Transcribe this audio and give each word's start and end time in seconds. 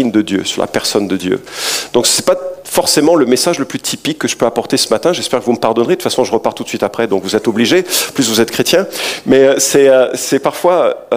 de 0.00 0.22
Dieu, 0.22 0.44
sur 0.44 0.60
la 0.60 0.66
personne 0.66 1.06
de 1.06 1.16
Dieu. 1.16 1.42
Donc 1.92 2.06
ce 2.06 2.20
n'est 2.20 2.24
pas 2.24 2.38
forcément 2.64 3.14
le 3.14 3.26
message 3.26 3.58
le 3.58 3.66
plus 3.66 3.80
typique 3.80 4.18
que 4.18 4.28
je 4.28 4.36
peux 4.36 4.46
apporter 4.46 4.76
ce 4.78 4.88
matin. 4.88 5.12
J'espère 5.12 5.40
que 5.40 5.44
vous 5.44 5.52
me 5.52 5.58
pardonnerez. 5.58 5.92
De 5.92 5.94
toute 5.96 6.04
façon, 6.04 6.24
je 6.24 6.32
repars 6.32 6.54
tout 6.54 6.62
de 6.62 6.68
suite 6.68 6.82
après, 6.82 7.06
donc 7.06 7.22
vous 7.22 7.36
êtes 7.36 7.46
obligés, 7.46 7.84
plus 8.14 8.28
vous 8.28 8.40
êtes 8.40 8.50
chrétien. 8.50 8.86
Mais 9.26 9.44
euh, 9.44 10.10
c'est 10.14 10.38
parfois 10.38 11.08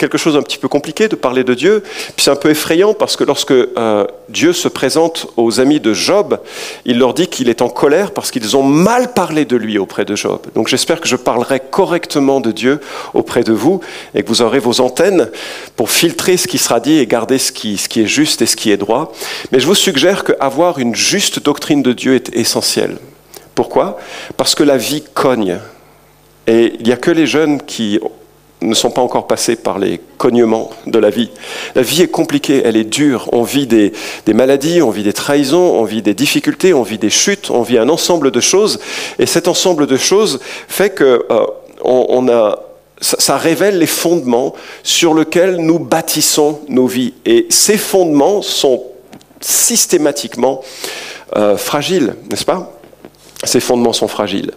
quelque 0.00 0.18
chose 0.18 0.34
d'un 0.34 0.42
petit 0.42 0.56
peu 0.56 0.66
compliqué 0.66 1.08
de 1.08 1.14
parler 1.14 1.44
de 1.44 1.52
Dieu. 1.52 1.82
Puis 2.16 2.24
c'est 2.24 2.30
un 2.30 2.36
peu 2.36 2.50
effrayant 2.50 2.94
parce 2.94 3.16
que 3.16 3.24
lorsque 3.24 3.50
euh, 3.50 4.06
Dieu 4.30 4.52
se 4.52 4.66
présente 4.66 5.26
aux 5.36 5.60
amis 5.60 5.78
de 5.78 5.92
Job, 5.92 6.40
il 6.86 6.98
leur 6.98 7.12
dit 7.12 7.28
qu'il 7.28 7.48
est 7.50 7.60
en 7.60 7.68
colère 7.68 8.12
parce 8.12 8.30
qu'ils 8.30 8.56
ont 8.56 8.62
mal 8.62 9.12
parlé 9.12 9.44
de 9.44 9.56
lui 9.56 9.78
auprès 9.78 10.06
de 10.06 10.16
Job. 10.16 10.40
Donc 10.54 10.68
j'espère 10.68 11.00
que 11.00 11.08
je 11.08 11.16
parlerai 11.16 11.60
correctement 11.60 12.40
de 12.40 12.50
Dieu 12.50 12.80
auprès 13.12 13.44
de 13.44 13.52
vous 13.52 13.80
et 14.14 14.22
que 14.22 14.28
vous 14.28 14.40
aurez 14.40 14.58
vos 14.58 14.80
antennes 14.80 15.30
pour 15.76 15.90
filtrer 15.90 16.38
ce 16.38 16.48
qui 16.48 16.58
sera 16.58 16.80
dit 16.80 16.98
et 16.98 17.06
garder 17.06 17.38
ce 17.38 17.52
qui, 17.52 17.76
ce 17.76 17.88
qui 17.88 18.00
est 18.00 18.06
juste 18.06 18.40
et 18.40 18.46
ce 18.46 18.56
qui 18.56 18.70
est 18.70 18.78
droit. 18.78 19.12
Mais 19.52 19.60
je 19.60 19.66
vous 19.66 19.74
suggère 19.74 20.24
qu'avoir 20.24 20.78
une 20.78 20.94
juste 20.94 21.42
doctrine 21.42 21.82
de 21.82 21.92
Dieu 21.92 22.14
est 22.14 22.34
essentiel. 22.34 22.96
Pourquoi? 23.54 23.98
Parce 24.38 24.54
que 24.54 24.62
la 24.62 24.78
vie 24.78 25.04
cogne. 25.12 25.58
Et 26.46 26.72
il 26.80 26.86
n'y 26.86 26.92
a 26.92 26.96
que 26.96 27.10
les 27.10 27.26
jeunes 27.26 27.60
qui 27.60 28.00
ne 28.62 28.74
sont 28.74 28.90
pas 28.90 29.00
encore 29.00 29.26
passés 29.26 29.56
par 29.56 29.78
les 29.78 30.00
cognements 30.18 30.70
de 30.86 30.98
la 30.98 31.10
vie. 31.10 31.30
La 31.74 31.82
vie 31.82 32.02
est 32.02 32.08
compliquée, 32.08 32.62
elle 32.64 32.76
est 32.76 32.84
dure. 32.84 33.28
On 33.32 33.42
vit 33.42 33.66
des, 33.66 33.92
maladies, 34.28 34.82
on 34.82 34.90
vit 34.90 35.02
des 35.02 35.12
trahisons, 35.12 35.78
on 35.78 35.84
vit 35.84 36.02
des 36.02 36.14
difficultés, 36.14 36.74
on 36.74 36.82
vit 36.82 36.98
des 36.98 37.10
chutes, 37.10 37.50
on 37.50 37.62
vit 37.62 37.78
un 37.78 37.88
ensemble 37.88 38.30
de 38.30 38.40
choses. 38.40 38.78
Et 39.18 39.26
cet 39.26 39.48
ensemble 39.48 39.86
de 39.86 39.96
choses 39.96 40.40
fait 40.68 40.90
que 40.90 41.26
euh, 41.30 42.54
ça, 43.00 43.38
révèle 43.38 43.78
les 43.78 43.86
fondements 43.86 44.54
sur 44.82 45.14
lesquels 45.14 45.56
nous 45.56 45.78
bâtissons 45.78 46.60
nos 46.68 46.86
vies. 46.86 47.14
Et 47.24 47.46
ces 47.48 47.78
fondements 47.78 48.42
sont 48.42 48.84
systématiquement 49.40 50.62
euh, 51.36 51.56
fragiles, 51.56 52.14
n'est-ce 52.28 52.44
pas? 52.44 52.79
Ses 53.44 53.60
fondements 53.60 53.92
sont 53.92 54.08
fragiles. 54.08 54.50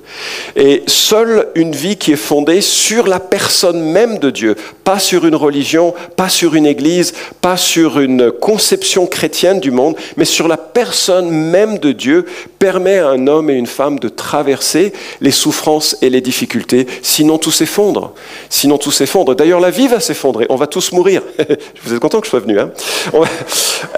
Et 0.55 0.83
seule 0.87 1.47
une 1.55 1.71
vie 1.71 1.97
qui 1.97 2.11
est 2.11 2.17
fondée 2.17 2.61
sur 2.61 3.07
la 3.07 3.19
personne 3.19 3.81
même 3.81 4.19
de 4.19 4.29
Dieu, 4.29 4.55
pas 4.83 4.99
sur 4.99 5.25
une 5.25 5.35
religion, 5.35 5.93
pas 6.15 6.29
sur 6.29 6.55
une 6.55 6.65
église, 6.65 7.13
pas 7.41 7.57
sur 7.57 7.99
une 7.99 8.31
conception 8.31 9.05
chrétienne 9.07 9.59
du 9.59 9.71
monde, 9.71 9.95
mais 10.17 10.25
sur 10.25 10.47
la 10.47 10.57
personne 10.57 11.29
même 11.29 11.77
de 11.77 11.91
Dieu, 11.91 12.25
permet 12.59 12.99
à 12.99 13.09
un 13.09 13.27
homme 13.27 13.49
et 13.49 13.53
une 13.53 13.67
femme 13.67 13.99
de 13.99 14.09
traverser 14.09 14.93
les 15.21 15.31
souffrances 15.31 15.97
et 16.01 16.09
les 16.09 16.21
difficultés. 16.21 16.87
Sinon, 17.01 17.37
tout 17.37 17.51
s'effondre. 17.51 18.13
Sinon, 18.49 18.77
tout 18.77 18.91
s'effondre. 18.91 19.35
D'ailleurs, 19.35 19.59
la 19.59 19.71
vie 19.71 19.87
va 19.87 19.99
s'effondrer. 19.99 20.45
On 20.49 20.55
va 20.55 20.67
tous 20.67 20.91
mourir. 20.91 21.21
Vous 21.83 21.93
êtes 21.93 21.99
content 21.99 22.19
que 22.19 22.25
je 22.25 22.31
sois 22.31 22.39
venu, 22.39 22.59
hein 22.59 22.71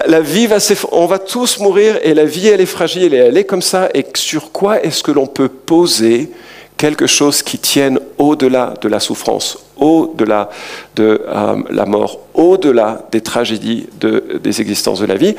La 0.06 0.20
vie 0.20 0.46
va 0.46 0.60
s'effondrer. 0.60 0.96
On 0.98 1.06
va 1.06 1.18
tous 1.18 1.58
mourir 1.58 1.98
et 2.02 2.14
la 2.14 2.24
vie, 2.24 2.48
elle 2.48 2.60
est 2.60 2.66
fragile 2.66 3.14
et 3.14 3.18
elle 3.18 3.36
est 3.36 3.44
comme 3.44 3.62
ça. 3.62 3.88
Et 3.94 4.04
sur 4.14 4.52
quoi 4.52 4.82
est-ce 4.82 5.02
que 5.02 5.12
l'on 5.12 5.26
peut 5.26 5.48
poser 5.48 6.30
quelque 6.76 7.06
chose 7.06 7.42
qui 7.42 7.58
tienne 7.58 7.98
au-delà 8.18 8.74
de 8.80 8.88
la 8.88 9.00
souffrance, 9.00 9.58
au-delà 9.76 10.50
de 10.94 11.22
euh, 11.26 11.56
la 11.70 11.86
mort, 11.86 12.20
au-delà 12.34 13.06
des 13.12 13.20
tragédies 13.20 13.86
des 14.00 14.60
existences 14.60 15.00
de 15.00 15.06
la 15.06 15.16
vie. 15.16 15.34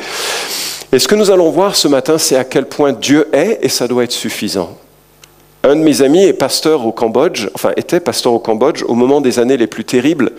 Et 0.92 1.00
ce 1.00 1.08
que 1.08 1.16
nous 1.16 1.32
allons 1.32 1.50
voir 1.50 1.76
ce 1.76 1.88
matin, 1.88 2.18
c'est 2.18 2.38
à 2.38 2.44
quel 2.44 2.66
point 2.66 2.94
Dieu 2.94 3.28
est 3.34 3.60
et 3.62 3.70
ça 3.70 3.88
doit 3.88 4.04
être 4.04 4.12
suffisant. 4.12 4.78
Un 5.64 5.76
de 5.76 5.82
mes 5.82 6.02
amis 6.02 6.24
est 6.24 6.34
pasteur 6.34 6.86
au 6.86 6.94
Cambodge, 6.94 7.50
enfin 7.54 7.72
était 7.76 8.00
pasteur 8.00 8.32
au 8.32 8.40
Cambodge 8.40 8.84
au 8.88 8.94
moment 8.94 9.20
des 9.20 9.38
années 9.38 9.58
les 9.58 9.68
plus 9.68 9.84
terribles 9.84 10.32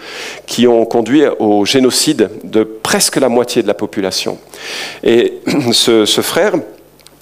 qui 0.46 0.66
ont 0.66 0.86
conduit 0.86 1.24
au 1.38 1.66
génocide 1.66 2.30
de 2.44 2.62
presque 2.62 3.16
la 3.16 3.28
moitié 3.28 3.62
de 3.62 3.66
la 3.66 3.74
population. 3.74 4.38
Et 5.04 5.34
ce, 5.72 6.06
frère, 6.22 6.54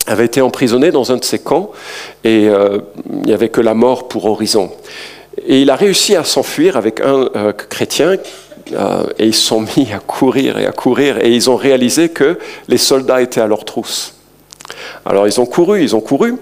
avait 0.06 0.26
été 0.26 0.40
emprisonné 0.40 0.92
dans 0.92 1.10
un 1.10 1.16
de 1.16 1.24
ces 1.24 1.40
camps 1.40 1.72
et 2.22 2.48
euh, 2.48 2.78
il 3.10 3.22
n'y 3.22 3.32
avait 3.32 3.48
que 3.48 3.60
la 3.60 3.74
mort 3.74 4.06
pour 4.06 4.26
horizon. 4.26 4.70
Et 5.44 5.62
il 5.62 5.70
a 5.70 5.76
réussi 5.76 6.16
à 6.16 6.24
s'enfuir 6.24 6.76
avec 6.76 7.00
un 7.00 7.28
euh, 7.36 7.52
chrétien 7.52 8.16
euh, 8.72 9.04
et 9.18 9.26
ils 9.26 9.34
sont 9.34 9.60
mis 9.76 9.88
à 9.92 9.98
courir 9.98 10.58
et 10.58 10.66
à 10.66 10.72
courir 10.72 11.18
et 11.18 11.30
ils 11.30 11.50
ont 11.50 11.56
réalisé 11.56 12.08
que 12.08 12.38
les 12.68 12.78
soldats 12.78 13.20
étaient 13.20 13.40
à 13.40 13.46
leur 13.46 13.64
trousse. 13.64 14.14
Alors 15.04 15.26
ils 15.26 15.40
ont 15.40 15.46
couru, 15.46 15.82
ils 15.82 15.94
ont 15.94 16.00
couru 16.00 16.34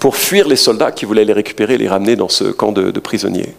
pour 0.00 0.16
fuir 0.16 0.48
les 0.48 0.56
soldats 0.56 0.90
qui 0.90 1.04
voulaient 1.04 1.24
les 1.24 1.32
récupérer 1.32 1.74
et 1.74 1.78
les 1.78 1.88
ramener 1.88 2.16
dans 2.16 2.28
ce 2.28 2.44
camp 2.44 2.72
de, 2.72 2.90
de 2.90 3.00
prisonniers. 3.00 3.54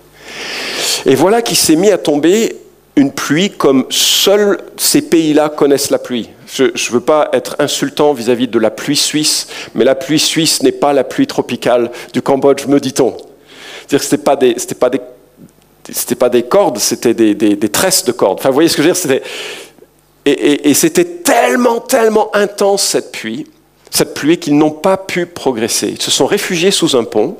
Et 1.05 1.15
voilà 1.15 1.41
qu'il 1.41 1.57
s'est 1.57 1.75
mis 1.75 1.91
à 1.91 1.97
tomber 1.97 2.55
une 2.95 3.11
pluie 3.13 3.49
comme 3.49 3.85
seuls 3.89 4.59
ces 4.75 5.01
pays-là 5.01 5.49
connaissent 5.49 5.89
la 5.89 5.99
pluie. 5.99 6.29
Je 6.53 6.65
ne 6.65 6.91
veux 6.91 6.99
pas 6.99 7.29
être 7.31 7.55
insultant 7.59 8.13
vis-à-vis 8.13 8.47
de 8.47 8.59
la 8.59 8.71
pluie 8.71 8.97
suisse, 8.97 9.47
mais 9.73 9.85
la 9.85 9.95
pluie 9.95 10.19
suisse 10.19 10.61
n'est 10.63 10.73
pas 10.73 10.91
la 10.91 11.03
pluie 11.03 11.27
tropicale 11.27 11.91
du 12.11 12.21
Cambodge, 12.21 12.67
me 12.67 12.79
dit-on. 12.79 13.15
C'est-à-dire 13.89 14.07
que 14.07 14.15
ce 14.15 14.15
pas 14.17 14.35
des, 14.35 14.55
pas 14.79 14.89
des, 14.91 16.15
pas 16.15 16.29
des 16.29 16.43
cordes, 16.43 16.77
c'était 16.77 17.15
des, 17.15 17.33
des, 17.33 17.69
tresses 17.69 18.05
de 18.05 18.11
cordes. 18.11 18.37
Enfin, 18.37 18.49
vous 18.49 18.53
voyez 18.53 18.69
ce 18.69 18.77
que 18.77 18.83
je 18.83 18.89
veux 18.89 18.93
dire 18.93 19.21
et, 20.25 20.31
et, 20.31 20.69
et 20.69 20.73
c'était 20.75 21.05
tellement, 21.05 21.79
tellement 21.79 22.29
intense 22.35 22.83
cette 22.83 23.11
pluie, 23.11 23.47
cette 23.89 24.13
pluie 24.13 24.37
qu'ils 24.37 24.55
n'ont 24.57 24.69
pas 24.69 24.97
pu 24.97 25.25
progresser. 25.25 25.87
Ils 25.87 26.01
se 26.01 26.11
sont 26.11 26.27
réfugiés 26.27 26.69
sous 26.69 26.95
un 26.95 27.03
pont. 27.03 27.35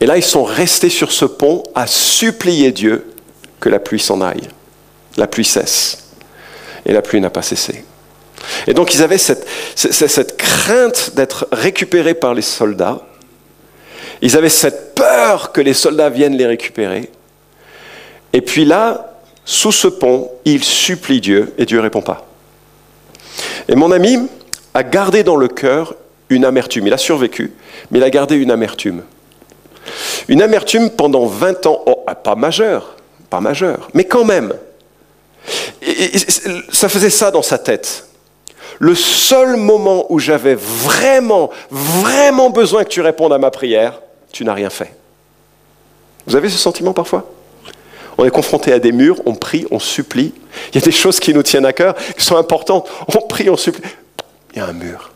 Et 0.00 0.06
là, 0.06 0.16
ils 0.16 0.24
sont 0.24 0.44
restés 0.44 0.88
sur 0.88 1.12
ce 1.12 1.26
pont 1.26 1.62
à 1.74 1.86
supplier 1.86 2.72
Dieu 2.72 3.12
que 3.60 3.68
la 3.68 3.80
pluie 3.80 4.00
s'en 4.00 4.22
aille. 4.22 4.48
La 5.18 5.26
pluie 5.26 5.44
cesse. 5.44 6.06
Et 6.86 6.94
la 6.94 7.02
pluie 7.02 7.20
n'a 7.20 7.30
pas 7.30 7.42
cessé. 7.42 7.84
Et 8.66 8.72
donc 8.72 8.94
ils 8.94 9.02
avaient 9.02 9.18
cette, 9.18 9.46
cette 9.74 10.36
crainte 10.38 11.12
d'être 11.16 11.48
récupérés 11.52 12.14
par 12.14 12.32
les 12.32 12.42
soldats. 12.42 13.02
Ils 14.22 14.36
avaient 14.36 14.48
cette 14.48 14.94
peur 14.94 15.52
que 15.52 15.60
les 15.60 15.74
soldats 15.74 16.08
viennent 16.08 16.36
les 16.36 16.46
récupérer. 16.46 17.10
Et 18.32 18.40
puis 18.40 18.64
là, 18.64 19.16
sous 19.44 19.72
ce 19.72 19.88
pont, 19.88 20.30
ils 20.44 20.64
supplient 20.64 21.20
Dieu 21.20 21.54
et 21.58 21.66
Dieu 21.66 21.78
ne 21.78 21.82
répond 21.82 22.02
pas. 22.02 22.26
Et 23.68 23.74
mon 23.74 23.92
ami 23.92 24.18
a 24.74 24.82
gardé 24.82 25.22
dans 25.22 25.36
le 25.36 25.48
cœur 25.48 25.94
une 26.28 26.44
amertume. 26.44 26.86
Il 26.86 26.92
a 26.92 26.98
survécu, 26.98 27.52
mais 27.90 27.98
il 27.98 28.02
a 28.02 28.10
gardé 28.10 28.36
une 28.36 28.50
amertume. 28.50 29.02
Une 30.28 30.42
amertume 30.42 30.90
pendant 30.90 31.26
20 31.26 31.66
ans, 31.66 31.82
oh, 31.86 32.04
pas 32.22 32.34
majeure, 32.34 32.96
pas 33.30 33.40
majeur, 33.40 33.88
mais 33.94 34.04
quand 34.04 34.24
même. 34.24 34.52
ça 36.72 36.88
faisait 36.88 37.10
ça 37.10 37.30
dans 37.30 37.42
sa 37.42 37.58
tête. 37.58 38.08
Le 38.78 38.94
seul 38.94 39.56
moment 39.56 40.06
où 40.10 40.18
j'avais 40.18 40.54
vraiment, 40.54 41.50
vraiment 41.70 42.50
besoin 42.50 42.84
que 42.84 42.90
tu 42.90 43.00
répondes 43.00 43.32
à 43.32 43.38
ma 43.38 43.50
prière, 43.50 44.00
tu 44.36 44.44
n'as 44.44 44.52
rien 44.52 44.68
fait. 44.68 44.94
Vous 46.26 46.36
avez 46.36 46.50
ce 46.50 46.58
sentiment 46.58 46.92
parfois? 46.92 47.24
On 48.18 48.24
est 48.26 48.30
confronté 48.30 48.70
à 48.70 48.78
des 48.78 48.92
murs, 48.92 49.20
on 49.24 49.34
prie, 49.34 49.66
on 49.70 49.78
supplie. 49.78 50.34
Il 50.72 50.74
y 50.74 50.78
a 50.78 50.84
des 50.84 50.92
choses 50.92 51.20
qui 51.20 51.32
nous 51.32 51.42
tiennent 51.42 51.64
à 51.64 51.72
cœur, 51.72 51.94
qui 52.16 52.24
sont 52.24 52.36
importantes. 52.36 52.86
On 53.08 53.26
prie, 53.26 53.48
on 53.48 53.56
supplie. 53.56 53.82
Il 54.52 54.58
y 54.58 54.60
a 54.60 54.66
un 54.66 54.74
mur. 54.74 55.10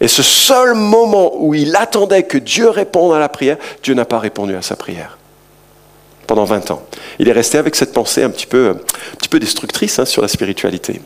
Et 0.00 0.06
ce 0.06 0.22
seul 0.22 0.74
moment 0.74 1.32
où 1.36 1.54
il 1.54 1.74
attendait 1.74 2.22
que 2.22 2.38
Dieu 2.38 2.68
réponde 2.68 3.12
à 3.12 3.18
la 3.18 3.28
prière, 3.28 3.56
Dieu 3.82 3.94
n'a 3.94 4.04
pas 4.04 4.20
répondu 4.20 4.54
à 4.54 4.62
sa 4.62 4.76
prière 4.76 5.18
pendant 6.28 6.44
20 6.44 6.70
ans. 6.70 6.82
Il 7.18 7.28
est 7.28 7.32
resté 7.32 7.58
avec 7.58 7.74
cette 7.74 7.92
pensée 7.92 8.22
un 8.22 8.30
petit 8.30 8.46
peu, 8.46 8.76
destructrice 9.32 9.98
hein, 9.98 10.04
sur 10.04 10.22
la 10.22 10.28
spiritualité. 10.28 11.02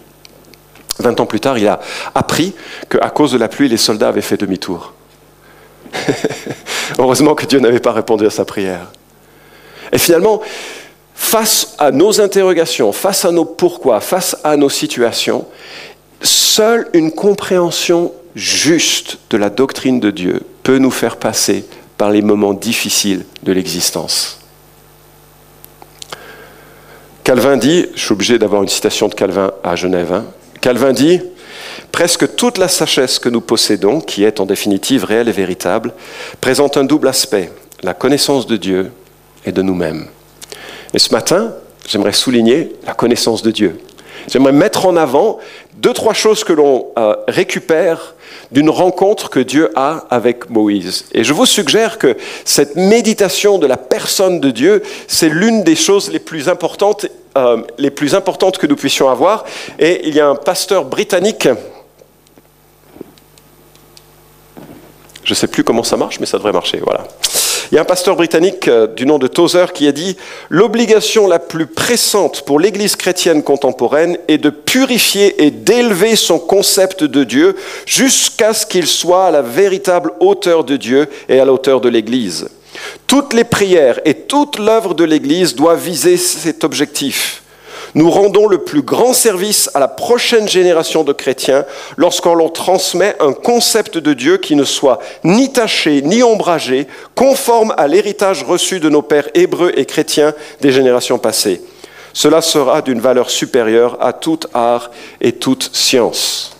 20 0.98 1.20
ans 1.20 1.26
plus 1.26 1.40
tard, 1.40 1.56
il 1.56 1.66
a 1.66 1.80
appris 2.14 2.54
qu'à 2.90 3.10
cause 3.10 3.32
de 3.32 3.38
la 3.38 3.48
pluie, 3.48 3.68
les 3.68 3.76
soldats 3.78 4.08
avaient 4.08 4.20
fait 4.20 4.36
demi-tour. 4.36 4.92
Heureusement 6.98 7.34
que 7.34 7.46
Dieu 7.46 7.58
n'avait 7.58 7.80
pas 7.80 7.92
répondu 7.92 8.26
à 8.26 8.30
sa 8.30 8.44
prière. 8.44 8.90
Et 9.92 9.98
finalement, 9.98 10.40
face 11.14 11.74
à 11.78 11.90
nos 11.90 12.20
interrogations, 12.20 12.92
face 12.92 13.24
à 13.24 13.30
nos 13.30 13.44
pourquoi, 13.44 14.00
face 14.00 14.36
à 14.44 14.56
nos 14.56 14.68
situations, 14.68 15.46
seule 16.22 16.88
une 16.92 17.12
compréhension 17.12 18.12
juste 18.34 19.18
de 19.30 19.36
la 19.36 19.50
doctrine 19.50 20.00
de 20.00 20.10
Dieu 20.10 20.42
peut 20.62 20.78
nous 20.78 20.90
faire 20.90 21.16
passer 21.16 21.64
par 21.96 22.10
les 22.10 22.22
moments 22.22 22.52
difficiles 22.52 23.24
de 23.42 23.52
l'existence. 23.52 24.38
Calvin 27.24 27.56
dit, 27.56 27.86
je 27.94 28.00
suis 28.00 28.12
obligé 28.12 28.38
d'avoir 28.38 28.62
une 28.62 28.68
citation 28.68 29.08
de 29.08 29.14
Calvin 29.14 29.50
à 29.64 29.74
Genève, 29.74 30.12
hein. 30.12 30.26
Calvin 30.60 30.92
dit, 30.92 31.20
presque 31.92 32.36
toute 32.36 32.58
la 32.58 32.68
sagesse 32.68 33.18
que 33.18 33.28
nous 33.28 33.40
possédons, 33.40 34.00
qui 34.00 34.24
est 34.24 34.40
en 34.40 34.46
définitive 34.46 35.04
réelle 35.04 35.28
et 35.28 35.32
véritable, 35.32 35.92
présente 36.40 36.76
un 36.76 36.84
double 36.84 37.08
aspect, 37.08 37.50
la 37.82 37.94
connaissance 37.94 38.46
de 38.46 38.56
Dieu 38.56 38.92
et 39.44 39.52
de 39.52 39.62
nous-mêmes. 39.62 40.06
Et 40.94 40.98
ce 40.98 41.12
matin, 41.12 41.52
j'aimerais 41.86 42.12
souligner 42.12 42.72
la 42.86 42.94
connaissance 42.94 43.42
de 43.42 43.50
Dieu. 43.50 43.78
J'aimerais 44.28 44.52
mettre 44.52 44.86
en 44.86 44.96
avant 44.96 45.38
deux, 45.76 45.92
trois 45.92 46.14
choses 46.14 46.42
que 46.42 46.52
l'on 46.52 46.86
euh, 46.98 47.14
récupère 47.28 48.14
d'une 48.50 48.70
rencontre 48.70 49.30
que 49.30 49.40
Dieu 49.40 49.70
a 49.76 50.06
avec 50.10 50.50
Moïse. 50.50 51.04
Et 51.12 51.24
je 51.24 51.32
vous 51.32 51.46
suggère 51.46 51.98
que 51.98 52.16
cette 52.44 52.76
méditation 52.76 53.58
de 53.58 53.66
la 53.66 53.76
personne 53.76 54.40
de 54.40 54.50
Dieu, 54.50 54.82
c'est 55.06 55.28
l'une 55.28 55.62
des 55.62 55.76
choses 55.76 56.10
les 56.10 56.18
plus 56.18 56.48
importantes, 56.48 57.06
euh, 57.36 57.62
les 57.78 57.90
plus 57.90 58.14
importantes 58.14 58.58
que 58.58 58.66
nous 58.66 58.76
puissions 58.76 59.08
avoir. 59.08 59.44
Et 59.78 60.08
il 60.08 60.14
y 60.14 60.20
a 60.20 60.28
un 60.28 60.36
pasteur 60.36 60.84
britannique 60.84 61.48
Je 65.26 65.32
ne 65.32 65.34
sais 65.34 65.48
plus 65.48 65.64
comment 65.64 65.82
ça 65.82 65.96
marche, 65.96 66.20
mais 66.20 66.26
ça 66.26 66.38
devrait 66.38 66.52
marcher. 66.52 66.80
Voilà. 66.84 67.04
Il 67.72 67.74
y 67.74 67.78
a 67.78 67.80
un 67.80 67.84
pasteur 67.84 68.14
britannique 68.14 68.68
euh, 68.68 68.86
du 68.86 69.06
nom 69.06 69.18
de 69.18 69.26
Tozer 69.26 69.72
qui 69.72 69.88
a 69.88 69.92
dit 69.92 70.16
L'obligation 70.50 71.26
la 71.26 71.40
plus 71.40 71.66
pressante 71.66 72.42
pour 72.42 72.60
l'Église 72.60 72.94
chrétienne 72.94 73.42
contemporaine 73.42 74.18
est 74.28 74.38
de 74.38 74.50
purifier 74.50 75.44
et 75.44 75.50
d'élever 75.50 76.14
son 76.14 76.38
concept 76.38 77.02
de 77.02 77.24
Dieu 77.24 77.56
jusqu'à 77.86 78.54
ce 78.54 78.66
qu'il 78.66 78.86
soit 78.86 79.26
à 79.26 79.30
la 79.32 79.42
véritable 79.42 80.12
hauteur 80.20 80.62
de 80.62 80.76
Dieu 80.76 81.08
et 81.28 81.40
à 81.40 81.44
la 81.44 81.52
hauteur 81.52 81.80
de 81.80 81.88
l'Église. 81.88 82.48
Toutes 83.08 83.32
les 83.32 83.42
prières 83.44 83.98
et 84.04 84.14
toute 84.14 84.60
l'œuvre 84.60 84.94
de 84.94 85.02
l'Église 85.02 85.56
doivent 85.56 85.82
viser 85.82 86.18
cet 86.18 86.62
objectif 86.62 87.42
nous 87.94 88.10
rendons 88.10 88.46
le 88.46 88.58
plus 88.58 88.82
grand 88.82 89.12
service 89.12 89.70
à 89.74 89.80
la 89.80 89.88
prochaine 89.88 90.48
génération 90.48 91.04
de 91.04 91.12
chrétiens 91.12 91.64
lorsqu'on 91.96 92.34
leur 92.34 92.52
transmet 92.52 93.16
un 93.20 93.32
concept 93.32 93.98
de 93.98 94.12
Dieu 94.12 94.38
qui 94.38 94.56
ne 94.56 94.64
soit 94.64 94.98
ni 95.24 95.52
taché 95.52 96.02
ni 96.02 96.22
ombragé, 96.22 96.86
conforme 97.14 97.74
à 97.76 97.86
l'héritage 97.88 98.42
reçu 98.42 98.80
de 98.80 98.88
nos 98.88 99.02
pères 99.02 99.28
hébreux 99.34 99.72
et 99.76 99.84
chrétiens 99.84 100.34
des 100.60 100.72
générations 100.72 101.18
passées. 101.18 101.62
Cela 102.12 102.40
sera 102.40 102.80
d'une 102.80 103.00
valeur 103.00 103.28
supérieure 103.30 103.98
à 104.00 104.12
tout 104.14 104.40
art 104.54 104.90
et 105.20 105.32
toute 105.32 105.70
science. 105.74 106.55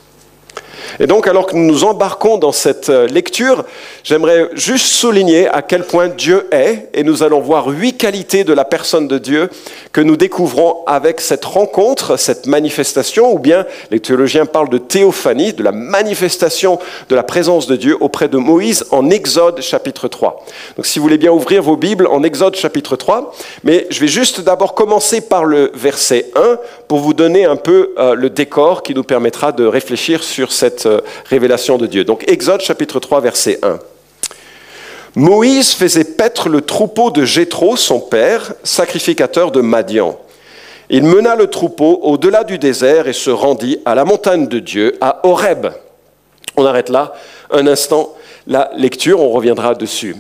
Et 1.01 1.07
donc, 1.07 1.27
alors 1.27 1.47
que 1.47 1.57
nous 1.57 1.67
nous 1.67 1.85
embarquons 1.85 2.39
dans 2.39 2.53
cette 2.53 2.89
euh, 2.89 3.07
lecture, 3.07 3.65
j'aimerais 4.05 4.49
juste 4.55 4.87
souligner 4.87 5.49
à 5.49 5.63
quel 5.63 5.85
point 5.85 6.09
Dieu 6.09 6.49
est, 6.53 6.89
et 6.95 7.03
nous 7.03 7.23
allons 7.23 7.41
voir 7.41 7.69
huit 7.69 7.97
qualités 7.97 8.45
de 8.45 8.53
la 8.53 8.65
personne 8.65 9.09
de 9.09 9.19
Dieu 9.19 9.51
que 9.93 10.01
nous 10.01 10.17
découvrons 10.17 10.85
avec 10.87 11.21
cette 11.21 11.45
rencontre, 11.45 12.17
cette 12.17 12.47
manifestation, 12.47 13.33
ou 13.33 13.39
bien 13.39 13.67
les 13.91 14.01
théologiens 14.01 14.47
parlent 14.47 14.69
de 14.69 14.79
théophanie, 14.79 15.53
de 15.53 15.63
la 15.63 15.73
manifestation 15.73 16.79
de 17.09 17.15
la 17.15 17.23
présence 17.23 17.67
de 17.67 17.77
Dieu 17.77 17.97
auprès 18.01 18.29
de 18.29 18.37
Moïse 18.37 18.87
en 18.91 19.11
Exode 19.11 19.61
chapitre 19.61 20.09
3. 20.09 20.45
Donc, 20.77 20.87
si 20.87 20.99
vous 20.99 21.05
voulez 21.05 21.19
bien 21.19 21.33
ouvrir 21.33 21.63
vos 21.63 21.77
Bibles 21.77 22.07
en 22.07 22.23
Exode 22.23 22.57
chapitre 22.57 22.97
3, 22.97 23.35
mais 23.65 23.87
je 23.91 24.01
vais 24.01 24.09
juste 24.09 24.41
d'abord 24.41 24.75
commencer 24.75 25.21
par 25.21 25.45
le 25.45 25.71
verset 25.75 26.31
1 26.35 26.59
pour 26.89 26.99
vous 26.99 27.15
donner 27.15 27.45
un 27.45 27.57
peu 27.57 27.95
euh, 27.99 28.15
le 28.15 28.31
décor 28.31 28.83
qui 28.83 28.95
nous 28.95 29.05
permettra 29.05 29.53
de 29.53 29.65
réfléchir 29.65 30.23
sur 30.23 30.53
cette 30.53 30.76
euh, 30.85 31.01
révélation 31.25 31.79
de 31.79 31.87
Dieu. 31.87 32.05
Donc 32.05 32.31
Exode 32.31 32.61
chapitre 32.61 33.01
3 33.01 33.23
verset 33.23 33.59
1. 33.63 33.79
Moïse 35.15 35.73
faisait 35.73 36.05
paître 36.05 36.51
le 36.51 36.61
troupeau 36.61 37.11
de 37.11 37.25
Jéthro, 37.25 37.77
son 37.77 38.01
père, 38.01 38.53
sacrificateur 38.63 39.51
de 39.51 39.63
Madian. 39.63 40.19
Il 40.91 41.05
mena 41.05 41.35
le 41.37 41.47
troupeau 41.47 42.01
au-delà 42.03 42.45
du 42.45 42.59
désert 42.59 43.09
et 43.09 43.15
se 43.15 43.31
rendit 43.31 43.81
à 43.87 43.95
la 43.95 44.05
montagne 44.05 44.47
de 44.47 44.59
Dieu, 44.59 44.99
à 45.01 45.27
Horeb. 45.27 45.69
On 46.57 46.67
arrête 46.67 46.91
là 46.91 47.15
un 47.51 47.67
instant 47.67 48.15
la 48.47 48.71
lecture, 48.77 49.21
on 49.21 49.31
reviendra 49.31 49.75
dessus. 49.75 50.17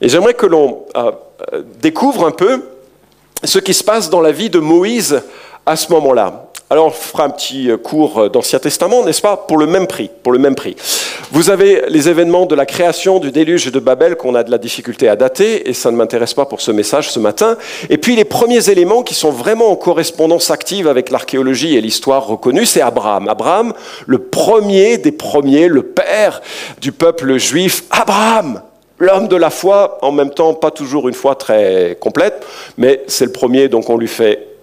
Et 0.00 0.08
j'aimerais 0.08 0.34
que 0.34 0.46
l'on 0.46 0.84
euh, 0.96 1.12
euh, 1.52 1.62
découvre 1.80 2.26
un 2.26 2.30
peu 2.30 2.62
ce 3.42 3.58
qui 3.58 3.74
se 3.74 3.82
passe 3.82 4.10
dans 4.10 4.20
la 4.20 4.32
vie 4.32 4.50
de 4.50 4.58
Moïse 4.58 5.22
à 5.64 5.76
ce 5.76 5.90
moment-là. 5.92 6.45
Alors, 6.68 6.86
on 6.86 6.90
fera 6.90 7.22
un 7.22 7.30
petit 7.30 7.70
euh, 7.70 7.76
cours 7.76 8.18
euh, 8.18 8.28
d'Ancien 8.28 8.58
Testament, 8.58 9.04
n'est-ce 9.04 9.22
pas? 9.22 9.36
Pour 9.36 9.56
le 9.56 9.68
même 9.68 9.86
prix. 9.86 10.10
Pour 10.24 10.32
le 10.32 10.40
même 10.40 10.56
prix. 10.56 10.74
Vous 11.30 11.48
avez 11.50 11.84
les 11.88 12.08
événements 12.08 12.44
de 12.44 12.56
la 12.56 12.66
création 12.66 13.20
du 13.20 13.30
déluge 13.30 13.70
de 13.70 13.78
Babel 13.78 14.16
qu'on 14.16 14.34
a 14.34 14.42
de 14.42 14.50
la 14.50 14.58
difficulté 14.58 15.08
à 15.08 15.14
dater, 15.14 15.68
et 15.68 15.72
ça 15.72 15.92
ne 15.92 15.96
m'intéresse 15.96 16.34
pas 16.34 16.44
pour 16.44 16.60
ce 16.60 16.72
message 16.72 17.08
ce 17.08 17.20
matin. 17.20 17.56
Et 17.88 17.98
puis 17.98 18.16
les 18.16 18.24
premiers 18.24 18.68
éléments 18.68 19.04
qui 19.04 19.14
sont 19.14 19.30
vraiment 19.30 19.70
en 19.70 19.76
correspondance 19.76 20.50
active 20.50 20.88
avec 20.88 21.10
l'archéologie 21.10 21.76
et 21.76 21.80
l'histoire 21.80 22.26
reconnue, 22.26 22.66
c'est 22.66 22.80
Abraham. 22.80 23.28
Abraham, 23.28 23.72
le 24.08 24.18
premier 24.18 24.98
des 24.98 25.12
premiers, 25.12 25.68
le 25.68 25.84
père 25.84 26.42
du 26.80 26.90
peuple 26.90 27.36
juif. 27.38 27.84
Abraham 27.90 28.60
L'homme 28.98 29.28
de 29.28 29.36
la 29.36 29.50
foi, 29.50 29.98
en 30.00 30.10
même 30.10 30.30
temps, 30.30 30.54
pas 30.54 30.70
toujours 30.70 31.06
une 31.06 31.14
foi 31.14 31.34
très 31.34 31.98
complète, 32.00 32.46
mais 32.78 33.02
c'est 33.06 33.26
le 33.26 33.32
premier, 33.32 33.68
donc 33.68 33.90
on 33.90 33.98
lui 33.98 34.08
fait 34.08 34.55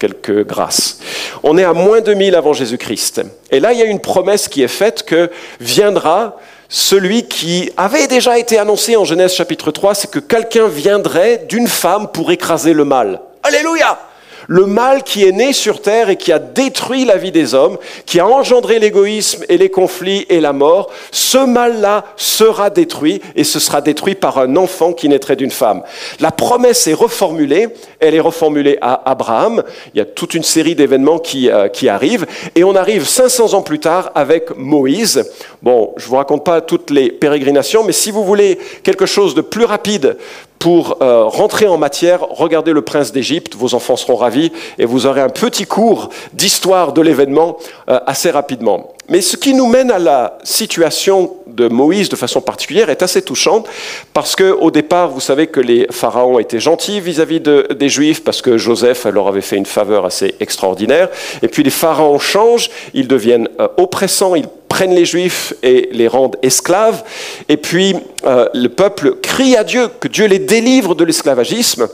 On 1.43 1.57
est 1.57 1.63
à 1.63 1.73
moins 1.73 1.99
de 1.99 2.05
2000 2.05 2.35
avant 2.35 2.53
Jésus-Christ. 2.53 3.21
Et 3.51 3.59
là, 3.59 3.73
il 3.73 3.79
y 3.79 3.81
a 3.81 3.85
une 3.85 3.99
promesse 3.99 4.47
qui 4.47 4.63
est 4.63 4.67
faite 4.67 5.03
que 5.03 5.29
viendra 5.59 6.37
celui 6.69 7.27
qui 7.27 7.71
avait 7.77 8.07
déjà 8.07 8.39
été 8.39 8.57
annoncé 8.57 8.95
en 8.95 9.05
Genèse 9.05 9.33
chapitre 9.33 9.69
3, 9.69 9.93
c'est 9.93 10.09
que 10.09 10.19
quelqu'un 10.19 10.67
viendrait 10.67 11.45
d'une 11.47 11.67
femme 11.67 12.07
pour 12.11 12.31
écraser 12.31 12.73
le 12.73 12.83
mal. 12.83 13.21
Alléluia 13.43 13.99
le 14.47 14.65
mal 14.65 15.03
qui 15.03 15.23
est 15.25 15.31
né 15.31 15.53
sur 15.53 15.81
terre 15.81 16.09
et 16.09 16.15
qui 16.15 16.31
a 16.31 16.39
détruit 16.39 17.05
la 17.05 17.17
vie 17.17 17.31
des 17.31 17.53
hommes, 17.53 17.77
qui 18.05 18.19
a 18.19 18.27
engendré 18.27 18.79
l'égoïsme 18.79 19.43
et 19.49 19.57
les 19.57 19.69
conflits 19.69 20.25
et 20.29 20.39
la 20.39 20.53
mort, 20.53 20.89
ce 21.11 21.37
mal-là 21.37 22.05
sera 22.15 22.69
détruit 22.69 23.21
et 23.35 23.43
ce 23.43 23.59
sera 23.59 23.81
détruit 23.81 24.15
par 24.15 24.37
un 24.37 24.55
enfant 24.55 24.93
qui 24.93 25.09
naîtrait 25.09 25.35
d'une 25.35 25.51
femme. 25.51 25.83
La 26.19 26.31
promesse 26.31 26.87
est 26.87 26.93
reformulée, 26.93 27.69
elle 27.99 28.15
est 28.15 28.19
reformulée 28.19 28.77
à 28.81 29.09
Abraham, 29.09 29.63
il 29.93 29.97
y 29.97 30.01
a 30.01 30.05
toute 30.05 30.33
une 30.33 30.43
série 30.43 30.75
d'événements 30.75 31.19
qui, 31.19 31.49
euh, 31.49 31.67
qui 31.67 31.89
arrivent, 31.89 32.25
et 32.55 32.63
on 32.63 32.75
arrive 32.75 33.07
500 33.07 33.53
ans 33.53 33.61
plus 33.61 33.79
tard 33.79 34.11
avec 34.15 34.55
Moïse. 34.57 35.23
Bon, 35.61 35.93
je 35.97 36.07
vous 36.07 36.15
raconte 36.15 36.43
pas 36.43 36.61
toutes 36.61 36.89
les 36.89 37.11
pérégrinations, 37.11 37.83
mais 37.83 37.93
si 37.93 38.11
vous 38.11 38.23
voulez 38.23 38.59
quelque 38.83 39.05
chose 39.05 39.35
de 39.35 39.41
plus 39.41 39.65
rapide 39.65 40.17
pour 40.63 40.99
euh, 41.01 41.25
rentrer 41.25 41.67
en 41.67 41.77
matière, 41.77 42.21
regardez 42.29 42.71
le 42.71 42.81
prince 42.81 43.11
d'Égypte, 43.11 43.53
vos 43.53 43.75
enfants 43.75 43.97
seront 43.97 44.15
ravis 44.15 44.49
et 44.77 44.85
vous 44.85 45.05
aurez 45.05 45.19
un 45.19 45.27
petit 45.27 45.65
cours 45.65 46.07
d'histoire 46.31 46.93
de 46.93 47.01
l'événement 47.01 47.57
euh, 47.89 47.99
assez 48.07 48.31
rapidement. 48.31 48.92
Mais 49.09 49.21
ce 49.21 49.35
qui 49.35 49.53
nous 49.53 49.67
mène 49.67 49.91
à 49.91 49.99
la 49.99 50.37
situation 50.43 51.35
de 51.47 51.67
Moïse 51.67 52.07
de 52.07 52.15
façon 52.15 52.39
particulière 52.39 52.89
est 52.89 53.03
assez 53.03 53.21
touchante 53.21 53.67
parce 54.13 54.35
que 54.35 54.51
au 54.51 54.71
départ, 54.71 55.09
vous 55.09 55.19
savez 55.19 55.47
que 55.47 55.59
les 55.59 55.87
pharaons 55.91 56.39
étaient 56.39 56.61
gentils 56.61 57.01
vis-à-vis 57.01 57.41
des 57.41 57.89
Juifs 57.89 58.23
parce 58.23 58.41
que 58.41 58.57
Joseph 58.57 59.05
leur 59.05 59.27
avait 59.27 59.41
fait 59.41 59.57
une 59.57 59.65
faveur 59.65 60.05
assez 60.05 60.35
extraordinaire. 60.39 61.09
Et 61.41 61.49
puis 61.49 61.63
les 61.63 61.69
pharaons 61.69 62.17
changent, 62.19 62.69
ils 62.93 63.07
deviennent 63.07 63.49
euh, 63.59 63.67
oppressants, 63.77 64.35
ils 64.35 64.47
prennent 64.69 64.95
les 64.95 65.05
Juifs 65.05 65.53
et 65.63 65.89
les 65.91 66.07
rendent 66.07 66.37
esclaves. 66.41 67.03
Et 67.49 67.57
puis 67.57 67.95
euh, 68.25 68.47
le 68.53 68.69
peuple 68.69 69.17
crie 69.21 69.57
à 69.57 69.65
Dieu 69.65 69.89
que 69.99 70.07
Dieu 70.07 70.27
les 70.27 70.39
délivre 70.39 70.95
de 70.95 71.03
l'esclavagisme. 71.03 71.87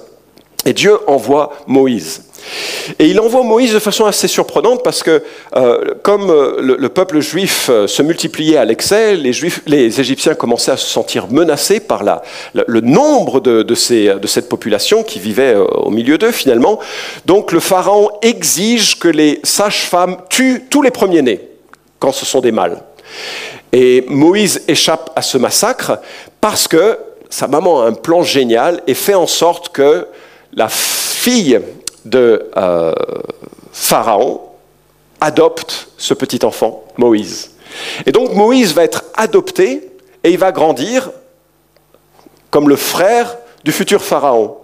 Et 0.70 0.74
Dieu 0.74 1.00
envoie 1.08 1.54
Moïse. 1.66 2.22
Et 3.00 3.08
il 3.08 3.20
envoie 3.20 3.42
Moïse 3.42 3.74
de 3.74 3.80
façon 3.80 4.06
assez 4.06 4.28
surprenante 4.28 4.84
parce 4.84 5.02
que 5.02 5.24
euh, 5.56 5.96
comme 6.04 6.30
euh, 6.30 6.62
le, 6.62 6.90
peuple 6.90 7.22
juif 7.22 7.72
se 7.88 8.04
multipliait 8.04 8.58
à 8.58 8.66
l'excès, 8.66 9.16
les, 9.16 9.32
les 9.66 10.00
Égyptiens 10.00 10.36
commençaient 10.36 10.74
à 10.74 10.78
se 10.78 10.88
sentir 10.88 11.26
menacés 11.32 11.80
par 11.80 12.04
la, 12.04 12.22
le 12.54 12.82
nombre 12.82 13.40
de, 13.40 13.64
de, 13.64 13.74
ces, 13.74 14.14
de, 14.14 14.28
cette 14.28 14.48
population 14.48 15.02
qui 15.02 15.18
vivait 15.18 15.56
au 15.56 15.90
milieu 15.90 16.20
d'eux 16.20 16.32
finalement. 16.32 16.78
Donc 17.26 17.52
le 17.52 17.60
pharaon 17.60 18.12
exige 18.22 19.00
que 19.00 19.08
les 19.08 19.40
sages-femmes 19.44 20.18
tuent 20.30 20.68
tous 20.70 20.84
les 20.84 20.92
premiers-nés 20.92 21.50
quand 21.98 22.12
ce 22.12 22.28
sont 22.28 22.42
des 22.42 22.52
mâles. 22.52 22.84
Et 23.74 24.06
Moïse 24.08 24.62
échappe 24.68 25.10
à 25.16 25.24
ce 25.24 25.40
massacre 25.40 25.98
parce 26.42 26.68
que 26.68 27.00
sa 27.32 27.48
maman 27.48 27.82
a 27.82 27.86
un 27.88 27.94
plan 27.94 28.22
génial 28.22 28.82
et 28.86 28.94
fait 28.94 29.16
en 29.16 29.28
sorte 29.28 29.70
que 29.70 30.08
la 30.54 30.70
fille 30.70 31.62
de 32.06 32.50
euh, 32.58 32.94
Pharaon 33.72 34.42
adopte 35.22 35.90
ce 35.98 36.14
petit 36.14 36.46
enfant, 36.46 36.84
Moïse. 36.98 37.52
Et 38.06 38.12
donc 38.12 38.34
Moïse 38.34 38.74
va 38.74 38.84
être 38.84 39.06
adopté 39.16 39.92
et 40.24 40.32
il 40.32 40.38
va 40.38 40.52
grandir 40.52 41.12
comme 42.50 42.70
le 42.70 42.76
frère 42.76 43.38
du 43.64 43.72
futur 43.72 44.02
Pharaon. 44.02 44.58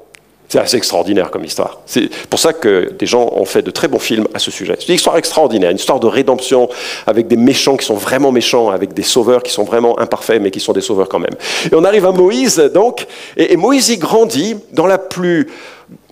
C'est 0.48 0.60
assez 0.60 0.78
extraordinaire 0.78 1.32
comme 1.32 1.44
histoire. 1.44 1.80
C'est 1.86 2.10
pour 2.30 2.40
ça 2.40 2.54
que 2.54 2.94
des 2.98 3.08
gens 3.08 3.32
ont 3.34 3.46
fait 3.46 3.64
de 3.64 3.72
très 3.72 3.88
bons 3.88 4.00
films 4.00 4.28
à 4.34 4.40
ce 4.40 4.52
sujet. 4.52 4.76
C'est 4.80 4.90
une 4.90 4.96
histoire 4.96 5.18
extraordinaire, 5.18 5.72
une 5.72 5.78
histoire 5.78 6.00
de 6.00 6.08
rédemption 6.08 6.70
avec 7.08 7.28
des 7.28 7.36
méchants 7.36 7.78
qui 7.78 7.86
sont 7.86 7.96
vraiment 7.96 8.32
méchants, 8.32 8.70
avec 8.70 8.94
des 8.94 9.04
sauveurs 9.04 9.42
qui 9.42 9.52
sont 9.52 9.64
vraiment 9.64 9.98
imparfaits, 10.00 10.42
mais 10.42 10.52
qui 10.52 10.60
sont 10.60 10.74
des 10.74 10.82
sauveurs 10.82 11.10
quand 11.10 11.20
même. 11.20 11.34
Et 11.72 11.76
on 11.76 11.84
arrive 11.84 12.06
à 12.06 12.12
Moïse, 12.12 12.58
donc, 12.74 13.08
et, 13.38 13.58
Moïse 13.58 13.90
y 13.90 13.98
grandit 13.98 14.58
dans 14.72 14.86
la 14.86 15.00
plus 15.00 15.50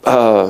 euh, 0.07 0.49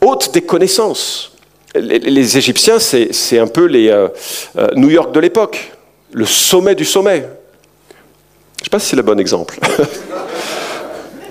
haute 0.00 0.32
des 0.32 0.42
connaissances. 0.42 1.32
Les, 1.74 2.36
Égyptiens, 2.36 2.78
c'est 2.78 3.38
un 3.38 3.46
peu 3.46 3.66
les 3.66 3.88
euh, 3.88 4.08
euh, 4.56 4.68
New 4.74 4.88
York 4.88 5.12
de 5.12 5.20
l'époque, 5.20 5.72
le 6.12 6.24
sommet 6.24 6.74
du 6.74 6.84
sommet. 6.84 7.18
Je 7.20 8.62
ne 8.62 8.64
sais 8.64 8.70
pas 8.70 8.78
si 8.78 8.88
c'est 8.88 8.96
le 8.96 9.02
bon 9.02 9.20
exemple. 9.20 9.58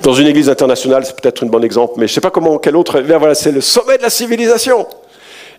Dans 0.07 0.13
une 0.13 0.27
église 0.27 0.47
internationale, 0.47 1.05
c'est 1.05 1.19
peut-être 1.19 1.43
un 1.43 1.47
bon 1.47 1.61
exemple, 1.65 1.95
mais 1.97 2.07
je 2.07 2.13
ne 2.13 2.15
sais 2.15 2.21
pas 2.21 2.29
comment, 2.29 2.59
quel 2.59 2.77
autre. 2.77 3.01
Voilà, 3.01 3.35
c'est 3.35 3.51
le 3.51 3.59
sommet 3.59 3.97
de 3.97 4.03
la 4.03 4.09
civilisation. 4.09 4.87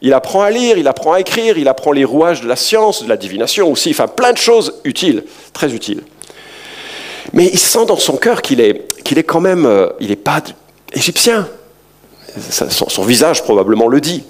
il 0.01 0.15
apprend 0.15 0.41
à 0.41 0.51
lire, 0.51 0.79
il 0.79 0.89
apprend 0.89 1.13
à 1.13 1.21
écrire, 1.21 1.59
il 1.59 1.69
apprend 1.69 1.93
les 1.93 2.03
rouages 2.03 2.41
de 2.41 2.49
la 2.49 2.57
science, 2.57 3.03
de 3.05 3.11
la 3.11 3.19
divination 3.19 3.71
aussi, 3.71 3.91
enfin 3.91 4.07
plein 4.07 4.33
de 4.33 4.39
choses 4.39 4.81
utiles, 4.85 5.25
très 5.53 5.75
utiles. 5.75 6.03
Mais 7.35 7.45
il 7.53 7.59
sent 7.59 7.85
dans 7.85 7.99
son 7.99 8.17
cœur 8.17 8.41
qu'il 8.41 8.63
est, 8.63 8.89
est 9.15 9.23
quand 9.23 9.43
même, 9.43 9.67
euh, 9.67 9.91
il 10.01 10.09
n'est 10.09 10.17
pas 10.17 10.41
égyptien. 10.95 11.47
Son, 12.49 13.03
visage 13.03 13.43
probablement 13.43 13.87
le 13.87 14.01
dit. 14.01 14.25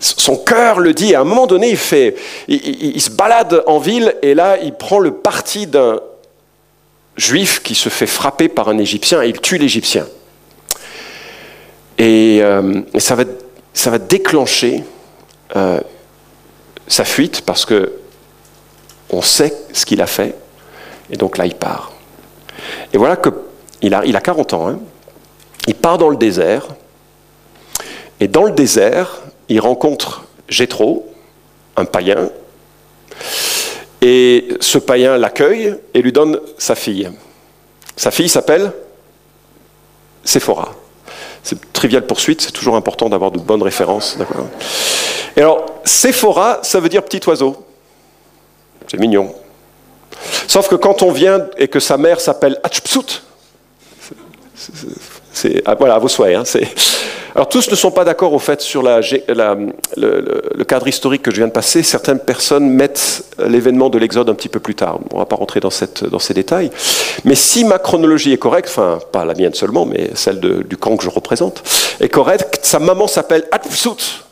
Son 0.00 0.38
cœur 0.38 0.80
le 0.80 0.94
dit. 0.94 1.14
À 1.14 1.20
un 1.20 1.24
moment 1.24 1.46
donné, 1.46 1.68
il, 1.68 1.76
fait, 1.76 2.14
il, 2.48 2.98
se 2.98 3.10
balade 3.10 3.62
en 3.66 3.78
ville 3.78 4.14
et 4.22 4.32
là, 4.32 4.56
il 4.62 4.72
prend 4.72 5.00
le 5.00 5.10
parti 5.10 5.66
d'un 5.66 6.00
juif 7.16 7.62
qui 7.62 7.74
se 7.74 7.88
fait 7.88 8.06
frapper 8.06 8.48
par 8.48 8.68
un 8.68 8.78
Égyptien 8.78 9.22
et 9.22 9.28
il 9.28 9.40
tue 9.40 9.58
l'Égyptien. 9.58 10.06
Et, 11.98 12.40
euh, 12.42 12.82
ça, 12.98 13.14
va, 13.14 13.98
déclencher 13.98 14.82
euh, 15.56 15.80
sa 16.88 17.04
fuite 17.04 17.42
parce 17.42 17.64
que 17.64 17.92
on 19.10 19.22
sait 19.22 19.54
ce 19.72 19.86
qu'il 19.86 20.00
a 20.02 20.06
fait 20.06 20.34
et 21.10 21.16
donc 21.16 21.38
là 21.38 21.46
il 21.46 21.54
part. 21.54 21.92
Et 22.92 22.98
voilà 22.98 23.16
a, 23.16 24.04
il 24.04 24.16
a 24.16 24.20
40 24.20 24.52
ans. 24.54 24.68
Hein. 24.68 24.78
Il 25.66 25.74
part 25.74 25.98
dans 25.98 26.08
le 26.08 26.16
désert. 26.16 26.68
Et 28.20 28.28
dans 28.28 28.44
le 28.44 28.52
désert, 28.52 29.22
il 29.48 29.60
rencontre 29.60 30.24
Jéthro, 30.48 31.12
un 31.76 31.84
païen. 31.84 32.30
Et 34.06 34.58
ce 34.60 34.76
païen 34.76 35.16
l'accueille 35.16 35.74
et 35.94 36.02
lui 36.02 36.12
donne 36.12 36.38
sa 36.58 36.74
fille. 36.74 37.10
Sa 37.96 38.10
fille 38.10 38.28
s'appelle 38.28 38.70
Séphora. 40.22 40.74
C'est 41.42 41.72
trivial 41.72 42.06
poursuite, 42.06 42.42
c'est 42.42 42.52
toujours 42.52 42.76
important 42.76 43.08
d'avoir 43.08 43.30
de 43.30 43.38
bonnes 43.38 43.62
références. 43.62 44.18
Et 45.38 45.40
alors, 45.40 45.64
Séphora, 45.84 46.58
ça 46.62 46.80
veut 46.80 46.90
dire 46.90 47.02
petit 47.02 47.26
oiseau. 47.26 47.64
C'est 48.90 49.00
mignon. 49.00 49.34
Sauf 50.48 50.68
que 50.68 50.74
quand 50.74 51.02
on 51.02 51.10
vient 51.10 51.46
et 51.56 51.68
que 51.68 51.80
sa 51.80 51.96
mère 51.96 52.20
s'appelle 52.20 52.60
Hatshepsut, 52.62 53.22
ah, 55.64 55.74
voilà, 55.74 55.94
à 55.94 55.98
vos 55.98 56.08
souhaits. 56.08 56.36
Hein, 56.36 56.60
alors 57.34 57.48
tous 57.48 57.68
ne 57.68 57.74
sont 57.74 57.90
pas 57.90 58.04
d'accord 58.04 58.32
au 58.32 58.38
fait 58.38 58.60
sur 58.60 58.82
le, 58.82 60.62
cadre 60.64 60.86
historique 60.86 61.22
que 61.22 61.32
je 61.32 61.36
viens 61.36 61.48
de 61.48 61.52
passer. 61.52 61.82
Certaines 61.82 62.20
personnes 62.20 62.70
mettent 62.70 63.24
l'événement 63.44 63.90
de 63.90 63.98
l'Exode 63.98 64.28
un 64.28 64.34
petit 64.34 64.48
peu 64.48 64.60
plus 64.60 64.76
tard. 64.76 65.00
On 65.10 65.16
ne 65.16 65.20
va 65.20 65.26
pas 65.26 65.34
rentrer 65.34 65.58
dans, 65.58 65.70
ces 65.70 66.34
détails. 66.34 66.70
Mais 67.24 67.34
si 67.34 67.64
ma 67.64 67.78
chronologie 67.78 68.32
est 68.32 68.38
correcte, 68.38 68.68
enfin 68.68 69.00
pas 69.10 69.24
la 69.24 69.34
mienne 69.34 69.54
seulement, 69.54 69.84
mais 69.84 70.10
celle 70.14 70.38
du 70.38 70.76
camp 70.76 70.96
que 70.96 71.02
je 71.02 71.10
représente, 71.10 71.64
est 72.00 72.08
correcte, 72.08 72.60
sa 72.62 72.78
maman 72.78 73.08
s'appelle 73.08 73.44
Hatshepsut. 73.50 74.24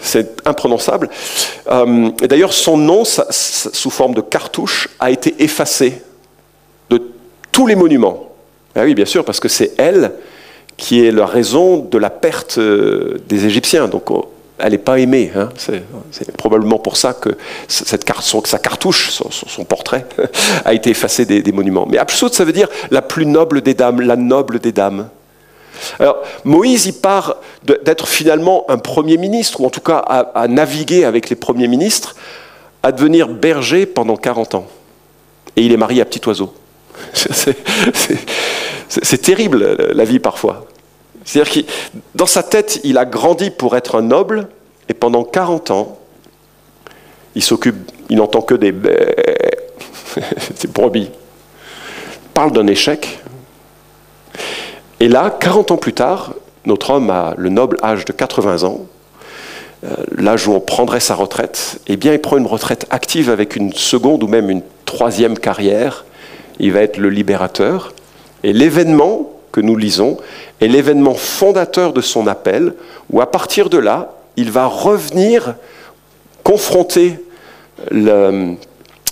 C'est 0.00 0.46
imprononçable. 0.46 1.08
Euh, 1.70 2.10
et 2.22 2.28
D'ailleurs, 2.28 2.52
son 2.52 2.76
nom, 2.76 3.04
sous 3.04 3.90
forme 3.90 4.14
de 4.14 4.20
cartouche, 4.20 4.88
a 4.98 5.10
été 5.10 5.42
effacé 5.42 6.02
de 6.90 7.00
tous 7.52 7.66
les 7.66 7.76
monuments. 7.76 8.35
Ah 8.76 8.82
oui, 8.84 8.94
bien 8.94 9.06
sûr, 9.06 9.24
parce 9.24 9.40
que 9.40 9.48
c'est 9.48 9.72
elle 9.78 10.12
qui 10.76 11.04
est 11.04 11.10
la 11.10 11.24
raison 11.24 11.78
de 11.78 11.96
la 11.96 12.10
perte 12.10 12.58
euh, 12.58 13.18
des 13.26 13.46
Égyptiens. 13.46 13.88
Donc, 13.88 14.10
oh, 14.10 14.30
elle 14.58 14.72
n'est 14.72 14.78
pas 14.78 14.98
aimée. 14.98 15.32
Hein. 15.34 15.48
C'est 15.56 16.36
probablement 16.36 16.78
pour 16.78 16.96
ça 16.96 17.14
que 17.14 17.30
sa 17.68 17.96
cartouche, 18.58 19.10
son, 19.10 19.64
portrait, 19.64 20.06
a 20.64 20.74
été 20.74 20.90
effacé 20.90 21.24
des, 21.24 21.52
monuments. 21.52 21.86
Mais 21.88 21.98
Absout, 21.98 22.32
ça 22.32 22.44
veut 22.44 22.52
dire 22.52 22.68
la 22.90 23.02
plus 23.02 23.26
noble 23.26 23.62
des 23.62 23.74
dames, 23.74 24.00
la 24.00 24.16
noble 24.16 24.58
des 24.58 24.72
dames. 24.72 25.08
Alors, 25.98 26.22
Moïse, 26.44 26.86
il 26.86 26.94
part 26.94 27.36
d'être 27.62 28.08
finalement 28.08 28.64
un 28.68 28.78
Premier 28.78 29.18
ministre, 29.18 29.60
ou 29.60 29.66
en 29.66 29.70
tout 29.70 29.80
cas 29.80 29.98
à, 29.98 30.48
naviguer 30.48 31.04
avec 31.04 31.28
les 31.28 31.36
premiers 31.36 31.68
ministres, 31.68 32.16
à 32.82 32.92
devenir 32.92 33.28
berger 33.28 33.84
pendant 33.84 34.16
40 34.16 34.54
ans. 34.54 34.66
Et 35.56 35.62
il 35.62 35.72
est 35.72 35.78
marié 35.78 36.00
à 36.00 36.04
Petit 36.04 36.26
Oiseau. 36.26 36.54
C'est 38.88 39.22
terrible 39.22 39.76
la 39.92 40.04
vie 40.04 40.18
parfois. 40.18 40.66
C'est-à-dire 41.24 41.52
que 41.52 41.60
dans 42.14 42.26
sa 42.26 42.42
tête, 42.42 42.80
il 42.84 42.98
a 42.98 43.04
grandi 43.04 43.50
pour 43.50 43.76
être 43.76 43.96
un 43.96 44.02
noble, 44.02 44.48
et 44.88 44.94
pendant 44.94 45.24
40 45.24 45.70
ans, 45.72 45.98
il 47.34 47.42
s'occupe, 47.42 47.90
il 48.08 48.18
n'entend 48.18 48.42
que 48.42 48.54
des, 48.54 48.70
des 48.72 50.68
brebis. 50.68 51.10
Il 51.10 52.30
parle 52.32 52.52
d'un 52.52 52.66
échec, 52.68 53.20
et 55.00 55.08
là, 55.08 55.36
40 55.40 55.72
ans 55.72 55.76
plus 55.76 55.92
tard, 55.92 56.34
notre 56.64 56.90
homme 56.90 57.10
a 57.10 57.34
le 57.36 57.50
noble 57.50 57.76
âge 57.82 58.04
de 58.04 58.12
80 58.12 58.64
ans, 58.64 58.86
euh, 59.84 59.94
l'âge 60.16 60.48
où 60.48 60.52
on 60.52 60.60
prendrait 60.60 61.00
sa 61.00 61.14
retraite, 61.14 61.80
eh 61.86 61.96
bien, 61.96 62.14
il 62.14 62.20
prend 62.20 62.38
une 62.38 62.46
retraite 62.46 62.86
active 62.90 63.28
avec 63.28 63.56
une 63.56 63.72
seconde 63.74 64.22
ou 64.22 64.26
même 64.26 64.48
une 64.48 64.62
troisième 64.86 65.38
carrière. 65.38 66.06
Il 66.58 66.72
va 66.72 66.80
être 66.80 66.96
le 66.96 67.10
libérateur. 67.10 67.92
Et 68.46 68.52
l'événement 68.52 69.28
que 69.50 69.60
nous 69.60 69.76
lisons 69.76 70.18
est 70.60 70.68
l'événement 70.68 71.14
fondateur 71.14 71.92
de 71.92 72.00
son 72.00 72.28
appel, 72.28 72.74
où 73.10 73.20
à 73.20 73.28
partir 73.28 73.68
de 73.68 73.76
là, 73.76 74.12
il 74.36 74.52
va 74.52 74.66
revenir 74.66 75.56
confronter 76.44 77.18
le 77.90 78.54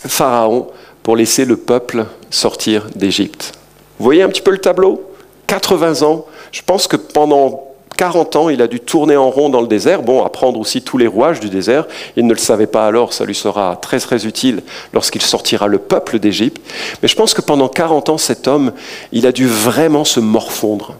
Pharaon 0.06 0.68
pour 1.02 1.16
laisser 1.16 1.44
le 1.46 1.56
peuple 1.56 2.06
sortir 2.30 2.86
d'Égypte. 2.94 3.54
Vous 3.98 4.04
voyez 4.04 4.22
un 4.22 4.28
petit 4.28 4.40
peu 4.40 4.52
le 4.52 4.58
tableau? 4.58 5.02
80 5.48 6.02
ans. 6.02 6.26
Je 6.52 6.62
pense 6.62 6.86
que 6.86 6.96
pendant 6.96 7.73
40 7.96 8.36
ans, 8.36 8.48
il 8.48 8.60
a 8.62 8.66
dû 8.66 8.80
tourner 8.80 9.16
en 9.16 9.30
rond 9.30 9.48
dans 9.48 9.60
le 9.60 9.66
désert, 9.66 10.02
bon, 10.02 10.24
apprendre 10.24 10.58
aussi 10.58 10.82
tous 10.82 10.98
les 10.98 11.06
rouages 11.06 11.40
du 11.40 11.48
désert. 11.48 11.86
Il 12.16 12.26
ne 12.26 12.32
le 12.32 12.38
savait 12.38 12.66
pas 12.66 12.86
alors, 12.86 13.12
ça 13.12 13.24
lui 13.24 13.34
sera 13.34 13.76
très 13.76 14.00
très 14.00 14.26
utile 14.26 14.62
lorsqu'il 14.92 15.22
sortira 15.22 15.68
le 15.68 15.78
peuple 15.78 16.18
d'Égypte. 16.18 16.60
Mais 17.02 17.08
je 17.08 17.16
pense 17.16 17.34
que 17.34 17.40
pendant 17.40 17.68
40 17.68 18.08
ans, 18.08 18.18
cet 18.18 18.48
homme, 18.48 18.72
il 19.12 19.26
a 19.26 19.32
dû 19.32 19.46
vraiment 19.46 20.04
se 20.04 20.20
morfondre. 20.20 20.96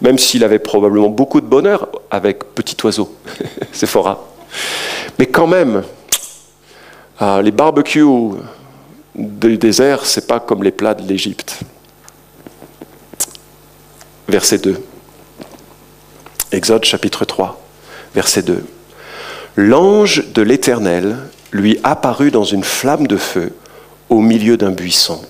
Même 0.00 0.18
s'il 0.18 0.44
avait 0.44 0.60
probablement 0.60 1.08
beaucoup 1.08 1.40
de 1.40 1.46
bonheur 1.46 1.88
avec 2.10 2.54
Petit 2.54 2.76
Oiseau, 2.84 3.14
Sephora. 3.72 4.24
Mais 5.18 5.26
quand 5.26 5.48
même, 5.48 5.82
ah, 7.18 7.40
les 7.42 7.50
barbecues 7.50 8.06
du 9.16 9.58
désert, 9.58 10.06
c'est 10.06 10.26
pas 10.26 10.40
comme 10.40 10.62
les 10.62 10.70
plats 10.70 10.94
de 10.94 11.06
l'Égypte 11.06 11.64
verset 14.28 14.58
2. 14.58 14.93
Exode 16.54 16.84
chapitre 16.84 17.24
3, 17.24 17.60
verset 18.14 18.42
2. 18.42 18.64
L'ange 19.56 20.24
de 20.32 20.40
l'Éternel 20.40 21.16
lui 21.50 21.80
apparut 21.82 22.30
dans 22.30 22.44
une 22.44 22.62
flamme 22.62 23.08
de 23.08 23.16
feu 23.16 23.52
au 24.08 24.20
milieu 24.20 24.56
d'un 24.56 24.70
buisson. 24.70 25.20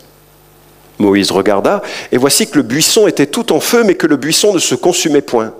Moïse 0.98 1.30
regarda, 1.30 1.82
et 2.12 2.18
voici 2.18 2.46
que 2.46 2.58
le 2.58 2.62
buisson 2.62 3.06
était 3.06 3.26
tout 3.26 3.52
en 3.52 3.60
feu, 3.60 3.84
mais 3.84 3.94
que 3.94 4.06
le 4.06 4.16
buisson 4.16 4.52
ne 4.52 4.58
se 4.58 4.74
consumait 4.74 5.22
point. 5.22 5.54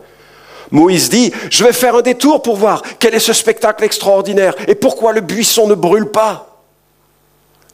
Moïse 0.71 1.09
dit, 1.09 1.33
je 1.51 1.65
vais 1.65 1.73
faire 1.73 1.97
un 1.97 2.03
détour 2.03 2.43
pour 2.43 2.57
voir 2.57 2.83
quel 2.99 3.15
est 3.15 3.19
ce 3.19 3.33
spectacle 3.33 3.85
extraordinaire 3.85 4.55
et 4.69 4.75
pourquoi 4.75 5.15
le 5.15 5.23
buisson 5.23 5.67
ne 5.67 5.75
brûle 5.75 6.11
pas? 6.11 6.63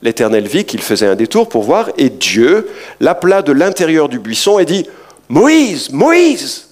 L'Éternel 0.01 0.47
vit 0.47 0.65
qu'il 0.65 0.81
faisait 0.81 1.09
un 1.09 1.17
détour 1.17 1.49
pour 1.49 1.65
voir, 1.65 1.91
et 1.99 2.09
Dieu 2.09 2.71
l'appela 3.01 3.43
de 3.43 3.53
l'intérieur 3.53 4.09
du 4.09 4.21
buisson 4.21 4.61
et 4.61 4.65
dit, 4.65 4.87
Moïse, 5.29 5.91
Moïse 5.91 6.70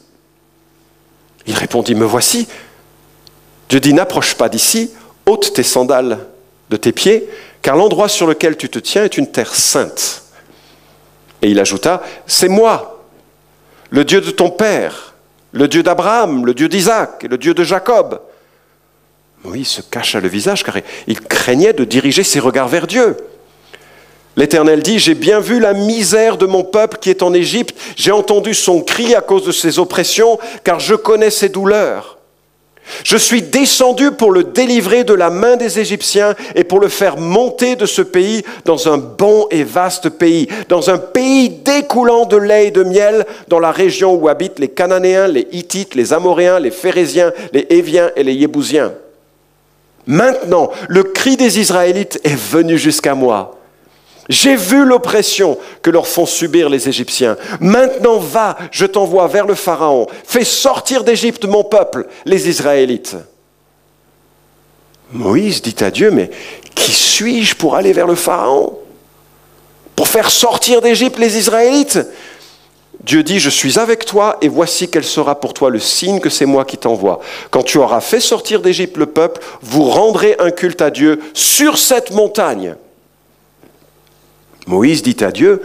Il 1.48 1.54
répondit, 1.54 1.94
Me 1.94 2.04
voici. 2.04 2.46
Dieu 3.68 3.80
dit, 3.80 3.94
N'approche 3.94 4.36
pas 4.36 4.48
d'ici, 4.48 4.92
ôte 5.26 5.52
tes 5.54 5.62
sandales 5.64 6.26
de 6.70 6.76
tes 6.76 6.92
pieds, 6.92 7.28
car 7.62 7.74
l'endroit 7.74 8.08
sur 8.08 8.26
lequel 8.26 8.56
tu 8.56 8.68
te 8.68 8.78
tiens 8.78 9.04
est 9.04 9.16
une 9.16 9.32
terre 9.32 9.54
sainte. 9.54 10.24
Et 11.42 11.50
il 11.50 11.58
ajouta, 11.58 12.02
C'est 12.26 12.48
moi, 12.48 13.02
le 13.90 14.04
Dieu 14.04 14.20
de 14.20 14.30
ton 14.30 14.50
père, 14.50 15.14
le 15.52 15.66
Dieu 15.66 15.82
d'Abraham, 15.82 16.44
le 16.44 16.52
Dieu 16.52 16.68
d'Isaac 16.68 17.24
et 17.24 17.28
le 17.28 17.38
Dieu 17.38 17.54
de 17.54 17.64
Jacob. 17.64 18.20
Moïse 19.42 19.68
se 19.68 19.80
cacha 19.80 20.20
le 20.20 20.28
visage 20.28 20.64
car 20.64 20.76
il 21.06 21.20
craignait 21.20 21.72
de 21.72 21.84
diriger 21.84 22.24
ses 22.24 22.40
regards 22.40 22.68
vers 22.68 22.86
Dieu. 22.86 23.16
L'Éternel 24.38 24.84
dit, 24.84 25.00
j'ai 25.00 25.16
bien 25.16 25.40
vu 25.40 25.58
la 25.58 25.72
misère 25.72 26.36
de 26.36 26.46
mon 26.46 26.62
peuple 26.62 26.98
qui 27.00 27.10
est 27.10 27.24
en 27.24 27.34
Égypte, 27.34 27.74
j'ai 27.96 28.12
entendu 28.12 28.54
son 28.54 28.82
cri 28.82 29.16
à 29.16 29.20
cause 29.20 29.44
de 29.44 29.50
ses 29.50 29.80
oppressions, 29.80 30.38
car 30.62 30.78
je 30.78 30.94
connais 30.94 31.30
ses 31.30 31.48
douleurs. 31.48 32.18
Je 33.02 33.16
suis 33.16 33.42
descendu 33.42 34.12
pour 34.12 34.30
le 34.30 34.44
délivrer 34.44 35.02
de 35.02 35.12
la 35.12 35.30
main 35.30 35.56
des 35.56 35.80
Égyptiens 35.80 36.36
et 36.54 36.62
pour 36.62 36.78
le 36.78 36.86
faire 36.86 37.16
monter 37.16 37.74
de 37.74 37.84
ce 37.84 38.00
pays 38.00 38.44
dans 38.64 38.86
un 38.86 38.96
bon 38.96 39.48
et 39.50 39.64
vaste 39.64 40.08
pays, 40.08 40.46
dans 40.68 40.88
un 40.88 40.98
pays 40.98 41.48
découlant 41.48 42.24
de 42.24 42.36
lait 42.36 42.68
et 42.68 42.70
de 42.70 42.84
miel, 42.84 43.26
dans 43.48 43.58
la 43.58 43.72
région 43.72 44.14
où 44.14 44.28
habitent 44.28 44.60
les 44.60 44.68
Cananéens, 44.68 45.26
les 45.26 45.48
Hittites, 45.50 45.96
les 45.96 46.12
Amoréens, 46.12 46.60
les 46.60 46.70
Phérésiens, 46.70 47.32
les 47.52 47.66
Éviens 47.70 48.12
et 48.14 48.22
les 48.22 48.34
Yébousiens. 48.34 48.92
Maintenant, 50.06 50.70
le 50.86 51.02
cri 51.02 51.36
des 51.36 51.58
Israélites 51.58 52.20
est 52.22 52.38
venu 52.38 52.78
jusqu'à 52.78 53.16
moi 53.16 53.57
J'ai 54.28 54.56
vu 54.56 54.84
l'oppression 54.84 55.58
que 55.82 55.90
leur 55.90 56.06
font 56.06 56.26
subir 56.26 56.68
les 56.68 56.88
Égyptiens. 56.88 57.36
Maintenant 57.60 58.18
va, 58.18 58.58
je 58.70 58.84
t'envoie 58.84 59.26
vers 59.26 59.46
le 59.46 59.54
Pharaon. 59.54 60.06
Fais 60.24 60.44
sortir 60.44 61.02
d'Égypte 61.02 61.46
mon 61.46 61.64
peuple, 61.64 62.06
les 62.26 62.48
Israélites. 62.48 63.16
Moïse 65.12 65.62
dit 65.62 65.82
à 65.82 65.90
Dieu, 65.90 66.10
mais 66.10 66.30
qui 66.74 66.92
suis-je 66.92 67.54
pour 67.54 67.74
aller 67.74 67.94
vers 67.94 68.06
le 68.06 68.14
Pharaon? 68.14 68.78
Pour 69.96 70.08
faire 70.08 70.30
sortir 70.30 70.82
d'Égypte 70.82 71.18
les 71.18 71.38
Israélites? 71.38 71.98
Dieu 73.02 73.22
dit, 73.22 73.38
je 73.38 73.48
suis 73.48 73.78
avec 73.78 74.04
toi 74.04 74.36
et 74.42 74.48
voici 74.48 74.90
quel 74.90 75.04
sera 75.04 75.40
pour 75.40 75.54
toi 75.54 75.70
le 75.70 75.78
signe 75.78 76.20
que 76.20 76.28
c'est 76.28 76.44
moi 76.44 76.66
qui 76.66 76.76
t'envoie. 76.76 77.20
Quand 77.50 77.62
tu 77.62 77.78
auras 77.78 78.00
fait 78.00 78.20
sortir 78.20 78.60
d'Égypte 78.60 78.98
le 78.98 79.06
peuple, 79.06 79.40
vous 79.62 79.84
rendrez 79.84 80.36
un 80.38 80.50
culte 80.50 80.82
à 80.82 80.90
Dieu 80.90 81.18
sur 81.32 81.78
cette 81.78 82.10
montagne. 82.10 82.74
Moïse 84.68 85.02
dit 85.02 85.16
à 85.24 85.32
Dieu, 85.32 85.62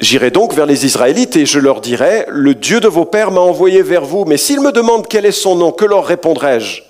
J'irai 0.00 0.30
donc 0.30 0.54
vers 0.54 0.66
les 0.66 0.84
Israélites 0.86 1.36
et 1.36 1.46
je 1.46 1.58
leur 1.58 1.80
dirai, 1.80 2.24
Le 2.28 2.54
Dieu 2.54 2.80
de 2.80 2.88
vos 2.88 3.04
pères 3.04 3.30
m'a 3.30 3.40
envoyé 3.40 3.82
vers 3.82 4.04
vous, 4.04 4.24
mais 4.24 4.38
s'ils 4.38 4.60
me 4.60 4.72
demandent 4.72 5.06
quel 5.06 5.26
est 5.26 5.32
son 5.32 5.54
nom, 5.54 5.70
que 5.70 5.84
leur 5.84 6.04
répondrai-je? 6.04 6.82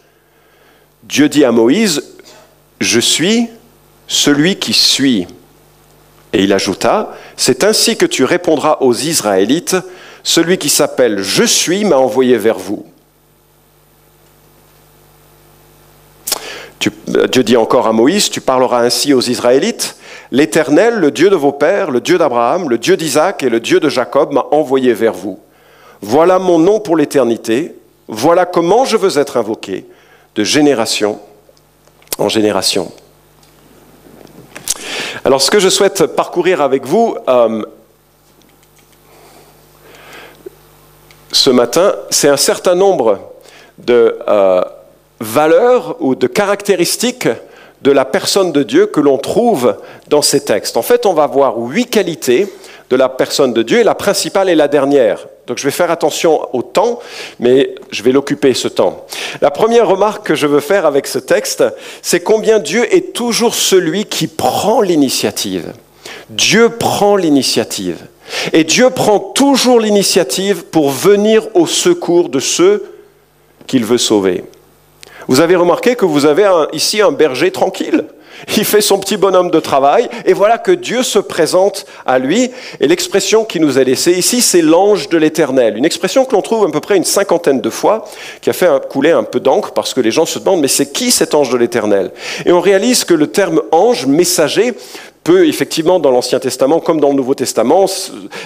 Dieu 1.03 1.29
dit 1.29 1.45
à 1.45 1.53
Moïse, 1.53 2.15
Je 2.81 3.01
suis 3.01 3.49
celui 4.07 4.57
qui 4.57 4.73
suis. 4.73 5.27
Et 6.33 6.45
il 6.45 6.53
ajouta, 6.53 7.13
C'est 7.37 7.65
ainsi 7.65 7.97
que 7.97 8.07
tu 8.07 8.25
répondras 8.25 8.79
aux 8.81 8.95
Israélites, 8.95 9.77
Celui 10.23 10.59
qui 10.59 10.69
s'appelle 10.69 11.23
Je 11.23 11.43
suis 11.43 11.85
m'a 11.85 11.97
envoyé 11.97 12.39
vers 12.39 12.59
vous. 12.59 12.87
Dieu 16.79 17.43
dit 17.43 17.57
encore 17.57 17.89
à 17.89 17.93
Moïse, 17.93 18.31
Tu 18.31 18.41
parleras 18.41 18.83
ainsi 18.83 19.13
aux 19.13 19.23
Israélites, 19.23 19.97
L'Éternel, 20.35 20.97
le 20.97 21.13
Dieu 21.13 21.31
de 21.31 21.37
vos 21.37 21.53
pères, 21.53 21.93
le 21.93 22.01
Dieu 22.01 22.19
d'Abraham, 22.19 22.69
le 22.69 22.77
Dieu 22.77 22.97
d'Isaac 22.97 23.45
et 23.45 23.49
le 23.49 23.61
Dieu 23.61 23.79
de 23.79 23.89
Jacob 23.89 24.33
m'a 24.33 24.45
envoyé 24.51 24.93
vers 24.93 25.13
vous. 25.13 25.39
Voilà 26.03 26.41
mon 26.41 26.59
nom 26.59 26.81
pour 26.81 26.97
l'éternité, 26.97 27.77
voilà 28.09 28.45
comment 28.45 28.85
je 28.85 28.97
veux 28.97 29.17
être 29.17 29.37
invoqué 29.37 29.87
de 30.35 30.43
génération 30.43 31.21
en 32.19 32.29
génération. 32.29 32.91
Alors 35.25 35.41
ce 35.41 35.53
que 35.53 35.61
je 35.61 35.69
souhaite 35.69 36.05
parcourir 36.05 36.63
avec 36.63 36.85
vous 36.85 37.17
euh, 37.29 37.63
ce 41.31 41.51
matin, 41.51 41.95
c'est 42.11 42.29
un 42.29 42.37
certain 42.37 42.75
nombre 42.75 43.21
de 43.79 44.19
euh, 44.27 44.63
valeurs 45.21 45.95
ou 46.01 46.17
de 46.17 46.27
caractéristiques 46.27 47.29
de 47.85 47.91
la 47.91 48.07
personne 48.07 48.51
de 48.51 48.63
Dieu 48.63 48.87
que 48.87 48.99
l'on 48.99 49.19
trouve 49.19 49.77
dans 50.09 50.23
ces 50.23 50.41
textes. 50.41 50.79
En 50.79 50.83
fait, 50.83 51.05
on 51.05 51.13
va 51.13 51.27
voir 51.27 51.59
huit 51.59 51.87
qualités 51.87 52.49
de 52.89 52.97
la 52.97 53.11
personne 53.11 53.53
de 53.53 53.63
Dieu 53.63 53.81
et 53.81 53.85
la 53.85 53.95
principale 53.95 54.49
est 54.49 54.55
la 54.55 54.69
dernière. 54.69 55.27
Donc 55.47 55.59
je 55.59 55.65
vais 55.65 55.71
faire 55.71 55.91
attention 55.91 56.49
au 56.55 56.63
temps, 56.63 57.01
mais 57.39 57.75
je 57.91 58.03
vais 58.03 58.13
l'occuper 58.13 58.55
ce 58.55 58.69
temps. 58.69 59.05
La 59.43 59.51
première 59.51 59.87
remarque 59.87 60.27
que 60.27 60.35
je 60.35 60.47
veux 60.47 60.61
faire 60.61 60.87
avec 60.87 61.07
ce 61.07 61.19
texte, 61.19 61.63
c'est 62.01 62.21
combien 62.21 62.59
Dieu 62.59 62.87
est 62.95 63.13
toujours 63.13 63.55
celui 63.55 64.07
qui 64.07 64.29
prend 64.29 64.81
l'initiative. 64.81 65.75
Dieu 66.31 66.71
prend 66.71 67.17
l'initiative. 67.17 67.99
Et 68.55 68.65
Dieu 68.65 68.89
prend 68.89 69.19
toujours 69.19 69.79
l'initiative 69.79 70.65
pour 70.65 70.89
venir 70.89 71.49
au 71.53 71.67
secours 71.67 72.31
de 72.31 72.41
ceux 72.41 72.83
qu'il 73.67 73.85
veut 73.85 73.99
sauver. 73.99 74.45
Vous 75.29 75.41
avez 75.41 75.57
remarqué 75.57 75.97
que 75.97 76.05
vous 76.05 76.27
avez 76.27 76.49
ici 76.73 77.01
un 77.01 77.13
berger 77.13 77.51
tranquille. 77.51 78.05
Il 78.57 78.65
fait 78.65 78.81
son 78.81 78.99
petit 78.99 79.17
bonhomme 79.17 79.51
de 79.51 79.61
travail 79.61 80.09
et 80.27 80.33
voilà 80.33 80.59
que 80.59 80.73
Dieu 80.73 81.03
se 81.03 81.19
présente 81.19 81.87
à 82.05 82.19
lui. 82.19 82.51
Et 82.81 82.87
l'expression 82.87 83.45
qui 83.45 83.61
nous 83.61 83.79
est 83.79 83.85
laissée 83.85 84.13
ici, 84.13 84.41
c'est 84.41 84.61
l'ange 84.61 85.09
de 85.09 85.17
l'éternel. 85.17 85.77
Une 85.77 85.85
expression 85.85 86.25
que 86.25 86.35
l'on 86.35 86.43
trouve 86.43 86.67
à 86.67 86.71
peu 86.71 86.81
près 86.81 86.97
une 86.97 87.05
cinquantaine 87.05 87.61
de 87.61 87.71
fois, 87.71 88.05
qui 88.41 88.51
a 88.51 88.53
fait 88.53 88.69
couler 88.89 89.13
un 89.13 89.23
peu 89.23 89.41
d'encre 89.41 89.73
parce 89.73 89.95
que 89.95 90.01
les 90.01 90.11
gens 90.11 90.27
se 90.27 90.39
demandent, 90.39 90.61
mais 90.61 90.69
c'est 90.69 90.93
qui 90.93 91.11
cet 91.11 91.35
ange 91.35 91.51
de 91.51 91.57
l'éternel? 91.57 92.11
Et 92.45 92.53
on 92.53 92.61
réalise 92.61 93.05
que 93.05 93.15
le 93.15 93.29
terme 93.29 93.63
ange, 93.73 94.07
messager, 94.07 94.75
peut 95.23 95.47
effectivement 95.47 96.01
dans 96.01 96.11
l'Ancien 96.11 96.39
Testament 96.39 96.81
comme 96.81 97.01
dans 97.01 97.09
le 97.09 97.15
Nouveau 97.15 97.35
Testament 97.35 97.87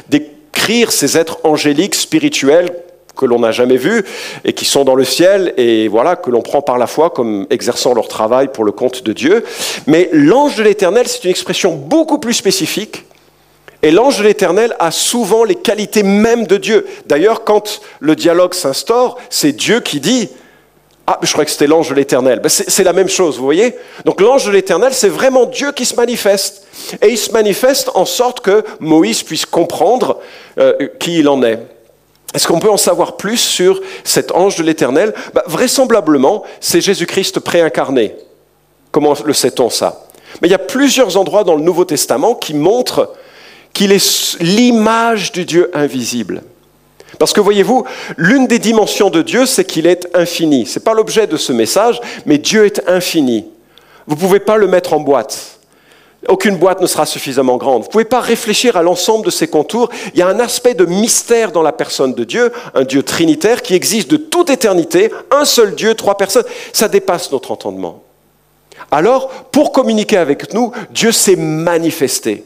décrire 0.08 0.92
ces 0.92 1.18
êtres 1.18 1.38
angéliques, 1.44 1.94
spirituels, 1.94 2.70
que 3.18 3.26
l'on 3.26 3.40
n'a 3.40 3.52
jamais 3.52 3.76
vus 3.76 4.04
et 4.44 4.52
qui 4.52 4.64
sont 4.64 4.84
dans 4.84 4.94
le 4.94 5.04
ciel 5.04 5.52
et 5.56 5.88
voilà 5.88 6.16
que 6.16 6.30
l'on 6.30 6.40
prend 6.40 6.62
par 6.62 6.78
la 6.78 6.86
foi 6.86 7.10
comme 7.10 7.46
exerçant 7.50 7.92
leur 7.92 8.08
travail 8.08 8.48
pour 8.48 8.64
le 8.64 8.72
compte 8.72 9.02
de 9.02 9.12
Dieu. 9.12 9.44
Mais 9.86 10.08
l'ange 10.12 10.54
de 10.56 10.62
l'Éternel, 10.62 11.08
c'est 11.08 11.24
une 11.24 11.30
expression 11.30 11.74
beaucoup 11.74 12.18
plus 12.18 12.34
spécifique. 12.34 13.04
Et 13.82 13.90
l'ange 13.90 14.18
de 14.18 14.24
l'Éternel 14.24 14.74
a 14.78 14.90
souvent 14.90 15.44
les 15.44 15.54
qualités 15.54 16.02
mêmes 16.02 16.46
de 16.46 16.56
Dieu. 16.56 16.86
D'ailleurs, 17.06 17.44
quand 17.44 17.80
le 18.00 18.16
dialogue 18.16 18.54
s'instaure, 18.54 19.18
c'est 19.30 19.52
Dieu 19.52 19.80
qui 19.80 20.00
dit 20.00 20.30
ah, 21.10 21.18
je 21.22 21.32
crois 21.32 21.46
que 21.46 21.50
c'était 21.50 21.66
l'ange 21.66 21.88
de 21.88 21.94
l'Éternel. 21.94 22.40
Ben, 22.40 22.50
c'est 22.50 22.84
la 22.84 22.92
même 22.92 23.08
chose, 23.08 23.38
vous 23.38 23.44
voyez? 23.44 23.74
Donc 24.04 24.20
l'ange 24.20 24.44
de 24.44 24.50
l'Éternel, 24.50 24.92
c'est 24.92 25.08
vraiment 25.08 25.46
Dieu 25.46 25.72
qui 25.72 25.86
se 25.86 25.96
manifeste. 25.96 26.66
Et 27.00 27.08
il 27.08 27.16
se 27.16 27.32
manifeste 27.32 27.90
en 27.94 28.04
sorte 28.04 28.40
que 28.40 28.62
Moïse 28.78 29.22
puisse 29.22 29.46
comprendre 29.46 30.18
euh, 30.58 30.74
qui 30.98 31.20
il 31.20 31.28
en 31.28 31.42
est. 31.42 31.60
Est-ce 32.34 32.46
qu'on 32.46 32.60
peut 32.60 32.70
en 32.70 32.76
savoir 32.76 33.16
plus 33.16 33.38
sur 33.38 33.80
cet 34.04 34.32
ange 34.32 34.56
de 34.56 34.62
l'Éternel? 34.62 35.14
Bah, 35.32 35.44
Vraisemblablement, 35.46 36.44
c'est 36.60 36.80
Jésus-Christ 36.80 37.40
préincarné. 37.40 38.14
Comment 38.90 39.14
le 39.24 39.32
sait-on 39.32 39.70
ça? 39.70 40.06
Mais 40.40 40.48
il 40.48 40.50
y 40.50 40.54
a 40.54 40.58
plusieurs 40.58 41.16
endroits 41.16 41.44
dans 41.44 41.54
le 41.54 41.62
Nouveau 41.62 41.84
Testament 41.84 42.34
qui 42.34 42.54
montrent 42.54 43.14
qu'il 43.72 43.92
est 43.92 44.36
l'image 44.40 45.32
du 45.32 45.44
Dieu 45.44 45.70
invisible. 45.72 46.42
Parce 47.18 47.32
que 47.32 47.40
voyez-vous, 47.40 47.84
l'une 48.16 48.46
des 48.46 48.58
dimensions 48.58 49.10
de 49.10 49.22
Dieu, 49.22 49.46
c'est 49.46 49.64
qu'il 49.64 49.86
est 49.86 50.08
infini. 50.14 50.66
Ce 50.66 50.78
n'est 50.78 50.84
pas 50.84 50.94
l'objet 50.94 51.26
de 51.26 51.36
ce 51.36 51.52
message, 51.52 52.00
mais 52.26 52.38
Dieu 52.38 52.66
est 52.66 52.88
infini. 52.88 53.46
Vous 54.06 54.14
ne 54.14 54.20
pouvez 54.20 54.40
pas 54.40 54.56
le 54.56 54.66
mettre 54.66 54.92
en 54.92 55.00
boîte. 55.00 55.57
Aucune 56.26 56.56
boîte 56.56 56.80
ne 56.80 56.86
sera 56.86 57.06
suffisamment 57.06 57.58
grande. 57.58 57.82
Vous 57.82 57.88
ne 57.88 57.92
pouvez 57.92 58.04
pas 58.04 58.20
réfléchir 58.20 58.76
à 58.76 58.82
l'ensemble 58.82 59.24
de 59.24 59.30
ces 59.30 59.46
contours. 59.46 59.88
Il 60.14 60.18
y 60.18 60.22
a 60.22 60.26
un 60.26 60.40
aspect 60.40 60.74
de 60.74 60.84
mystère 60.84 61.52
dans 61.52 61.62
la 61.62 61.70
personne 61.72 62.12
de 62.12 62.24
Dieu, 62.24 62.52
un 62.74 62.82
Dieu 62.82 63.04
trinitaire 63.04 63.62
qui 63.62 63.74
existe 63.74 64.10
de 64.10 64.16
toute 64.16 64.50
éternité, 64.50 65.12
un 65.30 65.44
seul 65.44 65.76
Dieu, 65.76 65.94
trois 65.94 66.16
personnes. 66.16 66.44
Ça 66.72 66.88
dépasse 66.88 67.30
notre 67.30 67.52
entendement. 67.52 68.02
Alors, 68.90 69.28
pour 69.52 69.70
communiquer 69.70 70.16
avec 70.16 70.52
nous, 70.54 70.72
Dieu 70.90 71.12
s'est 71.12 71.36
manifesté. 71.36 72.44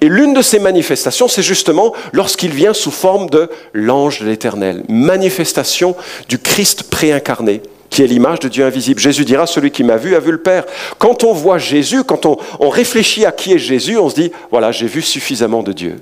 Et 0.00 0.08
l'une 0.08 0.32
de 0.32 0.40
ces 0.40 0.58
manifestations, 0.58 1.28
c'est 1.28 1.42
justement 1.42 1.92
lorsqu'il 2.12 2.52
vient 2.52 2.72
sous 2.72 2.90
forme 2.90 3.28
de 3.28 3.50
l'ange 3.74 4.20
de 4.20 4.26
l'Éternel, 4.26 4.84
manifestation 4.88 5.94
du 6.28 6.38
Christ 6.38 6.84
préincarné 6.84 7.60
qui 7.90 8.02
est 8.02 8.06
l'image 8.06 8.38
de 8.38 8.48
Dieu 8.48 8.64
invisible. 8.64 9.00
Jésus 9.00 9.24
dira, 9.24 9.46
celui 9.46 9.72
qui 9.72 9.82
m'a 9.82 9.96
vu 9.96 10.14
a 10.14 10.20
vu 10.20 10.30
le 10.30 10.40
Père. 10.40 10.64
Quand 10.98 11.24
on 11.24 11.32
voit 11.32 11.58
Jésus, 11.58 12.04
quand 12.04 12.24
on, 12.24 12.38
réfléchit 12.68 13.26
à 13.26 13.32
qui 13.32 13.52
est 13.52 13.58
Jésus, 13.58 13.98
on 13.98 14.08
se 14.08 14.14
dit, 14.14 14.32
voilà, 14.50 14.70
j'ai 14.70 14.86
vu 14.86 15.02
suffisamment 15.02 15.62
de 15.62 15.72
Dieu. 15.72 15.96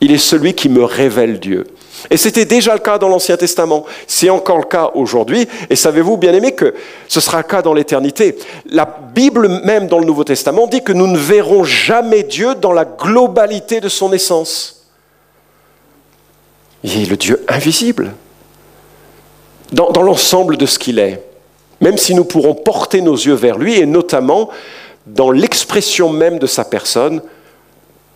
Il 0.00 0.12
est 0.12 0.18
celui 0.18 0.52
qui 0.52 0.68
me 0.68 0.84
révèle 0.84 1.38
Dieu. 1.38 1.64
Et 2.10 2.16
c'était 2.16 2.44
déjà 2.44 2.74
le 2.74 2.80
cas 2.80 2.98
dans 2.98 3.08
l'Ancien 3.08 3.36
Testament. 3.36 3.86
C'est 4.06 4.28
encore 4.28 4.58
le 4.58 4.64
cas 4.64 4.90
aujourd'hui. 4.94 5.48
Et 5.70 5.76
savez-vous, 5.76 6.16
bien 6.16 6.34
aimé, 6.34 6.52
que 6.52 6.74
ce 7.08 7.20
sera 7.20 7.38
le 7.38 7.44
cas 7.44 7.62
dans 7.62 7.72
l'éternité. 7.72 8.36
La 8.66 8.84
Bible 9.14 9.48
même 9.64 9.86
dans 9.86 9.98
le 9.98 10.04
Nouveau 10.04 10.24
Testament 10.24 10.66
dit 10.66 10.82
que 10.82 10.92
nous 10.92 11.06
ne 11.06 11.16
verrons 11.16 11.64
jamais 11.64 12.24
Dieu 12.24 12.54
dans 12.56 12.72
la 12.72 12.84
globalité 12.84 13.80
de 13.80 13.88
son 13.88 14.12
essence. 14.12 14.90
Il 16.84 17.02
est 17.02 17.08
le 17.08 17.16
Dieu 17.16 17.42
invisible 17.48 18.12
dans, 19.72 20.02
l'ensemble 20.02 20.56
de 20.56 20.66
ce 20.66 20.78
qu'il 20.78 20.98
est, 20.98 21.22
même 21.80 21.98
si 21.98 22.14
nous 22.14 22.24
pourrons 22.24 22.54
porter 22.54 23.00
nos 23.00 23.14
yeux 23.14 23.34
vers 23.34 23.58
lui, 23.58 23.78
et 23.78 23.86
notamment 23.86 24.50
dans 25.06 25.30
l'expression 25.30 26.08
même 26.08 26.38
de 26.38 26.46
sa 26.46 26.64
personne, 26.64 27.20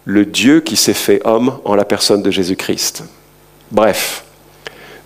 le 0.04 0.24
Dieu 0.24 0.60
qui 0.60 0.76
s'est 0.76 0.94
fait 0.94 1.20
homme 1.24 1.58
en 1.64 1.74
la 1.74 1.84
personne 1.84 2.22
de 2.22 2.30
Jésus-Christ. 2.30 3.04
Bref, 3.70 4.24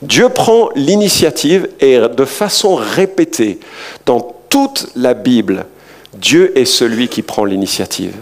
Dieu 0.03 0.29
prend 0.29 0.71
l'initiative 0.75 1.69
et 1.81 1.99
de 1.99 2.25
façon 2.25 2.75
répétée, 2.75 3.59
dans 4.07 4.35
toute 4.49 4.89
la 4.95 5.15
Bible, 5.15 5.67
Dieu 6.15 6.57
est 6.59 6.65
celui 6.65 7.09
qui 7.09 7.23
prend 7.23 7.45
l'initiative. 7.45 8.15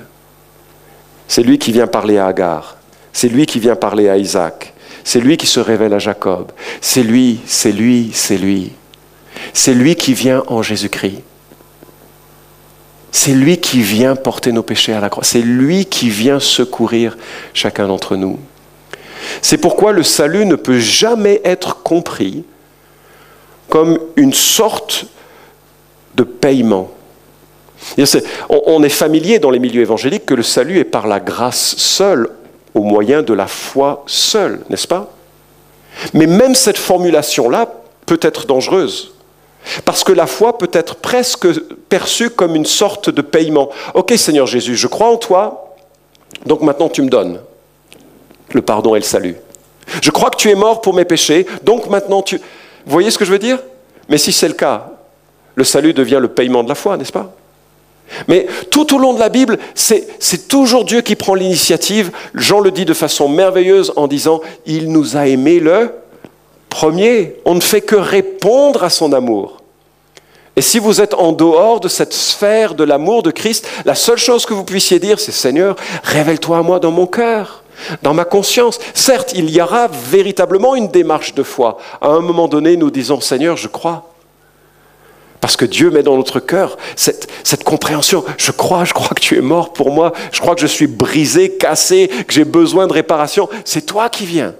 C'est 1.29 1.43
lui 1.43 1.59
qui 1.59 1.73
vient 1.73 1.87
parler 1.87 2.19
à 2.19 2.27
Agar, 2.27 2.77
c'est 3.13 3.29
lui 3.29 3.47
qui 3.47 3.61
vient 3.61 3.77
parler 3.77 4.09
à 4.09 4.17
Isaac, 4.17 4.72
c'est 5.05 5.21
lui 5.21 5.37
qui 5.37 5.47
se 5.47 5.61
révèle 5.61 5.95
à 5.95 5.99
Jacob. 5.99 6.53
C'est 6.81 7.03
lui, 7.03 7.41
c'est 7.47 7.73
lui, 7.73 8.11
c'est 8.13 8.39
lui. 8.39 8.73
C'est 9.53 9.75
lui 9.75 9.97
qui 9.97 10.15
vient 10.15 10.43
en 10.47 10.63
Jésus-Christ. 10.63 11.23
C'est 13.11 13.33
lui 13.33 13.59
qui 13.59 13.83
vient 13.83 14.17
porter 14.17 14.53
nos 14.53 14.63
péchés 14.63 14.95
à 14.95 15.01
la 15.01 15.11
croix. 15.11 15.25
C'est 15.25 15.43
lui 15.43 15.85
qui 15.85 16.09
vient 16.09 16.41
secourir 16.41 17.17
chacun 17.53 17.87
d'entre 17.87 18.17
nous. 18.17 18.39
C'est 19.43 19.59
pourquoi 19.59 19.93
le 19.93 20.03
salut 20.03 20.47
ne 20.47 20.57
peut 20.57 20.79
jamais 20.79 21.41
être 21.45 21.83
compris 21.83 22.45
comme 23.69 23.99
une 24.17 24.33
sorte 24.33 25.07
de 26.15 26.23
paiement. 26.23 26.91
On 28.49 28.83
est 28.83 28.89
familier 28.89 29.39
dans 29.39 29.51
les 29.51 29.59
milieux 29.59 29.83
évangéliques 29.83 30.27
que 30.27 30.35
le 30.35 30.43
salut 30.43 30.79
est 30.79 30.85
par 30.85 31.07
la 31.07 31.21
grâce 31.21 31.77
seule, 31.77 32.29
au 32.75 32.83
moyen 32.83 33.23
de 33.23 33.35
la 33.35 33.47
foi 33.47 34.03
seule, 34.07 34.61
n'est-ce 34.71 34.89
pas? 34.89 35.11
Mais 36.15 36.27
même 36.27 36.55
cette 36.55 36.79
formulation-là 36.79 37.69
peut 38.07 38.21
être 38.23 38.47
dangereuse. 38.47 39.13
Parce 39.85 40.03
que 40.03 40.13
la 40.13 40.27
foi 40.27 40.59
peut 40.59 40.71
être 40.73 40.97
presque 40.97 41.47
perçue 41.89 42.31
comme 42.31 42.57
une 42.57 42.67
sorte 42.67 43.11
de 43.11 43.23
paiement. 43.23 43.71
Ok 43.95 44.13
Seigneur 44.17 44.47
Jésus, 44.47 44.77
je 44.77 44.87
crois 44.87 45.09
en 45.09 45.17
toi, 45.17 45.77
donc 46.47 46.63
maintenant 46.63 46.89
tu 46.89 47.03
me 47.03 47.09
donnes 47.09 47.41
le 48.53 48.63
pardon 48.63 48.95
et 48.95 48.99
le 48.99 49.05
salut. 49.05 49.37
Je 50.03 50.11
crois 50.11 50.31
que 50.31 50.37
tu 50.37 50.51
es 50.51 50.55
mort 50.55 50.81
pour 50.81 50.95
mes 50.95 51.05
péchés, 51.05 51.47
donc 51.63 51.89
maintenant 51.89 52.23
tu... 52.23 52.39
Vous 52.39 52.93
voyez 52.93 53.11
ce 53.11 53.19
que 53.19 53.25
je 53.25 53.31
veux 53.31 53.39
dire? 53.39 53.59
Mais 54.09 54.19
si 54.19 54.33
c'est 54.33 54.49
le 54.49 54.55
cas, 54.55 54.91
le 55.55 55.65
salut 55.65 55.93
devient 55.93 56.19
le 56.21 56.29
paiement 56.29 56.65
de 56.65 56.69
la 56.69 56.75
foi, 56.75 56.97
n'est-ce 56.97 57.13
pas? 57.13 57.33
Mais 58.29 58.47
tout 58.71 58.95
au 58.95 58.99
long 58.99 59.15
de 59.15 59.21
la 59.21 59.29
Bible, 59.29 59.59
c'est 59.75 60.49
toujours 60.49 60.85
Dieu 60.85 61.01
qui 61.01 61.17
prend 61.17 61.35
l'initiative. 61.35 62.11
Jean 62.35 62.61
le 62.61 62.71
dit 62.71 62.85
de 62.85 62.95
façon 62.95 63.29
merveilleuse 63.29 63.93
en 63.97 64.07
disant, 64.07 64.41
il 64.67 64.91
nous 64.91 65.17
a 65.17 65.27
aimés 65.27 65.61
le 65.61 65.91
premier. 66.69 67.37
On 67.45 67.55
ne 67.55 67.61
fait 67.61 67.81
que 67.81 67.97
répondre 67.97 68.85
à 68.85 68.91
son 68.91 69.13
amour. 69.13 69.59
Et 70.55 70.61
si 70.61 70.79
vous 70.79 71.01
êtes 71.01 71.15
en 71.15 71.33
dehors 71.33 71.81
de 71.81 71.89
cette 71.89 72.13
sphère 72.13 72.75
de 72.75 72.85
l'amour 72.85 73.23
de 73.23 73.31
Christ, 73.31 73.67
la 73.87 73.95
seule 73.95 74.19
chose 74.19 74.45
que 74.45 74.53
vous 74.53 74.65
puissiez 74.65 74.99
dire, 74.99 75.19
c'est 75.19 75.33
Seigneur, 75.33 75.77
révèle-toi 76.03 76.59
à 76.59 76.63
moi 76.63 76.79
dans 76.79 76.91
mon 76.91 77.07
cœur, 77.07 77.65
dans 78.03 78.13
ma 78.13 78.27
conscience. 78.27 78.79
Certes, 78.93 79.33
il 79.35 79.51
y 79.51 79.63
aura 79.63 79.89
véritablement 79.89 80.75
une 80.75 80.89
démarche 80.89 81.35
de 81.35 81.43
foi. 81.43 81.79
À 82.03 82.09
un 82.09 82.21
moment 82.21 82.49
donné, 82.49 82.77
nous 82.77 82.91
disons 82.91 83.21
Seigneur, 83.21 83.57
je 83.57 83.69
crois. 83.69 84.12
Parce 85.43 85.57
que 85.57 85.65
Dieu 85.65 85.91
met 85.91 86.05
dans 86.05 86.17
notre 86.17 86.39
cœur 86.39 86.79
cette, 86.95 87.65
compréhension. 87.65 88.25
Je 88.39 88.53
crois, 88.53 88.85
je 88.85 88.93
crois 88.95 89.09
que 89.09 89.21
tu 89.21 89.37
es 89.37 89.41
mort 89.41 89.73
pour 89.73 89.91
moi. 89.91 90.13
Je 90.31 90.41
crois 90.41 90.55
que 90.55 90.61
je 90.61 90.69
suis 90.69 90.87
brisé, 90.87 91.57
cassé, 91.57 92.09
que 92.29 92.33
j'ai 92.33 92.45
besoin 92.45 92.87
de 92.87 92.93
réparation. 92.93 93.49
C'est 93.65 93.85
toi 93.85 94.09
qui 94.09 94.25
viens. 94.25 94.55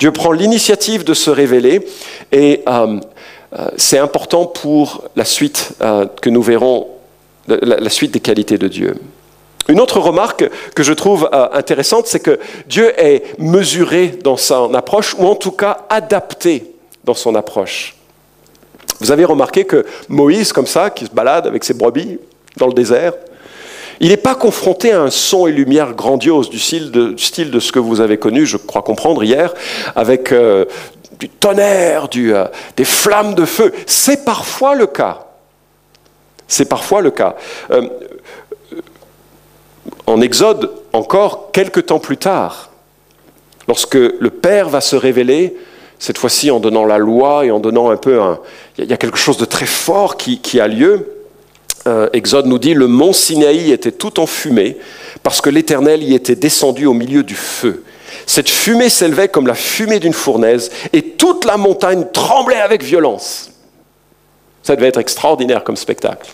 Dieu 0.00 0.10
prend 0.10 0.32
l'initiative 0.32 1.04
de 1.04 1.14
se 1.14 1.30
révéler 1.30 1.86
et 2.32 2.64
euh, 2.68 2.98
euh, 3.56 3.68
c'est 3.76 3.98
important 3.98 4.44
pour 4.46 5.04
la 5.14 5.24
suite 5.24 5.74
euh, 5.80 6.06
que 6.20 6.30
nous 6.30 6.42
verrons, 6.42 6.88
la, 7.46 7.88
suite 7.88 8.10
des 8.10 8.18
qualités 8.18 8.58
de 8.58 8.66
Dieu. 8.66 8.96
Une 9.68 9.78
autre 9.78 10.00
remarque 10.00 10.50
que 10.74 10.82
je 10.82 10.92
trouve 10.92 11.30
intéressante, 11.52 12.08
c'est 12.08 12.18
que 12.18 12.40
Dieu 12.66 12.92
est 13.00 13.38
mesuré 13.38 14.08
dans 14.08 14.36
son 14.36 14.74
approche, 14.74 15.14
ou 15.16 15.26
en 15.26 15.36
tout 15.36 15.52
cas 15.52 15.86
adapté 15.88 16.74
dans 17.04 17.14
son 17.14 17.36
approche. 17.36 17.96
Vous 19.00 19.10
avez 19.10 19.24
remarqué 19.24 19.64
que 19.64 19.84
Moïse, 20.08 20.52
comme 20.52 20.66
ça, 20.66 20.90
qui 20.90 21.06
se 21.06 21.10
balade 21.10 21.46
avec 21.46 21.64
ses 21.64 21.74
brebis 21.74 22.18
dans 22.56 22.66
le 22.66 22.72
désert, 22.72 23.12
il 24.00 24.08
n'est 24.08 24.16
pas 24.16 24.34
confronté 24.34 24.92
à 24.92 25.02
un 25.02 25.10
son 25.10 25.46
et 25.46 25.52
lumière 25.52 25.94
grandiose 25.94 26.50
du 26.50 26.58
style 26.58 26.90
de, 26.90 27.16
ce 27.16 27.72
que 27.72 27.78
vous 27.78 28.00
avez 28.00 28.18
connu, 28.18 28.44
je 28.46 28.56
crois 28.56 28.82
comprendre, 28.82 29.24
hier, 29.24 29.54
avec 29.94 30.32
euh, 30.32 30.66
du 31.18 31.28
tonnerre, 31.28 32.08
euh, 32.16 32.46
des 32.76 32.84
flammes 32.84 33.34
de 33.34 33.44
feu. 33.44 33.72
C'est 33.86 34.24
parfois 34.24 34.74
le 34.74 34.86
cas. 34.86 35.26
C'est 36.46 36.68
parfois 36.68 37.00
le 37.00 37.10
cas. 37.10 37.36
Euh, 37.70 37.88
en 40.06 40.20
Exode, 40.20 40.70
encore 40.92 41.50
quelques 41.52 41.86
temps 41.86 41.98
plus 41.98 42.18
tard, 42.18 42.70
lorsque 43.66 43.94
le 43.94 44.30
Père 44.30 44.68
va 44.68 44.80
se 44.80 44.94
révéler, 44.94 45.56
cette 45.98 46.18
fois-ci 46.18 46.50
en 46.50 46.60
donnant 46.60 46.84
la 46.84 46.98
loi 46.98 47.46
et 47.46 47.50
en 47.50 47.58
donnant 47.58 47.90
un 47.90 47.96
peu 47.96 48.20
un... 48.20 48.38
Il 48.78 48.84
y 48.84 48.92
a 48.92 48.96
quelque 48.96 49.18
chose 49.18 49.38
de 49.38 49.44
très 49.44 49.66
fort 49.66 50.16
qui, 50.16 50.60
a 50.60 50.68
lieu. 50.68 51.08
Euh, 51.86 52.08
Exode 52.12 52.46
nous 52.46 52.58
dit, 52.58 52.74
le 52.74 52.86
mont 52.86 53.12
Sinaï 53.12 53.70
était 53.70 53.92
tout 53.92 54.20
en 54.20 54.26
fumée 54.26 54.76
parce 55.22 55.40
que 55.40 55.50
l'Éternel 55.50 56.02
y 56.02 56.14
était 56.14 56.36
descendu 56.36 56.86
au 56.86 56.92
milieu 56.92 57.22
du 57.22 57.34
feu. 57.34 57.84
Cette 58.26 58.48
fumée 58.48 58.88
s'élevait 58.88 59.28
comme 59.28 59.46
la 59.46 59.54
fumée 59.54 59.98
d'une 59.98 60.12
fournaise 60.12 60.70
et 60.92 61.02
toute 61.02 61.44
la 61.44 61.56
montagne 61.56 62.06
tremblait 62.12 62.60
avec 62.60 62.82
violence. 62.82 63.50
Ça 64.62 64.76
devait 64.76 64.88
être 64.88 65.00
extraordinaire 65.00 65.64
comme 65.64 65.76
spectacle. 65.76 66.30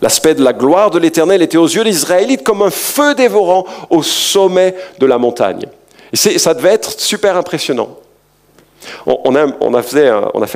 L'aspect 0.00 0.34
de 0.34 0.44
la 0.44 0.52
gloire 0.52 0.90
de 0.90 0.98
l'Éternel 0.98 1.42
était 1.42 1.58
aux 1.58 1.66
yeux 1.66 1.84
des 1.84 1.90
Israélites 1.90 2.44
comme 2.44 2.62
un 2.62 2.70
feu 2.70 3.14
dévorant 3.14 3.66
au 3.90 4.02
sommet 4.02 4.74
de 4.98 5.06
la 5.06 5.18
montagne. 5.18 5.66
Et 6.12 6.16
ça 6.16 6.54
devait 6.54 6.70
être 6.70 6.98
super 6.98 7.36
impressionnant. 7.36 7.97
On 9.06 9.34
a, 9.34 9.82
fait 9.82 10.08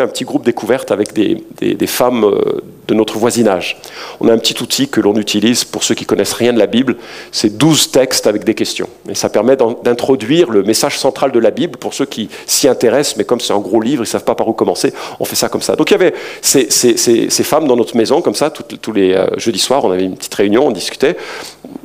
un 0.03 0.09
petit 0.09 0.25
groupe 0.25 0.45
découverte 0.45 0.91
avec 0.91 1.13
des, 1.13 1.87
femmes 1.87 2.25
euh, 2.25 2.63
de 2.89 2.95
notre 2.95 3.19
voisinage. 3.19 3.79
On 4.21 4.29
a 4.29 4.33
un 4.33 4.39
petit 4.39 4.61
outil 4.63 4.89
que 4.89 5.01
l'on 5.01 5.15
utilise 5.17 5.65
pour 5.65 5.85
ceux 5.85 5.95
qui 5.95 6.05
connaissent 6.05 6.33
rien 6.33 6.53
de 6.53 6.59
la 6.59 6.67
Bible. 6.67 6.97
C'est 7.31 7.57
12 7.57 7.91
textes 7.91 8.27
avec 8.27 8.45
des 8.45 8.55
questions. 8.55 8.89
Et 9.09 9.15
ça 9.15 9.29
permet 9.29 9.57
d'introduire 9.57 10.51
le 10.51 10.63
message 10.63 10.99
central 10.99 11.33
de 11.33 11.39
la 11.39 11.51
Bible 11.51 11.79
pour 11.79 11.95
ceux 11.95 12.07
qui 12.07 12.29
s'y 12.47 12.69
intéressent, 12.69 13.17
mais 13.17 13.25
comme 13.25 13.41
c'est 13.41 13.53
un 13.53 13.59
gros 13.59 13.81
livre, 13.81 14.03
ils 14.03 14.07
ne 14.07 14.11
savent 14.11 14.25
pas 14.25 14.35
par 14.35 14.49
où 14.49 14.53
commencer, 14.53 14.93
on 15.21 15.25
fait 15.25 15.37
ça 15.37 15.49
comme 15.49 15.63
ça. 15.63 15.77
Donc 15.77 15.91
il 15.91 15.95
y 15.95 15.97
avait 15.97 16.15
ces, 16.41 17.29
femmes 17.43 17.67
dans 17.67 17.77
notre 17.77 17.97
maison, 17.97 18.23
comme 18.23 18.35
ça, 18.35 18.51
tous 18.51 18.93
les 18.93 19.13
euh, 19.13 19.27
jeudis 19.37 19.59
soirs, 19.59 19.85
on 19.85 19.91
avait 19.91 20.05
une 20.05 20.17
petite 20.17 20.35
réunion, 20.35 20.67
on 20.67 20.71
discutait. 20.71 21.17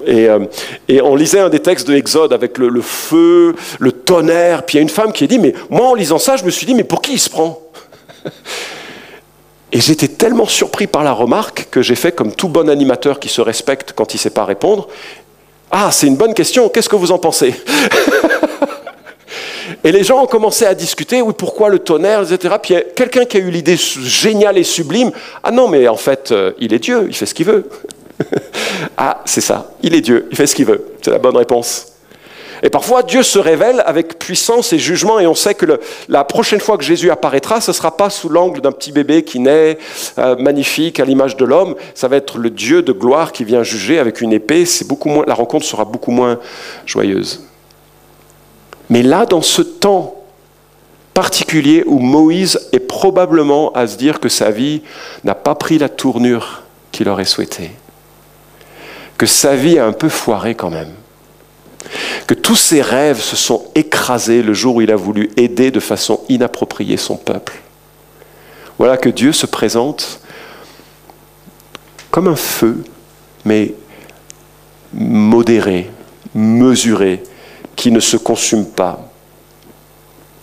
Euh, 0.07 0.45
et, 0.87 1.01
on 1.01 1.15
lisait 1.15 1.39
un 1.39 1.49
des 1.49 1.59
textes 1.59 1.87
de 1.87 1.95
Exode 1.95 2.33
avec 2.33 2.57
le, 2.57 2.81
feu, 2.81 3.55
le 3.79 3.91
tonnerre. 3.91 4.63
Puis 4.63 4.75
il 4.75 4.77
y 4.77 4.79
a 4.79 4.83
une 4.83 4.89
femme 4.89 5.11
qui 5.11 5.23
a 5.23 5.27
dit, 5.27 5.39
mais 5.39 5.53
moi 5.69 5.87
en 5.87 5.93
lisant 5.93 6.19
ça, 6.19 6.37
je 6.37 6.43
me 6.43 6.49
suis 6.49 6.65
dit, 6.65 6.73
mais 6.75 6.83
pour 6.83 7.01
qui 7.01 7.13
il 7.13 7.19
se 7.19 7.29
prend? 7.29 7.61
Et 9.71 9.81
j'étais 9.81 10.07
tellement 10.07 10.45
surpris 10.45 10.87
par 10.87 11.03
la 11.03 11.11
remarque 11.11 11.67
que 11.69 11.81
j'ai 11.81 11.95
fait 11.95 12.13
comme 12.13 12.31
tout 12.31 12.47
bon 12.47 12.69
animateur 12.69 13.19
qui 13.19 13.27
se 13.27 13.41
respecte 13.41 13.91
quand 13.93 14.13
il 14.13 14.17
ne 14.17 14.21
sait 14.21 14.29
pas 14.29 14.45
répondre. 14.45 14.87
Ah, 15.71 15.89
c'est 15.91 16.07
une 16.07 16.15
bonne 16.15 16.33
question, 16.33 16.69
qu'est-ce 16.69 16.87
que 16.87 16.95
vous 16.95 17.11
en 17.11 17.17
pensez? 17.17 17.53
Et 19.83 19.91
les 19.91 20.03
gens 20.03 20.23
ont 20.23 20.27
commencé 20.27 20.65
à 20.65 20.73
discuter, 20.73 21.21
oui, 21.21 21.33
pourquoi 21.37 21.69
le 21.69 21.79
tonnerre, 21.79 22.23
etc. 22.23 22.55
Puis 22.61 22.75
quelqu'un 22.95 23.25
qui 23.25 23.37
a 23.37 23.39
eu 23.41 23.51
l'idée 23.51 23.75
géniale 23.77 24.57
et 24.57 24.63
sublime. 24.63 25.11
Ah 25.43 25.51
non, 25.51 25.67
mais 25.67 25.87
en 25.87 25.97
fait, 25.97 26.31
euh, 26.31 26.53
il 26.59 26.73
est 26.73 26.79
Dieu, 26.79 27.05
il 27.07 27.15
fait 27.15 27.25
ce 27.25 27.33
qu'il 27.33 27.45
veut. 27.45 27.69
ah, 28.97 29.21
c'est 29.25 29.41
ça, 29.41 29.71
il 29.81 29.95
est 29.95 30.01
Dieu, 30.01 30.27
il 30.31 30.37
fait 30.37 30.47
ce 30.47 30.55
qu'il 30.55 30.65
veut. 30.65 30.93
C'est 31.01 31.11
la 31.11 31.19
bonne 31.19 31.37
réponse. 31.37 31.93
Et 32.63 32.69
parfois, 32.69 33.03
Dieu 33.03 33.21
se 33.21 33.37
révèle 33.37 33.83
avec 33.85 34.17
puissance 34.17 34.73
et 34.73 34.79
jugement, 34.79 35.19
et 35.19 35.27
on 35.27 35.35
sait 35.35 35.53
que 35.53 35.79
la 36.09 36.23
prochaine 36.23 36.59
fois 36.59 36.77
que 36.77 36.83
Jésus 36.83 37.11
apparaîtra, 37.11 37.61
ce 37.61 37.71
ne 37.71 37.75
sera 37.75 37.95
pas 37.95 38.09
sous 38.09 38.29
l'angle 38.29 38.61
d'un 38.61 38.71
petit 38.71 38.91
bébé 38.91 39.23
qui 39.23 39.39
naît, 39.39 39.77
euh, 40.17 40.35
magnifique, 40.37 40.99
à 40.99 41.05
l'image 41.05 41.37
de 41.37 41.45
l'homme. 41.45 41.75
Ça 41.93 42.07
va 42.07 42.15
être 42.15 42.39
le 42.39 42.49
Dieu 42.49 42.81
de 42.81 42.91
gloire 42.91 43.31
qui 43.31 43.43
vient 43.43 43.61
juger 43.61 43.99
avec 43.99 44.21
une 44.21 44.33
épée. 44.33 44.65
C'est 44.65 44.87
beaucoup 44.87 45.09
moins, 45.09 45.23
la 45.27 45.35
rencontre 45.35 45.65
sera 45.65 45.85
beaucoup 45.85 46.11
moins 46.11 46.39
joyeuse. 46.85 47.43
Mais 48.89 49.03
là, 49.03 49.25
dans 49.25 49.41
ce 49.41 49.61
temps 49.61 50.15
particulier 51.13 51.83
où 51.87 51.97
Moïse 51.97 52.69
est 52.73 52.79
probablement 52.79 53.71
à 53.73 53.87
se 53.87 53.97
dire 53.97 54.19
que 54.19 54.29
sa 54.29 54.51
vie 54.51 54.83
n'a 55.23 55.33
pas 55.33 55.55
pris 55.55 55.79
la 55.79 55.89
tournure 55.89 56.61
qu'il 56.91 57.09
aurait 57.09 57.25
souhaité, 57.25 57.71
que 59.17 59.25
sa 59.25 59.55
vie 59.55 59.79
a 59.79 59.85
un 59.85 59.93
peu 59.93 60.09
foiré 60.09 60.55
quand 60.55 60.69
même 60.69 60.93
que 62.27 62.33
tous 62.33 62.55
ses 62.55 62.81
rêves 62.81 63.21
se 63.21 63.35
sont 63.35 63.65
écrasés 63.73 64.43
le 64.43 64.53
jour 64.53 64.75
où 64.75 64.81
il 64.81 64.91
a 64.91 64.95
voulu 64.95 65.29
aider 65.37 65.71
de 65.71 65.79
façon 65.79 66.21
inappropriée 66.27 66.97
son 66.97 67.15
peuple. 67.15 67.61
Voilà 68.77 68.97
que 68.97 69.09
Dieu 69.09 69.31
se 69.31 69.45
présente 69.45 70.19
comme 72.11 72.27
un 72.27 72.35
feu, 72.35 72.83
mais 73.45 73.73
modéré, 74.93 75.89
mesuré, 76.35 77.23
qui 77.75 77.91
ne 77.91 77.99
se 77.99 78.17
consume 78.17 78.65
pas, 78.65 79.09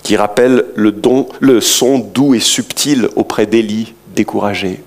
qui 0.03 0.17
rappelle 0.17 0.67
le, 0.75 0.93
don, 0.93 1.29
le 1.41 1.61
son 1.61 1.99
doux 1.99 2.35
et 2.35 2.41
subtil 2.41 3.09
auprès 3.17 3.47
d'Élie 3.47 3.95
découragé. 4.15 4.83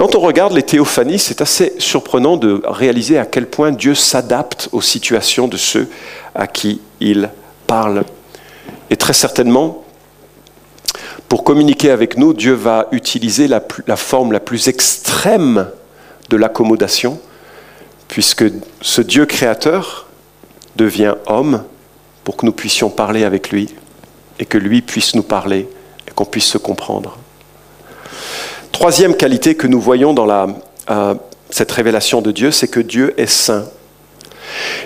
Quand 0.00 0.14
on 0.14 0.20
regarde 0.20 0.54
les 0.54 0.62
théophanies, 0.62 1.18
c'est 1.18 1.42
assez 1.42 1.74
surprenant 1.76 2.38
de 2.38 2.62
réaliser 2.64 3.18
à 3.18 3.26
quel 3.26 3.46
point 3.46 3.70
Dieu 3.70 3.94
s'adapte 3.94 4.70
aux 4.72 4.80
situations 4.80 5.46
de 5.46 5.58
ceux 5.58 5.90
à 6.34 6.46
qui 6.46 6.80
il 7.00 7.28
parle. 7.66 8.04
Et 8.88 8.96
très 8.96 9.12
certainement, 9.12 9.84
pour 11.28 11.44
communiquer 11.44 11.90
avec 11.90 12.16
nous, 12.16 12.32
Dieu 12.32 12.54
va 12.54 12.88
utiliser 12.92 13.46
la, 13.46 13.60
forme 13.94 14.32
la 14.32 14.40
plus 14.40 14.68
extrême 14.68 15.68
de 16.30 16.36
l'accommodation, 16.38 17.20
puisque 18.08 18.46
ce 18.80 19.02
Dieu 19.02 19.26
créateur 19.26 20.06
devient 20.76 21.16
homme 21.26 21.62
pour 22.24 22.38
que 22.38 22.46
nous 22.46 22.52
puissions 22.52 22.88
parler 22.88 23.24
avec 23.24 23.50
lui 23.50 23.68
et 24.38 24.46
que 24.46 24.56
lui 24.56 24.80
puisse 24.80 25.14
nous 25.14 25.22
parler 25.22 25.68
et 26.08 26.10
qu'on 26.12 26.24
puisse 26.24 26.46
se 26.46 26.56
comprendre. 26.56 27.18
Troisième 28.72 29.16
qualité 29.16 29.54
que 29.54 29.66
nous 29.66 29.80
voyons 29.80 30.14
dans 30.14 30.28
euh, 30.90 31.14
cette 31.50 31.72
révélation 31.72 32.22
de 32.22 32.30
Dieu, 32.30 32.50
c'est 32.50 32.68
que 32.68 32.80
Dieu 32.80 33.14
est 33.16 33.26
saint. 33.26 33.66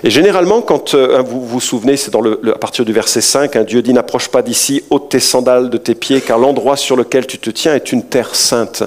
Et 0.02 0.10
généralement, 0.10 0.60
quand 0.62 0.94
euh, 0.94 1.22
vous 1.22 1.44
vous 1.44 1.60
souvenez, 1.60 1.96
c'est 1.96 2.14
à 2.14 2.58
partir 2.58 2.84
du 2.84 2.92
verset 2.92 3.20
5, 3.20 3.56
Dieu 3.58 3.82
dit 3.82 3.92
N'approche 3.92 4.28
pas 4.28 4.42
d'ici, 4.42 4.82
ôte 4.90 5.10
tes 5.10 5.20
sandales 5.20 5.70
de 5.70 5.78
tes 5.78 5.94
pieds, 5.94 6.20
car 6.20 6.38
l'endroit 6.38 6.76
sur 6.76 6.96
lequel 6.96 7.26
tu 7.26 7.38
te 7.38 7.50
tiens 7.50 7.74
est 7.74 7.92
une 7.92 8.02
terre 8.02 8.34
sainte. 8.34 8.84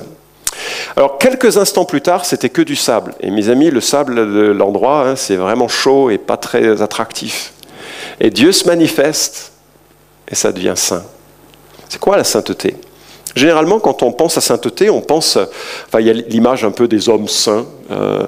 Alors, 0.96 1.18
quelques 1.18 1.58
instants 1.58 1.86
plus 1.86 2.02
tard, 2.02 2.26
c'était 2.26 2.50
que 2.50 2.62
du 2.62 2.76
sable. 2.76 3.14
Et 3.20 3.32
mes 3.32 3.50
amis, 3.50 3.70
le 3.70 3.82
sable 3.82 4.16
de 4.16 4.52
l'endroit, 4.52 5.08
hein, 5.08 5.16
c'est 5.16 5.36
vraiment 5.36 5.68
chaud 5.68 6.10
et 6.10 6.18
pas 6.18 6.38
très 6.38 6.82
attractif. 6.82 7.54
Et 8.20 8.30
Dieu 8.30 8.52
se 8.52 8.66
manifeste 8.66 9.52
et 10.30 10.36
ça 10.36 10.52
devient 10.52 10.74
saint. 10.76 11.04
C'est 11.90 12.00
quoi 12.00 12.18
la 12.18 12.24
sainteté? 12.24 12.76
Généralement, 13.38 13.80
quand 13.80 14.02
on 14.02 14.12
pense 14.12 14.38
à 14.38 14.42
sainteté, 14.42 14.90
on 14.90 15.02
pense. 15.02 15.38
Enfin, 15.88 16.00
il 16.00 16.08
y 16.08 16.10
a 16.10 16.14
l'image 16.14 16.66
un 16.66 16.72
peu 16.72 16.88
des 16.88 17.08
hommes 17.08 17.28
saints 17.28 17.68
euh, 17.92 18.26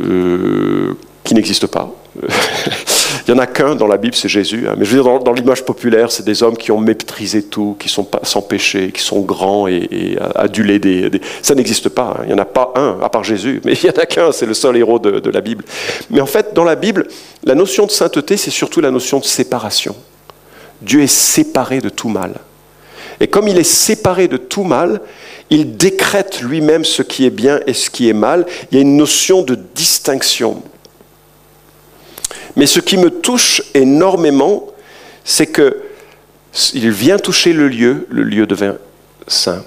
euh, 0.00 0.94
qui 1.22 1.34
n'existent 1.34 1.66
pas. 1.66 1.90
il 3.28 3.34
n'y 3.34 3.38
en 3.38 3.42
a 3.42 3.46
qu'un 3.46 3.74
dans 3.74 3.86
la 3.86 3.98
Bible, 3.98 4.14
c'est 4.14 4.30
Jésus. 4.30 4.66
Hein. 4.66 4.74
Mais 4.78 4.86
je 4.86 4.96
veux 4.96 5.02
dire, 5.02 5.18
dans, 5.20 5.32
l'image 5.34 5.66
populaire, 5.66 6.10
c'est 6.10 6.24
des 6.24 6.42
hommes 6.42 6.56
qui 6.56 6.72
ont 6.72 6.80
méprisé 6.80 7.42
tout, 7.42 7.76
qui 7.78 7.90
sont 7.90 8.08
sans 8.22 8.40
péché, 8.40 8.90
qui 8.90 9.02
sont 9.02 9.20
grands 9.20 9.68
et, 9.68 10.16
adulés. 10.34 10.80
Ça 11.42 11.54
n'existe 11.54 11.90
pas. 11.90 12.16
Hein. 12.18 12.22
Il 12.22 12.28
n'y 12.28 12.34
en 12.34 12.42
a 12.42 12.46
pas 12.46 12.72
un, 12.74 12.98
à 13.02 13.10
part 13.10 13.22
Jésus. 13.22 13.60
Mais 13.64 13.74
il 13.74 13.84
n'y 13.84 13.90
en 13.94 14.00
a 14.00 14.06
qu'un, 14.06 14.32
c'est 14.32 14.46
le 14.46 14.54
seul 14.54 14.78
héros 14.78 14.98
de 14.98 15.30
la 15.30 15.42
Bible. 15.42 15.62
Mais 16.08 16.22
en 16.22 16.26
fait, 16.26 16.54
dans 16.54 16.64
la 16.64 16.74
Bible, 16.74 17.06
la 17.44 17.54
notion 17.54 17.84
de 17.84 17.90
sainteté, 17.90 18.38
c'est 18.38 18.50
surtout 18.50 18.80
la 18.80 18.90
notion 18.90 19.18
de 19.18 19.24
séparation. 19.24 19.94
Dieu 20.80 21.02
est 21.02 21.06
séparé 21.06 21.80
de 21.80 21.90
tout 21.90 22.08
mal. 22.08 22.32
Et 23.20 23.28
comme 23.28 23.48
il 23.48 23.58
est 23.58 23.64
séparé 23.64 24.28
de 24.28 24.36
tout 24.36 24.64
mal, 24.64 25.00
il 25.50 25.76
décrète 25.76 26.40
lui-même 26.40 26.84
ce 26.84 27.02
qui 27.02 27.24
est 27.24 27.30
bien 27.30 27.60
et 27.66 27.72
ce 27.72 27.90
qui 27.90 28.08
est 28.08 28.14
mal. 28.14 28.46
Il 28.70 28.76
y 28.76 28.78
a 28.78 28.82
une 28.82 28.96
notion 28.96 29.42
de 29.42 29.54
distinction. 29.74 30.62
Mais 32.56 32.66
ce 32.66 32.80
qui 32.80 32.96
me 32.96 33.10
touche 33.10 33.62
énormément, 33.74 34.66
c'est 35.24 35.46
que 35.46 35.82
il 36.72 36.90
vient 36.90 37.18
toucher 37.18 37.52
le 37.52 37.68
lieu, 37.68 38.06
le 38.08 38.22
lieu 38.22 38.46
devient 38.46 38.74
saint. 39.28 39.62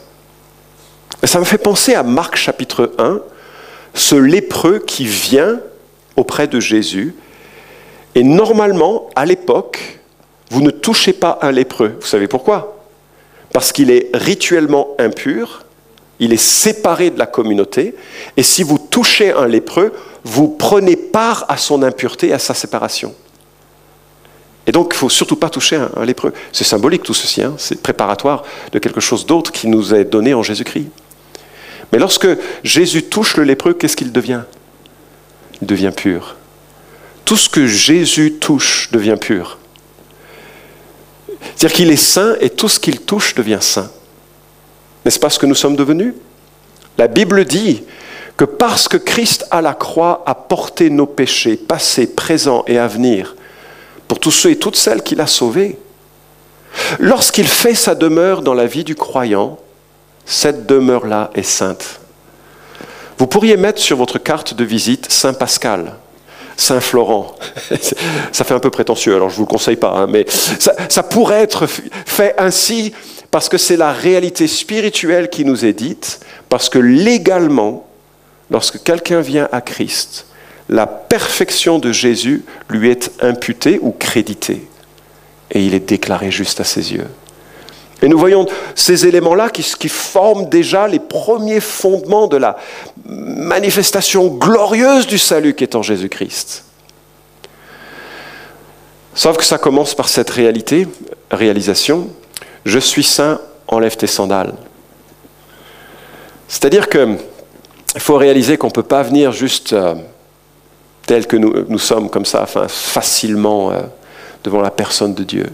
Ça 1.23 1.39
me 1.39 1.45
fait 1.45 1.59
penser 1.59 1.93
à 1.93 2.01
Marc 2.01 2.35
chapitre 2.35 2.93
1, 2.97 3.21
ce 3.93 4.15
lépreux 4.15 4.79
qui 4.79 5.05
vient 5.05 5.59
auprès 6.15 6.47
de 6.47 6.59
Jésus. 6.59 7.15
Et 8.15 8.23
normalement, 8.23 9.09
à 9.15 9.25
l'époque, 9.25 9.99
vous 10.49 10.61
ne 10.61 10.71
touchez 10.71 11.13
pas 11.13 11.37
un 11.41 11.51
lépreux. 11.51 11.97
Vous 11.99 12.07
savez 12.07 12.27
pourquoi? 12.27 12.78
Parce 13.53 13.71
qu'il 13.71 13.91
est 13.91 14.09
rituellement 14.13 14.89
impur, 14.99 15.65
il 16.19 16.33
est 16.33 16.37
séparé 16.37 17.09
de 17.09 17.19
la 17.19 17.25
communauté, 17.25 17.95
et 18.37 18.43
si 18.43 18.63
vous 18.63 18.77
touchez 18.77 19.31
un 19.31 19.47
lépreux, 19.47 19.93
vous 20.23 20.49
prenez 20.49 20.95
part 20.95 21.45
à 21.47 21.57
son 21.57 21.81
impureté, 21.81 22.33
à 22.33 22.39
sa 22.39 22.53
séparation. 22.53 23.15
Et 24.67 24.71
donc, 24.71 24.89
il 24.91 24.95
ne 24.95 24.99
faut 24.99 25.09
surtout 25.09 25.35
pas 25.35 25.49
toucher 25.49 25.77
un, 25.77 26.05
lépreux. 26.05 26.33
C'est 26.51 26.63
symbolique 26.63 27.03
tout 27.03 27.13
ceci, 27.13 27.41
hein. 27.41 27.55
c'est 27.57 27.81
préparatoire 27.81 28.43
de 28.71 28.79
quelque 28.79 28.99
chose 28.99 29.25
d'autre 29.25 29.51
qui 29.51 29.67
nous 29.67 29.95
est 29.95 30.05
donné 30.05 30.33
en 30.33 30.43
Jésus-Christ. 30.43 30.89
Mais 31.91 31.99
lorsque 31.99 32.27
Jésus 32.63 33.03
touche 33.03 33.37
le 33.37 33.43
lépreux, 33.43 33.73
qu'est-ce 33.73 33.97
qu'il 33.97 34.11
devient? 34.11 34.41
Il 35.61 35.67
devient 35.67 35.91
pur. 35.95 36.35
Tout 37.25 37.37
ce 37.37 37.49
que 37.49 37.65
Jésus 37.65 38.33
touche 38.39 38.89
devient 38.91 39.17
pur. 39.19 39.58
C'est-à-dire 41.41 41.75
qu'il 41.75 41.91
est 41.91 41.95
saint 41.95 42.35
et 42.39 42.49
tout 42.49 42.69
ce 42.69 42.79
qu'il 42.79 43.01
touche 43.01 43.35
devient 43.35 43.59
saint. 43.61 43.89
N'est-ce 45.05 45.19
pas 45.19 45.29
ce 45.29 45.39
que 45.39 45.45
nous 45.45 45.55
sommes 45.55 45.75
devenus? 45.75 46.13
La 46.97 47.07
Bible 47.07 47.45
dit 47.45 47.83
que 48.35 48.45
parce 48.45 48.87
que 48.87 48.97
Christ 48.97 49.47
à 49.51 49.61
la 49.61 49.73
croix 49.73 50.23
a 50.25 50.35
porté 50.35 50.89
nos 50.89 51.05
péchés, 51.05 51.57
passés, 51.57 52.07
présents 52.07 52.63
et 52.67 52.77
à 52.77 52.87
venir, 52.87 53.35
pour 54.07 54.19
tous 54.19 54.31
ceux 54.31 54.51
et 54.51 54.59
toutes 54.59 54.75
celles 54.75 55.03
qu'il 55.03 55.21
a 55.21 55.27
sauvés, 55.27 55.77
lorsqu'il 56.99 57.47
fait 57.47 57.75
sa 57.75 57.95
demeure 57.95 58.41
dans 58.41 58.53
la 58.53 58.65
vie 58.65 58.83
du 58.83 58.95
croyant, 58.95 59.57
cette 60.25 60.65
demeure-là 60.65 61.31
est 61.33 61.43
sainte. 61.43 61.99
Vous 63.17 63.27
pourriez 63.27 63.57
mettre 63.57 63.81
sur 63.81 63.97
votre 63.97 64.17
carte 64.17 64.53
de 64.53 64.63
visite 64.63 65.11
Saint 65.11 65.33
Pascal, 65.33 65.95
Saint 66.59 66.81
Florent. 66.81 67.35
ça 68.31 68.43
fait 68.43 68.53
un 68.53 68.59
peu 68.59 68.69
prétentieux, 68.69 69.15
alors 69.15 69.29
je 69.29 69.35
ne 69.35 69.37
vous 69.37 69.43
le 69.43 69.49
conseille 69.49 69.77
pas, 69.77 69.91
hein, 69.91 70.07
mais 70.07 70.25
ça, 70.27 70.73
ça 70.89 71.03
pourrait 71.03 71.41
être 71.41 71.67
fait 71.67 72.35
ainsi 72.37 72.93
parce 73.31 73.47
que 73.47 73.57
c'est 73.57 73.77
la 73.77 73.93
réalité 73.93 74.47
spirituelle 74.47 75.29
qui 75.29 75.45
nous 75.45 75.65
est 75.65 75.73
dite, 75.73 76.19
parce 76.49 76.67
que 76.69 76.79
légalement, 76.79 77.87
lorsque 78.51 78.83
quelqu'un 78.83 79.21
vient 79.21 79.47
à 79.51 79.61
Christ, 79.61 80.25
la 80.67 80.85
perfection 80.85 81.79
de 81.79 81.91
Jésus 81.91 82.43
lui 82.69 82.89
est 82.89 83.11
imputée 83.21 83.79
ou 83.81 83.91
créditée. 83.91 84.67
Et 85.51 85.63
il 85.63 85.73
est 85.73 85.87
déclaré 85.87 86.29
juste 86.29 86.59
à 86.59 86.63
ses 86.63 86.93
yeux. 86.93 87.07
Et 88.01 88.07
nous 88.07 88.17
voyons 88.17 88.45
ces 88.75 89.05
éléments-là 89.05 89.49
qui, 89.49 89.63
qui, 89.63 89.89
forment 89.89 90.47
déjà 90.47 90.87
les 90.87 90.99
premiers 90.99 91.59
fondements 91.59 92.27
de 92.27 92.37
la 92.37 92.57
manifestation 93.05 94.27
glorieuse 94.27 95.05
du 95.05 95.17
salut 95.17 95.53
qui 95.53 95.63
est 95.63 95.75
en 95.75 95.81
Jésus-Christ. 95.81 96.63
Sauf 99.13 99.35
que 99.35 99.43
ça 99.43 99.57
commence 99.57 99.95
par 99.95 100.07
cette 100.07 100.29
réalité, 100.29 100.87
réalisation, 101.29 102.07
je 102.65 102.79
suis 102.79 103.03
saint, 103.03 103.41
enlève 103.67 103.97
tes 103.97 104.07
sandales. 104.07 104.53
C'est-à-dire 106.47 106.87
que 106.87 107.17
il 107.95 108.01
faut 108.01 108.17
réaliser 108.17 108.57
qu'on 108.57 108.67
ne 108.67 108.71
peut 108.71 108.83
pas 108.83 109.03
venir 109.03 109.31
juste 109.31 109.73
euh, 109.73 109.95
tel 111.05 111.25
que 111.25 111.37
nous, 111.37 111.79
sommes, 111.79 112.09
comme 112.09 112.25
ça, 112.25 112.45
facilement 112.45 113.71
euh, 113.71 113.81
devant 114.43 114.61
la 114.61 114.69
personne 114.69 115.15
de 115.15 115.23
Dieu. 115.23 115.47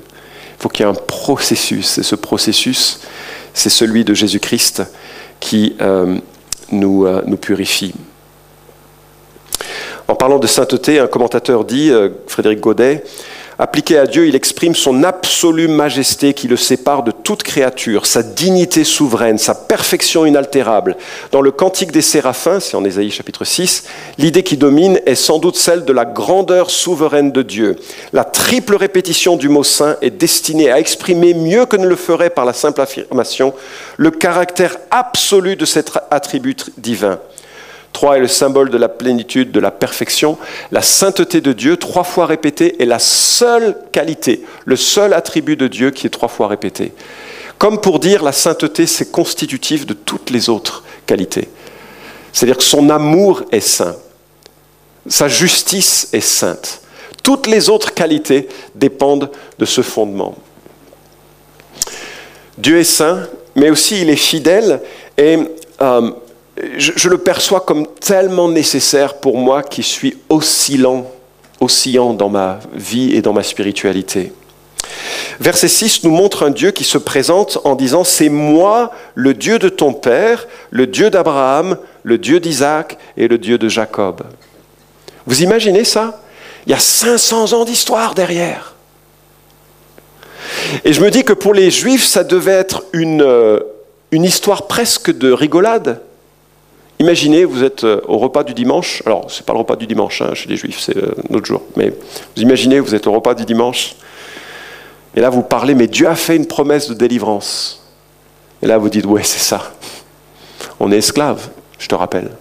Il 0.58 0.62
faut 0.62 0.70
qu'il 0.70 0.86
y 0.86 0.90
ait 0.90 0.92
un 0.92 0.96
processus, 0.96 1.98
et 1.98 2.04
ce 2.04 2.16
processus, 2.16 3.02
c'est 3.54 3.70
celui 3.70 4.04
de 4.04 4.14
Jésus-Christ 4.14 4.84
qui 5.40 5.76
euh, 5.82 6.18
nous, 6.72 7.08
nous 7.26 7.38
purifie. 7.38 7.94
En 10.08 10.16
parlant 10.16 10.40
de 10.40 10.48
sainteté, 10.48 11.00
un 11.00 11.08
commentateur 11.08 11.66
dit, 11.66 11.92
Frédéric 12.28 12.60
Godet, 12.60 13.04
Appliqué 13.58 13.98
à 13.98 14.06
Dieu, 14.06 14.28
il 14.28 14.36
exprime 14.36 14.76
son 14.76 15.04
absolue 15.04 15.70
majesté 15.70 16.34
qui 16.34 16.50
le 16.50 16.58
sépare 16.58 17.04
de 17.04 17.12
toute 17.26 17.42
créature, 17.42 18.06
sa 18.06 18.22
dignité 18.22 18.84
souveraine, 18.84 19.40
sa 19.40 19.56
perfection 19.56 20.28
inaltérable. 20.28 20.96
Dans 21.32 21.42
le 21.42 21.52
Cantique 21.52 21.92
des 21.92 22.04
Séraphins, 22.04 22.60
c'est 22.60 22.78
en 22.78 22.86
Ésaïe 22.86 23.10
chapitre 23.10 23.44
6, 23.46 23.86
l'idée 24.20 24.44
qui 24.44 24.58
domine 24.58 25.00
est 25.08 25.16
sans 25.16 25.40
doute 25.40 25.56
celle 25.56 25.86
de 25.86 25.92
la 25.92 26.06
grandeur 26.06 26.70
souveraine 26.70 27.32
de 27.32 27.42
Dieu. 27.42 27.78
La 28.14 28.26
triple 28.26 28.76
répétition 28.76 29.38
du 29.38 29.50
mot 29.50 29.64
saint 29.64 29.98
est 30.04 30.12
destinée 30.12 30.70
à 30.70 30.80
exprimer 30.80 31.34
mieux 31.34 31.66
que 31.66 31.78
ne 31.78 31.88
le 31.88 31.96
ferait 31.96 32.30
par 32.30 32.46
la 32.46 32.54
simple 32.54 32.80
affirmation 32.80 33.56
le 33.98 34.12
caractère 34.12 34.78
absolu 34.92 35.56
de 35.56 35.66
cet 35.66 35.92
attribut 36.12 36.58
divin. 36.78 37.20
Trois 37.96 38.18
est 38.18 38.20
le 38.20 38.28
symbole 38.28 38.72
de 38.72 38.78
la 38.78 38.90
plénitude, 38.90 39.54
de 39.54 39.60
la 39.62 39.72
perfection. 39.72 40.38
La 40.70 40.82
sainteté 40.82 41.40
de 41.40 41.54
Dieu, 41.54 41.78
trois 41.78 42.04
fois 42.04 42.26
répétée, 42.26 42.76
est 42.82 42.86
la 42.86 43.00
seule 43.00 43.78
qualité, 43.94 44.44
le 44.66 44.76
seul 44.76 45.14
attribut 45.14 45.56
de 45.56 45.70
Dieu 45.70 45.92
qui 45.92 46.06
est 46.06 46.10
trois 46.10 46.28
fois 46.28 46.50
répété. 46.50 46.92
Comme 47.58 47.80
pour 47.80 48.00
dire 48.00 48.22
la 48.22 48.34
sainteté, 48.34 48.86
c'est 48.86 49.14
constitutif 49.14 49.86
de 49.86 49.94
toutes 49.94 50.30
les 50.30 50.50
autres 50.50 50.84
qualités. 51.06 51.48
C'est-à-dire 52.34 52.58
que 52.58 52.66
son 52.66 52.90
amour 52.90 53.44
est 53.54 53.62
saint, 53.62 53.96
sa 55.08 55.30
justice 55.30 56.10
est 56.12 56.20
sainte. 56.20 56.82
Toutes 57.24 57.48
les 57.48 57.70
autres 57.70 57.94
qualités 57.94 58.50
dépendent 58.76 59.32
de 59.58 59.64
ce 59.64 59.82
fondement. 59.82 60.36
Dieu 62.58 62.78
est 62.78 62.84
saint, 62.84 63.26
mais 63.56 63.70
aussi 63.70 64.02
il 64.02 64.10
est 64.10 64.18
fidèle 64.18 64.82
et 65.18 65.40
euh, 65.82 66.12
je, 66.78 67.10
le 67.10 67.18
perçois 67.18 67.62
comme 67.62 67.86
tellement 67.88 68.50
nécessaire 68.50 69.16
pour 69.16 69.38
moi 69.38 69.64
qui 69.64 69.84
suis 69.84 70.18
oscillant, 70.30 71.06
oscillant 71.60 72.14
dans 72.14 72.30
ma 72.30 72.60
vie 72.74 73.14
et 73.16 73.22
dans 73.22 73.34
ma 73.34 73.44
spiritualité. 73.44 74.32
Verset 75.40 75.68
6 75.68 76.04
nous 76.04 76.12
montre 76.12 76.44
un 76.44 76.52
Dieu 76.52 76.72
qui 76.72 76.84
se 76.84 76.98
présente 76.98 77.58
en 77.64 77.76
disant, 77.76 78.04
c'est 78.04 78.30
moi 78.30 78.92
le 79.16 79.34
Dieu 79.34 79.60
de 79.60 79.68
ton 79.68 79.94
Père, 79.94 80.48
le 80.70 80.88
Dieu 80.88 81.10
d'Abraham, 81.10 81.78
le 82.04 82.18
Dieu 82.18 82.40
d'Isaac 82.40 82.98
et 83.18 83.28
le 83.28 83.38
Dieu 83.38 83.58
de 83.58 83.68
Jacob. 83.68 84.22
Vous 85.26 85.42
imaginez 85.42 85.84
ça? 85.84 86.22
Il 86.66 86.72
y 86.72 86.74
a 86.74 86.80
500 86.80 87.54
ans 87.54 87.66
d'histoire 87.66 88.16
derrière. 88.16 88.76
Et 90.84 90.94
je 90.94 91.02
me 91.02 91.12
dis 91.12 91.24
que 91.24 91.34
pour 91.34 91.54
les 91.54 91.70
Juifs, 91.70 92.06
ça 92.06 92.24
devait 92.24 92.52
être 92.52 92.84
une, 92.94 93.22
euh, 93.22 93.60
une 94.12 94.24
histoire 94.24 94.68
presque 94.68 95.12
de 95.16 95.32
rigolade. 95.32 96.02
Imaginez, 97.00 97.44
vous 97.44 97.64
êtes 97.64 97.84
euh, 97.84 98.02
au 98.08 98.18
repas 98.18 98.44
du 98.44 98.54
dimanche. 98.54 99.04
Alors, 99.06 99.30
ce 99.30 99.40
n'est 99.40 99.46
pas 99.46 99.54
le 99.54 99.60
repas 99.60 99.76
du 99.76 99.86
dimanche 99.86 100.22
hein, 100.22 100.34
chez 100.34 100.48
les 100.48 100.56
juifs, 100.56 100.80
c'est 100.80 100.96
euh, 100.96 101.14
notre 101.30 101.46
jour. 101.46 101.62
Mais 101.76 101.90
vous 101.90 102.42
imaginez, 102.42 102.80
vous 102.80 102.96
êtes 102.96 103.06
au 103.08 103.12
repas 103.12 103.34
du 103.34 103.44
dimanche. 103.44 103.96
Et 105.16 105.22
là, 105.22 105.30
vous 105.30 105.44
parlez, 105.44 105.76
mais 105.76 105.88
Dieu 105.88 106.08
a 106.08 106.16
fait 106.16 106.36
une 106.36 106.48
promesse 106.48 106.90
de 106.90 106.94
délivrance. 106.94 107.84
Et 108.62 108.68
là, 108.68 108.78
vous 108.78 108.90
dites, 108.90 109.06
ouais, 109.06 109.24
c'est 109.24 109.40
ça. 109.40 109.74
On 110.80 110.92
est 110.92 110.98
esclave, 110.98 111.50
je 111.80 111.88
te 111.88 111.96
rappelle. 111.96 112.32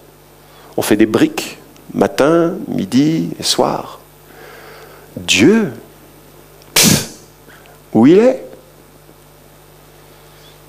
On 0.77 0.81
fait 0.81 0.97
des 0.97 1.05
briques, 1.05 1.57
matin, 1.93 2.55
midi 2.67 3.29
et 3.39 3.43
soir. 3.43 3.99
Dieu, 5.17 5.71
où 7.93 8.07
il 8.07 8.19
est? 8.19 8.43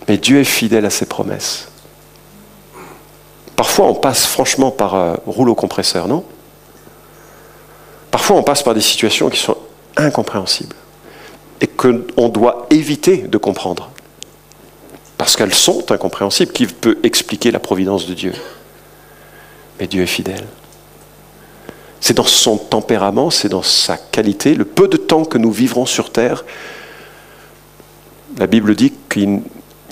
Mais 0.08 0.18
Dieu 0.18 0.38
est 0.38 0.44
fidèle 0.44 0.86
à 0.86 0.90
ses 0.90 1.06
promesses. 1.06 1.68
Parfois, 3.56 3.86
on 3.86 3.94
passe 3.94 4.26
franchement 4.26 4.70
par 4.70 4.94
un 4.94 5.16
rouleau 5.26 5.54
compresseur, 5.54 6.06
non? 6.06 6.24
Parfois, 8.10 8.36
on 8.36 8.42
passe 8.42 8.62
par 8.62 8.74
des 8.74 8.80
situations 8.80 9.30
qui 9.30 9.40
sont 9.40 9.56
incompréhensibles 9.96 10.76
et 11.60 11.66
qu'on 11.66 12.28
doit 12.28 12.66
éviter 12.70 13.18
de 13.18 13.38
comprendre. 13.38 13.90
Parce 15.16 15.36
qu'elles 15.36 15.54
sont 15.54 15.90
incompréhensibles. 15.90 16.52
Qui 16.52 16.66
peut 16.66 16.98
expliquer 17.02 17.50
la 17.50 17.58
providence 17.58 18.06
de 18.06 18.14
Dieu 18.14 18.34
Mais 19.80 19.86
Dieu 19.86 20.02
est 20.02 20.06
fidèle. 20.06 20.46
C'est 22.00 22.14
dans 22.14 22.24
son 22.24 22.58
tempérament, 22.58 23.30
c'est 23.30 23.48
dans 23.48 23.62
sa 23.62 23.96
qualité, 23.96 24.54
le 24.54 24.66
peu 24.66 24.86
de 24.86 24.98
temps 24.98 25.24
que 25.24 25.38
nous 25.38 25.50
vivrons 25.50 25.86
sur 25.86 26.12
terre. 26.12 26.44
La 28.38 28.46
Bible 28.46 28.74
dit 28.74 28.92
qu'il 29.08 29.40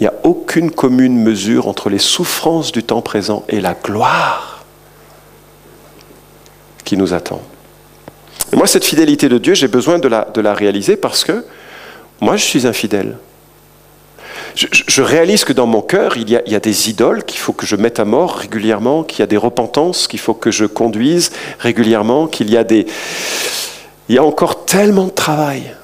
n'y 0.03 0.07
a 0.07 0.15
aucune 0.25 0.71
commune 0.71 1.17
mesure 1.17 1.69
entre 1.69 1.89
les 1.89 1.99
souffrances 1.99 2.73
du 2.73 2.83
temps 2.83 3.03
présent 3.03 3.45
et 3.49 3.61
la 3.61 3.75
gloire 3.75 4.65
qui 6.85 6.97
nous 6.97 7.15
attend. 7.15 7.41
Et 8.53 8.57
moi, 8.57 8.67
cette 8.67 8.85
fidélité 8.85 9.29
de 9.29 9.39
Dieu, 9.39 9.55
j'ai 9.55 9.69
besoin 9.69 9.99
de 9.99 10.09
la, 10.09 10.29
de 10.33 10.41
la 10.41 10.55
réaliser 10.55 10.97
parce 10.97 11.25
que 11.25 11.45
moi, 12.21 12.37
je 12.37 12.45
suis 12.45 12.67
infidèle. 12.67 13.17
Je, 14.55 15.03
réalise 15.03 15.45
que 15.45 15.53
dans 15.53 15.67
mon 15.67 15.83
cœur, 15.83 16.17
il 16.17 16.31
y, 16.31 16.37
a, 16.37 16.61
des 16.61 16.89
idoles 16.89 17.25
qu'il 17.25 17.41
faut 17.41 17.53
que 17.53 17.67
je 17.67 17.75
mette 17.75 17.99
à 17.99 18.05
mort 18.05 18.37
régulièrement, 18.37 19.03
qu'il 19.03 19.19
y 19.19 19.23
a 19.23 19.27
des 19.27 19.37
repentances 19.37 20.07
qu'il 20.07 20.21
faut 20.21 20.35
que 20.35 20.53
je 20.53 20.65
conduise 20.65 21.33
régulièrement, 21.59 22.29
qu'il 22.29 22.51
y 22.51 22.57
a 22.57 22.63
des... 22.63 22.87
Il 24.09 24.15
y 24.15 24.19
a 24.19 24.23
encore 24.23 24.65
tellement 24.65 25.07
de 25.07 25.11
travail. 25.11 25.75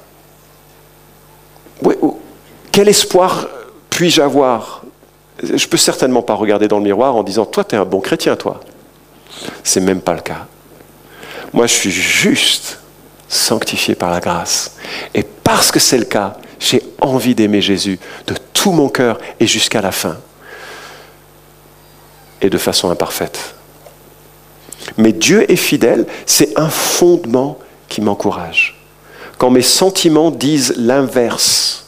quel 2.71 2.87
espoir 2.87 3.49
puis-je 4.01 4.19
avoir 4.19 4.81
Je 5.43 5.67
peux 5.67 5.77
certainement 5.77 6.23
pas 6.23 6.33
regarder 6.33 6.67
dans 6.67 6.79
le 6.79 6.83
miroir 6.83 7.15
en 7.15 7.21
disant 7.21 7.45
Toi, 7.45 7.63
tu 7.63 7.75
es 7.75 7.77
un 7.77 7.85
bon 7.85 7.99
chrétien, 7.99 8.35
toi. 8.35 8.59
C'est 9.63 9.79
même 9.79 10.01
pas 10.01 10.15
le 10.15 10.21
cas. 10.21 10.47
Moi, 11.53 11.67
je 11.67 11.73
suis 11.73 11.91
juste 11.91 12.79
sanctifié 13.29 13.93
par 13.93 14.09
la 14.09 14.19
grâce. 14.19 14.75
Et 15.13 15.21
parce 15.21 15.71
que 15.71 15.79
c'est 15.79 15.99
le 15.99 16.05
cas, 16.05 16.35
j'ai 16.59 16.81
envie 16.99 17.35
d'aimer 17.35 17.61
Jésus 17.61 17.99
de 18.25 18.33
tout 18.53 18.71
mon 18.71 18.89
cœur 18.89 19.19
et 19.39 19.45
jusqu'à 19.45 19.81
la 19.81 19.91
fin. 19.91 20.17
Et 22.41 22.49
de 22.49 22.57
façon 22.57 22.89
imparfaite. 22.89 23.53
Mais 24.97 25.11
Dieu 25.11 25.45
est 25.51 25.55
fidèle, 25.55 26.07
c'est 26.25 26.57
un 26.57 26.69
fondement 26.69 27.59
qui 27.87 28.01
m'encourage. 28.01 28.81
Quand 29.37 29.51
mes 29.51 29.61
sentiments 29.61 30.31
disent 30.31 30.73
l'inverse, 30.75 31.80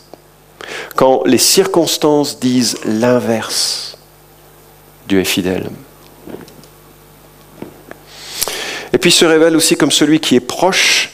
quand 0.95 1.23
les 1.25 1.37
circonstances 1.37 2.39
disent 2.39 2.77
l'inverse, 2.85 3.97
Dieu 5.07 5.19
est 5.19 5.25
fidèle. 5.25 5.69
Et 8.93 8.97
puis 8.97 9.11
se 9.11 9.25
révèle 9.25 9.55
aussi 9.55 9.75
comme 9.75 9.91
celui 9.91 10.19
qui 10.19 10.35
est 10.35 10.39
proche 10.39 11.12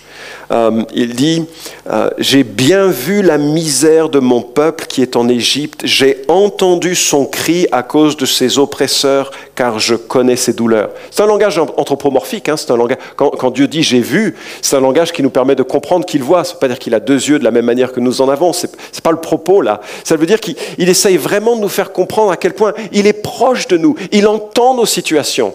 euh, 0.51 0.83
il 0.93 1.15
dit, 1.15 1.45
euh, 1.89 2.09
j'ai 2.17 2.43
bien 2.43 2.87
vu 2.87 3.21
la 3.21 3.37
misère 3.37 4.09
de 4.09 4.19
mon 4.19 4.41
peuple 4.41 4.85
qui 4.87 5.01
est 5.01 5.15
en 5.15 5.27
Égypte, 5.29 5.81
j'ai 5.83 6.23
entendu 6.27 6.95
son 6.95 7.25
cri 7.25 7.67
à 7.71 7.83
cause 7.83 8.17
de 8.17 8.25
ses 8.25 8.57
oppresseurs, 8.57 9.31
car 9.55 9.79
je 9.79 9.95
connais 9.95 10.35
ses 10.35 10.53
douleurs. 10.53 10.89
C'est 11.11 11.21
un 11.21 11.27
langage 11.27 11.59
anthropomorphique, 11.59 12.49
hein, 12.49 12.57
c'est 12.57 12.71
un 12.71 12.77
langage, 12.77 12.97
quand, 13.15 13.51
Dieu 13.51 13.67
dit 13.67 13.83
j'ai 13.83 13.99
vu, 13.99 14.35
c'est 14.61 14.75
un 14.75 14.81
langage 14.81 15.11
qui 15.11 15.21
nous 15.21 15.29
permet 15.29 15.55
de 15.55 15.63
comprendre 15.63 16.05
qu'il 16.05 16.23
voit, 16.23 16.43
ça 16.43 16.55
pas 16.55 16.67
dire 16.67 16.79
qu'il 16.79 16.95
a 16.95 16.99
deux 16.99 17.29
yeux 17.29 17.39
de 17.39 17.43
la 17.43 17.51
même 17.51 17.65
manière 17.65 17.91
que 17.91 17.99
nous 17.99 18.21
en 18.21 18.29
avons, 18.29 18.53
c'est, 18.53 18.71
n'est 18.71 19.01
pas 19.03 19.11
le 19.11 19.21
propos 19.21 19.61
là, 19.61 19.81
ça 20.03 20.15
veut 20.15 20.25
dire 20.25 20.39
qu'il 20.39 20.55
essaye 20.77 21.17
vraiment 21.17 21.55
de 21.55 21.61
nous 21.61 21.69
faire 21.69 21.91
comprendre 21.91 22.31
à 22.31 22.37
quel 22.37 22.53
point 22.53 22.73
il 22.91 23.07
est 23.07 23.13
proche 23.13 23.67
de 23.67 23.77
nous, 23.77 23.95
il 24.11 24.27
entend 24.27 24.73
nos 24.73 24.85
situations. 24.85 25.53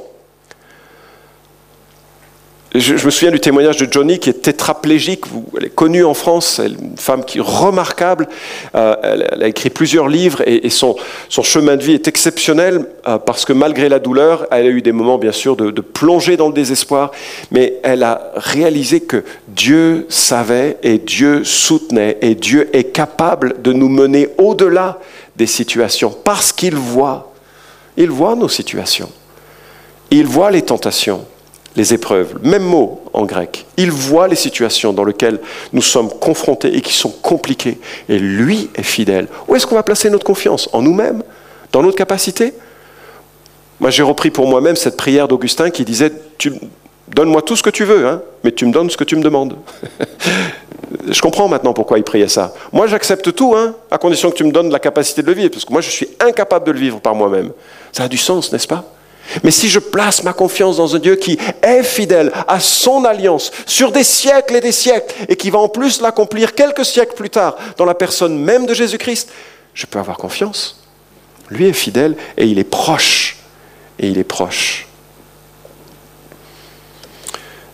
Je, 2.76 2.94
me 2.94 3.10
souviens 3.10 3.30
du 3.30 3.38
témoignage 3.38 3.76
de 3.76 3.86
Johnny 3.88 4.18
qui 4.18 4.30
est 4.30 4.42
tétraplégique. 4.42 5.26
Elle 5.56 5.66
est 5.66 5.74
connue 5.74 6.04
en 6.04 6.12
France, 6.12 6.58
elle 6.58 6.72
une 6.72 6.96
femme 6.96 7.24
qui 7.24 7.38
est 7.38 7.40
remarquable. 7.40 8.26
Euh, 8.74 8.96
elle, 9.30 9.44
a 9.44 9.46
écrit 9.46 9.70
plusieurs 9.70 10.08
livres 10.08 10.42
et, 10.44 10.68
son, 10.70 10.96
chemin 11.28 11.76
de 11.76 11.84
vie 11.84 11.92
est 11.92 12.08
exceptionnel 12.08 12.86
euh, 13.06 13.18
parce 13.18 13.44
que 13.44 13.52
malgré 13.52 13.88
la 13.88 14.00
douleur, 14.00 14.48
elle 14.50 14.66
a 14.66 14.70
eu 14.70 14.82
des 14.82 14.90
moments 14.90 15.18
bien 15.18 15.30
sûr 15.30 15.54
de, 15.54 15.70
de, 15.70 15.80
plonger 15.80 16.36
dans 16.36 16.48
le 16.48 16.52
désespoir, 16.52 17.12
mais 17.52 17.74
elle 17.84 18.02
a 18.02 18.32
réalisé 18.34 18.98
que 19.02 19.22
Dieu 19.46 20.06
savait 20.08 20.76
et 20.82 20.98
Dieu 20.98 21.44
soutenait 21.44 22.18
et 22.22 22.34
Dieu 22.34 22.70
est 22.72 22.90
capable 22.90 23.62
de 23.62 23.72
nous 23.72 23.88
mener 23.88 24.30
au-delà 24.36 24.98
des 25.36 25.46
situations 25.46 26.12
parce 26.24 26.52
qu'il 26.52 26.74
voit. 26.74 27.32
Il 27.96 28.10
voit 28.10 28.34
nos 28.34 28.48
situations. 28.48 29.12
Il 30.10 30.26
voit 30.26 30.50
les 30.50 30.62
tentations 30.62 31.24
les 31.76 31.92
épreuves, 31.92 32.38
même 32.42 32.62
mot 32.62 33.02
en 33.12 33.24
grec. 33.24 33.66
Il 33.76 33.90
voit 33.90 34.28
les 34.28 34.36
situations 34.36 34.92
dans 34.92 35.04
lesquelles 35.04 35.40
nous 35.72 35.82
sommes 35.82 36.08
confrontés 36.08 36.76
et 36.76 36.80
qui 36.80 36.92
sont 36.92 37.10
compliquées. 37.10 37.78
Et 38.08 38.18
lui 38.18 38.70
est 38.74 38.82
fidèle. 38.82 39.28
Où 39.48 39.56
est-ce 39.56 39.66
qu'on 39.66 39.74
va 39.74 39.82
placer 39.82 40.08
notre 40.10 40.24
confiance? 40.24 40.68
En 40.72 40.82
nous-mêmes? 40.82 41.22
Dans 41.72 41.82
notre 41.82 41.96
capacité? 41.96 42.54
Moi, 43.80 43.90
j'ai 43.90 44.04
repris 44.04 44.30
pour 44.30 44.46
moi-même 44.46 44.76
cette 44.76 44.96
prière 44.96 45.26
d'Augustin 45.26 45.70
qui 45.70 45.84
disait 45.84 46.12
Donne-moi 47.08 47.42
tout 47.42 47.56
ce 47.56 47.62
que 47.62 47.70
tu 47.70 47.84
veux, 47.84 48.06
hein, 48.06 48.22
mais 48.44 48.52
tu 48.52 48.64
me 48.66 48.72
donnes 48.72 48.88
ce 48.88 48.96
que 48.96 49.04
tu 49.04 49.16
me 49.16 49.22
demandes. 49.22 49.56
je 51.08 51.20
comprends 51.20 51.48
maintenant 51.48 51.72
pourquoi 51.72 51.98
il 51.98 52.04
priait 52.04 52.28
ça. 52.28 52.54
Moi, 52.72 52.86
j'accepte 52.86 53.34
tout, 53.34 53.54
hein, 53.54 53.74
à 53.90 53.98
condition 53.98 54.30
que 54.30 54.36
tu 54.36 54.44
me 54.44 54.52
donnes 54.52 54.70
la 54.70 54.78
capacité 54.78 55.22
de 55.22 55.26
le 55.26 55.34
vivre, 55.34 55.50
parce 55.50 55.64
que 55.64 55.72
moi, 55.72 55.82
je 55.82 55.90
suis 55.90 56.08
incapable 56.20 56.66
de 56.66 56.72
le 56.72 56.78
vivre 56.78 57.00
par 57.00 57.14
moi-même. 57.14 57.50
Ça 57.92 58.04
a 58.04 58.08
du 58.08 58.16
sens, 58.16 58.52
n'est-ce 58.52 58.68
pas? 58.68 58.84
Mais 59.42 59.50
si 59.50 59.68
je 59.68 59.78
place 59.78 60.22
ma 60.22 60.32
confiance 60.32 60.76
dans 60.76 60.94
un 60.94 60.98
Dieu 60.98 61.16
qui 61.16 61.38
est 61.62 61.82
fidèle 61.82 62.32
à 62.46 62.60
son 62.60 63.04
alliance 63.04 63.50
sur 63.66 63.92
des 63.92 64.04
siècles 64.04 64.56
et 64.56 64.60
des 64.60 64.72
siècles 64.72 65.14
et 65.28 65.36
qui 65.36 65.50
va 65.50 65.58
en 65.58 65.68
plus 65.68 66.00
l'accomplir 66.00 66.54
quelques 66.54 66.84
siècles 66.84 67.14
plus 67.14 67.30
tard 67.30 67.56
dans 67.76 67.84
la 67.84 67.94
personne 67.94 68.38
même 68.38 68.66
de 68.66 68.74
Jésus-Christ, 68.74 69.30
je 69.72 69.86
peux 69.86 69.98
avoir 69.98 70.16
confiance. 70.16 70.80
Lui 71.50 71.66
est 71.66 71.72
fidèle 71.72 72.16
et 72.36 72.46
il 72.46 72.58
est 72.58 72.64
proche. 72.64 73.38
Et 73.98 74.08
il 74.08 74.18
est 74.18 74.24
proche. 74.24 74.88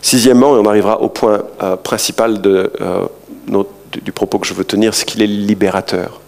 Sixièmement, 0.01 0.55
et 0.55 0.59
on 0.59 0.65
arrivera 0.65 1.01
au 1.01 1.09
point 1.09 1.43
euh, 1.61 1.75
principal 1.75 2.41
euh, 2.45 3.07
du 4.01 4.11
propos 4.11 4.39
que 4.39 4.47
je 4.47 4.53
veux 4.53 4.63
tenir, 4.63 4.93
c'est 4.93 5.05
qu'il 5.05 5.21
est 5.21 5.27
libérateur 5.27 6.20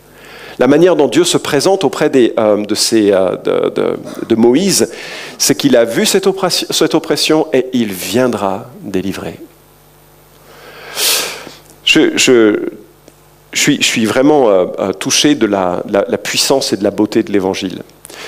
la 0.60 0.68
manière 0.68 0.96
dont 0.96 1.08
Dieu 1.08 1.24
se 1.24 1.38
présente 1.38 1.84
auprès 1.84 2.12
euh, 2.16 2.66
de, 2.66 2.76
euh, 3.12 3.96
de, 4.28 4.36
Moïse, 4.36 4.92
c'est 5.38 5.56
qu'il 5.56 5.76
a 5.76 5.86
vu 5.86 6.06
cette 6.06 6.28
oppression, 6.28 7.48
et 7.54 7.68
il 7.74 7.92
viendra 7.92 8.70
délivrer. 8.82 9.40
Je, 11.84 12.58
suis, 13.54 14.06
vraiment 14.06 14.50
euh, 14.50 14.92
touché 14.94 15.36
de 15.36 15.46
la, 15.46 15.84
puissance 16.22 16.74
et 16.74 16.78
de 16.78 16.84
la 16.84 16.92
beauté 16.92 17.24
de 17.24 17.32
l'Évangile. 17.32 17.82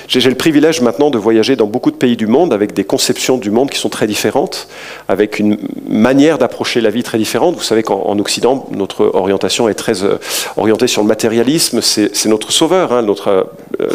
J'ai 0.08 0.30
le 0.30 0.36
privilège 0.36 0.82
maintenant 0.82 1.10
de 1.10 1.17
voyager 1.17 1.56
dans 1.56 1.67
beaucoup 1.67 1.91
de 1.91 1.95
pays 1.95 2.15
du 2.15 2.28
monde 2.28 2.54
avec 2.54 2.74
des 2.74 2.84
conceptions 2.84 3.38
du 3.38 3.52
monde 3.52 3.69
qui 3.69 3.80
sont 3.80 3.89
très 3.89 4.08
différentes, 4.08 4.67
avec 5.08 5.39
une 5.39 5.58
manière 5.88 6.38
d'approcher 6.38 6.82
la 6.82 6.89
vie 6.89 7.04
très 7.04 7.17
différente. 7.17 7.56
Vous 7.56 7.63
savez 7.63 7.84
qu'en 7.84 8.17
Occident, 8.19 8.67
notre 8.71 9.12
orientation 9.13 9.69
est 9.69 9.74
très 9.74 10.04
euh, 10.04 10.17
orientée 10.58 10.88
sur 10.88 11.02
le 11.02 11.08
matérialisme, 11.08 11.82
c'est 11.82 12.26
notre 12.26 12.52
sauveur, 12.52 12.93
hein, 12.93 13.02
notre 13.02 13.48
euh, 13.82 13.89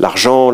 l'argent 0.00 0.52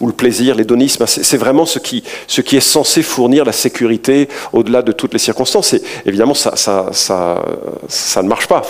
ou 0.00 0.06
le 0.06 0.12
plaisir, 0.12 0.54
l'hédonisme. 0.54 1.06
C'est 1.06 1.36
vraiment 1.36 1.66
ce 1.66 1.78
qui, 1.78 2.04
ce 2.26 2.40
qui 2.40 2.56
est 2.56 2.60
censé 2.60 3.02
fournir 3.02 3.44
la 3.44 3.52
sécurité 3.52 4.28
au-delà 4.52 4.82
de 4.82 4.92
toutes 4.92 5.12
les 5.12 5.18
circonstances. 5.18 5.74
Évidemment, 6.06 6.34
ça, 6.34 6.54
ça, 6.56 8.22
ne 8.22 8.28
marche 8.28 8.46
pas. 8.46 8.62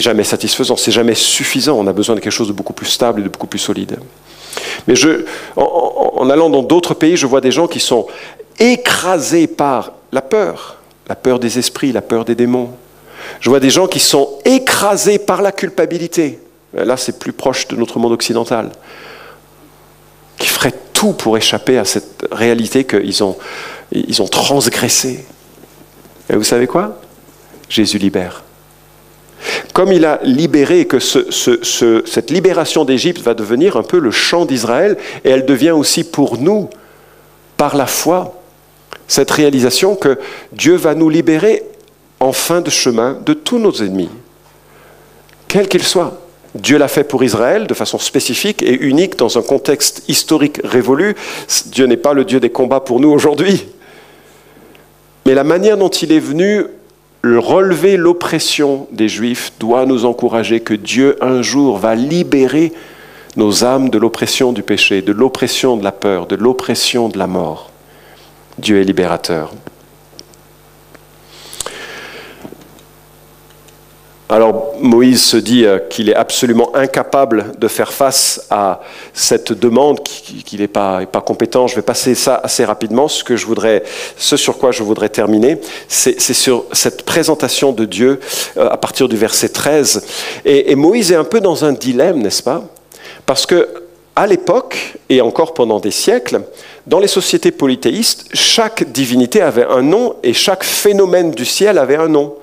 Jamais 0.00 0.24
satisfaisant, 0.24 0.76
c'est 0.76 0.92
jamais 0.92 1.14
suffisant. 1.14 1.76
On 1.78 1.86
a 1.86 1.92
besoin 1.92 2.14
de 2.14 2.20
quelque 2.20 2.32
chose 2.32 2.48
de 2.48 2.52
beaucoup 2.52 2.72
plus 2.72 2.86
stable 2.86 3.20
et 3.20 3.24
de 3.24 3.28
beaucoup 3.28 3.46
plus 3.46 3.58
solide. 3.58 3.98
Mais 4.86 4.94
en, 5.56 6.30
allant 6.30 6.50
dans 6.50 6.62
d'autres 6.62 6.94
pays, 6.94 7.16
je 7.16 7.26
vois 7.26 7.40
des 7.40 7.52
gens 7.52 7.66
qui 7.66 7.80
sont 7.80 8.06
écrasés 8.58 9.46
par 9.46 9.92
la 10.12 10.22
peur, 10.22 10.76
la 11.08 11.14
peur 11.14 11.38
des 11.38 11.58
esprits, 11.58 11.92
la 11.92 12.02
peur 12.02 12.24
des 12.24 12.34
démons. 12.34 12.70
Je 13.40 13.50
vois 13.50 13.60
des 13.60 13.70
gens 13.70 13.86
qui 13.86 14.00
sont 14.00 14.38
écrasés 14.44 15.18
par 15.18 15.42
la 15.42 15.52
culpabilité. 15.52 16.40
Là, 16.72 16.96
c'est 16.96 17.18
plus 17.18 17.32
proche 17.32 17.68
de 17.68 17.76
notre 17.76 17.98
monde 17.98 18.12
occidental. 18.12 18.70
Qui 20.38 20.48
feraient 20.48 20.74
tout 20.92 21.12
pour 21.12 21.36
échapper 21.36 21.78
à 21.78 21.84
cette 21.84 22.26
réalité 22.30 22.84
qu'ils 22.84 23.22
ont, 23.22 23.36
ils 23.92 24.22
ont 24.22 24.28
transgressé. 24.28 25.24
Et 26.30 26.36
vous 26.36 26.44
savez 26.44 26.66
quoi? 26.66 27.00
Jésus 27.68 27.98
libère. 27.98 28.42
Comme 29.72 29.92
il 29.92 30.04
a 30.04 30.20
libéré, 30.24 30.86
que 30.86 30.98
cette 30.98 32.30
libération 32.30 32.84
d'Égypte 32.84 33.22
va 33.22 33.34
devenir 33.34 33.76
un 33.76 33.82
peu 33.82 33.98
le 33.98 34.10
chant 34.10 34.44
d'Israël, 34.44 34.96
et 35.24 35.30
elle 35.30 35.46
devient 35.46 35.70
aussi 35.70 36.04
pour 36.04 36.38
nous, 36.38 36.68
par 37.56 37.76
la 37.76 37.86
foi, 37.86 38.40
cette 39.06 39.30
réalisation 39.30 39.96
que 39.96 40.18
Dieu 40.52 40.74
va 40.74 40.94
nous 40.94 41.08
libérer 41.08 41.62
en 42.20 42.32
fin 42.32 42.60
de 42.60 42.70
chemin 42.70 43.18
de 43.24 43.32
tous 43.32 43.58
nos 43.58 43.72
ennemis, 43.72 44.10
quels 45.46 45.68
qu'ils 45.68 45.84
soient. 45.84 46.20
Dieu 46.54 46.78
l'a 46.78 46.88
fait 46.88 47.04
pour 47.04 47.22
Israël 47.22 47.66
de 47.66 47.74
façon 47.74 47.98
spécifique 47.98 48.62
et 48.62 48.72
unique 48.72 49.16
dans 49.16 49.38
un 49.38 49.42
contexte 49.42 50.02
historique 50.08 50.60
révolu. 50.64 51.14
Dieu 51.66 51.86
n'est 51.86 51.96
pas 51.96 52.14
le 52.14 52.24
Dieu 52.24 52.40
des 52.40 52.50
combats 52.50 52.80
pour 52.80 53.00
nous 53.00 53.10
aujourd'hui. 53.10 53.66
Mais 55.26 55.34
la 55.34 55.44
manière 55.44 55.76
dont 55.76 55.90
il 55.90 56.10
est 56.10 56.20
venu 56.20 56.64
relever 57.24 57.96
l'oppression 57.96 58.86
des 58.92 59.08
Juifs 59.08 59.52
doit 59.58 59.86
nous 59.86 60.04
encourager 60.04 60.60
que 60.60 60.74
Dieu 60.74 61.16
un 61.20 61.42
jour 61.42 61.78
va 61.78 61.94
libérer 61.94 62.72
nos 63.36 63.64
âmes 63.64 63.88
de 63.88 63.98
l'oppression 63.98 64.52
du 64.52 64.62
péché, 64.62 65.02
de 65.02 65.12
l'oppression 65.12 65.76
de 65.76 65.84
la 65.84 65.92
peur, 65.92 66.26
de 66.26 66.36
l'oppression 66.36 67.08
de 67.08 67.18
la 67.18 67.26
mort. 67.26 67.70
Dieu 68.58 68.80
est 68.80 68.84
libérateur. 68.84 69.52
Alors 74.30 74.74
Moïse 74.78 75.22
se 75.22 75.38
dit 75.38 75.64
euh, 75.64 75.78
qu'il 75.78 76.10
est 76.10 76.14
absolument 76.14 76.76
incapable 76.76 77.52
de 77.58 77.66
faire 77.66 77.92
face 77.92 78.46
à 78.50 78.80
cette 79.14 79.54
demande, 79.54 80.02
qu'il 80.02 80.60
n'est 80.60 80.68
pas, 80.68 81.06
compétent. 81.24 81.66
Je 81.66 81.74
vais 81.74 81.82
passer 81.82 82.14
ça 82.14 82.38
assez 82.44 82.62
rapidement. 82.66 83.08
Ce, 83.08 84.36
sur 84.36 84.58
quoi 84.58 84.70
je 84.70 84.82
voudrais 84.82 85.08
terminer, 85.08 85.58
c'est 85.88 86.20
sur 86.20 86.66
cette 86.72 87.06
présentation 87.06 87.72
de 87.72 87.86
Dieu 87.86 88.20
euh, 88.58 88.68
à 88.68 88.76
partir 88.76 89.08
du 89.08 89.16
verset 89.16 89.48
13. 89.48 90.04
Et, 90.44 90.72
et 90.72 90.74
Moïse 90.74 91.10
est 91.10 91.16
un 91.16 91.24
peu 91.24 91.40
dans 91.40 91.64
un 91.64 91.72
dilemme, 91.72 92.20
n'est-ce 92.20 92.42
pas? 92.42 92.62
Parce 93.24 93.46
que 93.46 93.66
à 94.14 94.26
l'époque, 94.26 94.96
et 95.08 95.22
encore 95.22 95.54
pendant 95.54 95.80
des 95.80 95.90
siècles, 95.90 96.42
dans 96.86 96.98
les 96.98 97.08
sociétés 97.08 97.52
polythéistes, 97.52 98.26
chaque 98.34 98.92
divinité 98.92 99.40
avait 99.40 99.64
un 99.64 99.80
nom 99.80 100.16
et 100.22 100.34
chaque 100.34 100.64
phénomène 100.64 101.30
du 101.30 101.46
ciel 101.46 101.78
avait 101.78 101.96
un 101.96 102.08
nom 102.08 102.34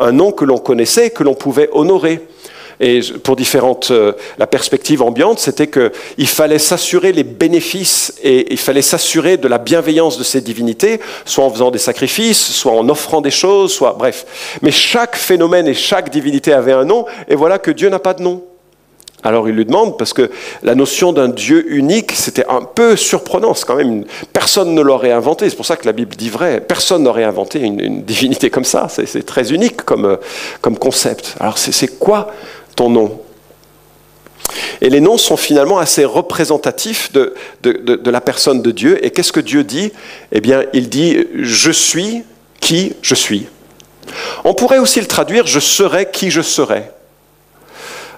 un 0.00 0.12
nom 0.12 0.32
que 0.32 0.44
l'on 0.44 0.58
connaissait, 0.58 1.10
que 1.10 1.22
l'on 1.22 1.34
pouvait 1.34 1.68
honorer. 1.72 2.20
Et 2.82 3.00
pour 3.22 3.36
différentes, 3.36 3.90
euh, 3.90 4.12
la 4.38 4.46
perspective 4.46 5.02
ambiante, 5.02 5.38
c'était 5.38 5.68
qu'il 5.68 6.26
fallait 6.26 6.58
s'assurer 6.58 7.12
les 7.12 7.24
bénéfices 7.24 8.14
et 8.22 8.50
il 8.50 8.58
fallait 8.58 8.80
s'assurer 8.80 9.36
de 9.36 9.48
la 9.48 9.58
bienveillance 9.58 10.16
de 10.16 10.24
ces 10.24 10.40
divinités, 10.40 10.98
soit 11.26 11.44
en 11.44 11.50
faisant 11.50 11.70
des 11.70 11.78
sacrifices, 11.78 12.40
soit 12.40 12.72
en 12.72 12.88
offrant 12.88 13.20
des 13.20 13.30
choses, 13.30 13.74
soit 13.74 13.92
bref. 13.92 14.58
Mais 14.62 14.70
chaque 14.70 15.14
phénomène 15.14 15.68
et 15.68 15.74
chaque 15.74 16.08
divinité 16.08 16.54
avait 16.54 16.72
un 16.72 16.86
nom, 16.86 17.04
et 17.28 17.34
voilà 17.34 17.58
que 17.58 17.70
Dieu 17.70 17.90
n'a 17.90 17.98
pas 17.98 18.14
de 18.14 18.22
nom. 18.22 18.42
Alors 19.22 19.48
il 19.48 19.54
lui 19.54 19.66
demande, 19.66 19.98
parce 19.98 20.12
que 20.12 20.30
la 20.62 20.74
notion 20.74 21.12
d'un 21.12 21.28
Dieu 21.28 21.70
unique, 21.72 22.12
c'était 22.12 22.46
un 22.48 22.62
peu 22.62 22.96
surprenant, 22.96 23.52
c'est 23.52 23.66
quand 23.66 23.76
même, 23.76 24.04
personne 24.32 24.74
ne 24.74 24.80
l'aurait 24.80 25.12
inventé, 25.12 25.50
c'est 25.50 25.56
pour 25.56 25.66
ça 25.66 25.76
que 25.76 25.84
la 25.86 25.92
Bible 25.92 26.16
dit 26.16 26.30
vrai, 26.30 26.60
personne 26.60 27.02
n'aurait 27.02 27.24
inventé 27.24 27.60
une, 27.60 28.02
divinité 28.02 28.48
comme 28.48 28.64
ça, 28.64 28.88
c'est 28.88 29.26
très 29.26 29.52
unique 29.52 29.82
comme, 29.82 30.06
euh, 30.06 30.16
comme 30.62 30.78
concept. 30.78 31.36
Alors 31.38 31.58
c'est 31.58 31.98
quoi 31.98 32.32
ton 32.76 32.88
nom? 32.88 33.20
Et 34.80 34.88
les 34.88 35.00
noms 35.00 35.18
sont 35.18 35.36
finalement 35.36 35.78
assez 35.78 36.04
représentatifs 36.04 37.12
de 37.12 37.34
la 38.10 38.20
personne 38.20 38.62
de 38.62 38.70
Dieu, 38.70 39.04
et 39.04 39.10
qu'est-ce 39.10 39.32
que 39.32 39.40
Dieu 39.40 39.64
dit? 39.64 39.92
Eh 40.32 40.40
bien, 40.40 40.64
il 40.72 40.88
dit, 40.88 41.26
je 41.34 41.70
suis 41.70 42.24
qui 42.60 42.94
je 43.02 43.14
suis. 43.14 43.46
On 44.44 44.54
pourrait 44.54 44.78
aussi 44.78 45.00
le 45.00 45.06
traduire, 45.06 45.46
je 45.46 45.60
serai 45.60 46.10
qui 46.10 46.30
je 46.30 46.42
serai. 46.42 46.90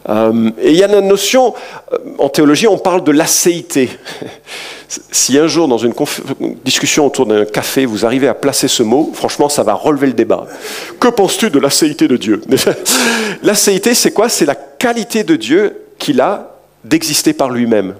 Euh, 0.09 0.51
et 0.61 0.71
il 0.71 0.77
y 0.77 0.83
a 0.83 0.89
une 0.89 1.07
notion, 1.07 1.55
euh, 1.93 1.99
en 2.19 2.29
théologie, 2.29 2.67
on 2.67 2.79
parle 2.79 3.05
de 3.05 3.13
l'acéité. 3.13 3.89
si 4.89 5.39
un 5.39 5.47
jour, 5.47 5.69
dans 5.69 5.79
une 5.79 5.95
discussion 6.65 7.07
autour 7.07 7.27
d'un 7.27 7.45
café, 7.45 7.87
vous 7.87 8.05
arrivez 8.05 8.29
à 8.29 8.35
placer 8.35 8.69
ce 8.69 8.83
mot, 8.83 9.11
franchement, 9.15 9.49
ça 9.49 9.63
va 9.63 9.75
relever 9.75 10.09
le 10.09 10.13
débat. 10.13 10.47
Que 10.99 11.09
penses-tu 11.09 11.51
de 11.51 11.59
l'acéité 11.59 12.09
de 12.09 12.17
Dieu? 12.17 12.43
L'acéité, 13.43 13.95
c'est 13.95 14.13
quoi? 14.13 14.29
C'est 14.29 14.47
la 14.47 14.55
qualité 14.55 15.25
de 15.25 15.37
Dieu 15.37 15.77
qu'il 15.99 16.21
a 16.21 16.57
d'exister 16.85 17.33
par 17.33 17.51
lui-même. 17.51 17.95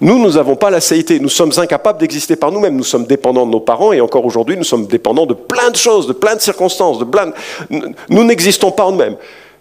Nous, 0.00 0.18
nous 0.18 0.32
n'avons 0.32 0.56
pas 0.56 0.70
l'acéité. 0.70 1.20
Nous 1.20 1.28
sommes 1.28 1.52
incapables 1.56 1.98
d'exister 1.98 2.36
par 2.36 2.50
nous-mêmes. 2.50 2.76
Nous 2.76 2.84
sommes 2.84 3.06
dépendants 3.06 3.46
de 3.46 3.52
nos 3.52 3.60
parents 3.60 3.92
et 3.92 4.00
encore 4.00 4.24
aujourd'hui, 4.24 4.56
nous 4.56 4.64
sommes 4.64 4.86
dépendants 4.86 5.24
de 5.24 5.34
plein 5.34 5.70
de 5.70 5.76
choses, 5.76 6.06
de 6.06 6.12
plein 6.12 6.34
de 6.34 6.40
circonstances. 6.40 6.98
De 6.98 7.04
plein 7.04 7.32
Nous 8.08 8.24
n'existons 8.24 8.70
pas 8.70 8.84
en 8.84 8.92
nous-mêmêmes. 8.92 9.16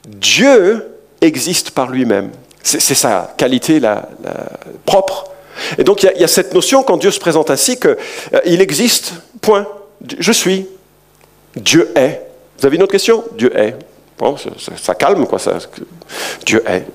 Dieu 0.07 0.92
existe 1.23 1.71
par 1.71 1.89
lui-même. 1.89 2.31
C'est 2.61 2.79
sa 2.79 3.33
qualité 3.37 3.79
la, 3.79 4.07
propre. 4.85 5.25
Et 5.77 5.83
donc 5.83 6.03
il 6.03 6.11
y, 6.19 6.23
a 6.23 6.27
cette 6.27 6.53
notion 6.53 6.81
quand 6.83 6.97
Dieu 6.97 7.11
se 7.11 7.19
présente 7.19 7.49
ainsi 7.51 7.79
qu'il 7.79 7.95
euh, 8.33 8.39
existe, 8.59 9.13
point. 9.41 9.67
Je 10.17 10.31
suis. 10.31 10.67
Dieu 11.55 11.91
est. 11.95 12.21
Vous 12.57 12.65
avez 12.65 12.77
une 12.77 12.83
autre 12.83 12.91
question? 12.91 13.23
Dieu 13.37 13.55
est. 13.57 13.75
Bon, 14.17 14.35
ça, 14.81 14.95
calme, 14.95 15.25
quoi. 15.27 15.39
Ça, 15.39 15.57
Dieu 16.45 16.63
est. 16.67 16.85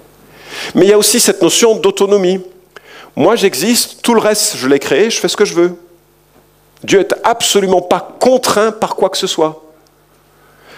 Mais 0.74 0.86
il 0.86 0.88
y 0.88 0.92
a 0.92 0.98
aussi 0.98 1.20
cette 1.20 1.42
notion 1.42 1.76
d'autonomie. 1.76 2.40
Moi, 3.16 3.36
j'existe, 3.36 4.00
tout 4.02 4.14
le 4.14 4.20
reste, 4.20 4.56
je 4.56 4.68
l'ai 4.68 4.78
créé, 4.78 5.10
je 5.10 5.18
fais 5.18 5.28
ce 5.28 5.36
que 5.36 5.44
je 5.44 5.54
veux. 5.54 5.76
Dieu 6.84 7.00
n'est 7.00 7.08
absolument 7.24 7.82
pas 7.82 8.16
contraint 8.20 8.70
par 8.70 8.94
quoi 8.94 9.10
que 9.10 9.16
ce 9.16 9.26
soit. 9.26 9.62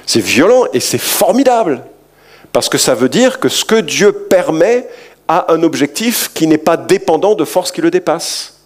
C'est 0.07 0.21
violent 0.21 0.65
et 0.73 0.81
c'est 0.81 0.99
formidable. 0.99 1.85
Parce 2.53 2.69
que 2.69 2.79
ça 2.79 2.95
veut 2.95 3.09
dire 3.09 3.39
que 3.39 3.49
ce 3.49 3.65
que 3.65 3.81
Dieu 3.81 4.13
permet 4.13 4.89
a 5.29 5.53
un 5.53 5.63
objectif 5.63 6.33
qui 6.35 6.47
n'est 6.47 6.59
pas 6.59 6.77
dépendant 6.77 7.35
de 7.35 7.45
forces 7.45 7.71
qui 7.71 7.81
le 7.81 7.91
dépassent. 7.91 8.57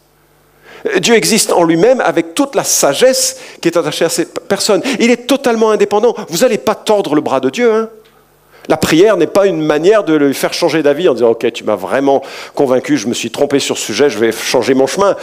Dieu 0.98 1.14
existe 1.14 1.52
en 1.52 1.64
lui-même 1.64 2.00
avec 2.00 2.34
toute 2.34 2.54
la 2.54 2.64
sagesse 2.64 3.38
qui 3.60 3.68
est 3.68 3.76
attachée 3.76 4.04
à 4.04 4.10
cette 4.10 4.40
personne. 4.48 4.82
Il 5.00 5.10
est 5.10 5.26
totalement 5.26 5.70
indépendant. 5.70 6.14
Vous 6.28 6.38
n'allez 6.38 6.58
pas 6.58 6.74
tordre 6.74 7.14
le 7.14 7.20
bras 7.20 7.40
de 7.40 7.50
Dieu. 7.50 7.72
Hein 7.72 7.88
la 8.68 8.76
prière 8.76 9.16
n'est 9.16 9.26
pas 9.26 9.46
une 9.46 9.60
manière 9.60 10.04
de 10.04 10.14
lui 10.14 10.34
faire 10.34 10.54
changer 10.54 10.82
d'avis 10.82 11.08
en 11.08 11.14
disant 11.14 11.30
Ok, 11.30 11.50
tu 11.52 11.64
m'as 11.64 11.76
vraiment 11.76 12.22
convaincu, 12.54 12.96
je 12.96 13.08
me 13.08 13.14
suis 13.14 13.30
trompé 13.30 13.58
sur 13.58 13.76
ce 13.76 13.84
sujet, 13.84 14.08
je 14.10 14.18
vais 14.18 14.32
changer 14.32 14.74
mon 14.74 14.86
chemin. 14.86 15.16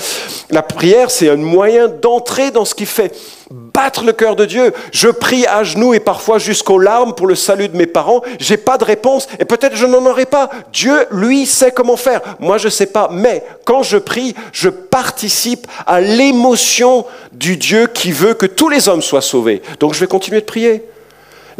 La 0.49 0.61
prière, 0.61 1.09
c'est 1.11 1.29
un 1.29 1.37
moyen 1.37 1.87
d'entrer 1.87 2.51
dans 2.51 2.65
ce 2.65 2.75
qui 2.75 2.85
fait 2.85 3.15
battre 3.51 4.03
le 4.03 4.13
cœur 4.13 4.35
de 4.35 4.45
Dieu. 4.45 4.73
Je 4.91 5.09
prie 5.09 5.45
à 5.45 5.63
genoux 5.63 5.93
et 5.93 5.99
parfois 5.99 6.39
jusqu'aux 6.39 6.79
larmes 6.79 7.13
pour 7.13 7.27
le 7.27 7.35
salut 7.35 7.67
de 7.67 7.77
mes 7.77 7.85
parents. 7.85 8.21
J'ai 8.39 8.57
pas 8.57 8.77
de 8.77 8.85
réponse 8.85 9.27
et 9.39 9.45
peut-être 9.45 9.75
je 9.75 9.85
n'en 9.85 10.05
aurai 10.05 10.25
pas. 10.25 10.49
Dieu, 10.71 11.05
lui, 11.11 11.45
sait 11.45 11.71
comment 11.71 11.97
faire. 11.97 12.21
Moi, 12.39 12.57
je 12.57 12.69
sais 12.69 12.85
pas. 12.85 13.09
Mais 13.11 13.43
quand 13.65 13.83
je 13.83 13.97
prie, 13.97 14.35
je 14.51 14.69
participe 14.69 15.67
à 15.85 15.99
l'émotion 15.99 17.05
du 17.31 17.57
Dieu 17.57 17.87
qui 17.87 18.11
veut 18.11 18.33
que 18.33 18.45
tous 18.45 18.69
les 18.69 18.87
hommes 18.87 19.01
soient 19.01 19.21
sauvés. 19.21 19.61
Donc, 19.79 19.93
je 19.93 19.99
vais 19.99 20.07
continuer 20.07 20.41
de 20.41 20.45
prier. 20.45 20.83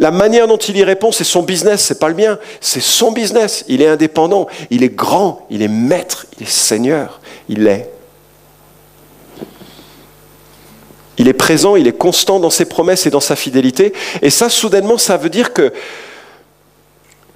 La 0.02 0.10
manière 0.10 0.48
dont 0.48 0.56
il 0.56 0.76
y 0.76 0.82
répond, 0.82 1.12
c'est 1.12 1.22
son 1.22 1.44
business, 1.44 1.80
c'est 1.80 2.00
pas 2.00 2.08
le 2.08 2.16
mien. 2.16 2.36
C'est 2.60 2.82
son 2.82 3.12
business. 3.12 3.64
Il 3.68 3.82
est 3.82 3.86
indépendant, 3.86 4.48
il 4.68 4.82
est 4.82 4.92
grand, 4.92 5.46
il 5.48 5.62
est 5.62 5.68
maître, 5.68 6.26
il 6.36 6.42
est 6.42 6.50
seigneur, 6.50 7.20
il 7.48 7.68
est. 7.68 7.88
Il 11.18 11.28
est 11.28 11.32
présent, 11.32 11.76
il 11.76 11.86
est 11.86 11.96
constant 11.96 12.40
dans 12.40 12.50
ses 12.50 12.64
promesses 12.64 13.06
et 13.06 13.10
dans 13.10 13.20
sa 13.20 13.36
fidélité. 13.36 13.92
Et 14.22 14.30
ça, 14.30 14.48
soudainement, 14.48 14.98
ça 14.98 15.16
veut 15.16 15.30
dire 15.30 15.52
que. 15.52 15.72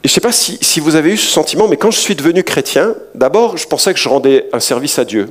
je 0.02 0.08
ne 0.08 0.08
sais 0.08 0.20
pas 0.20 0.32
si, 0.32 0.58
si, 0.60 0.80
vous 0.80 0.96
avez 0.96 1.12
eu 1.12 1.16
ce 1.16 1.30
sentiment, 1.30 1.68
mais 1.68 1.76
quand 1.76 1.92
je 1.92 2.00
suis 2.00 2.16
devenu 2.16 2.42
chrétien, 2.42 2.96
d'abord, 3.14 3.56
je 3.56 3.68
pensais 3.68 3.94
que 3.94 4.00
je 4.00 4.08
rendais 4.08 4.48
un 4.52 4.58
service 4.58 4.98
à 4.98 5.04
Dieu. 5.04 5.28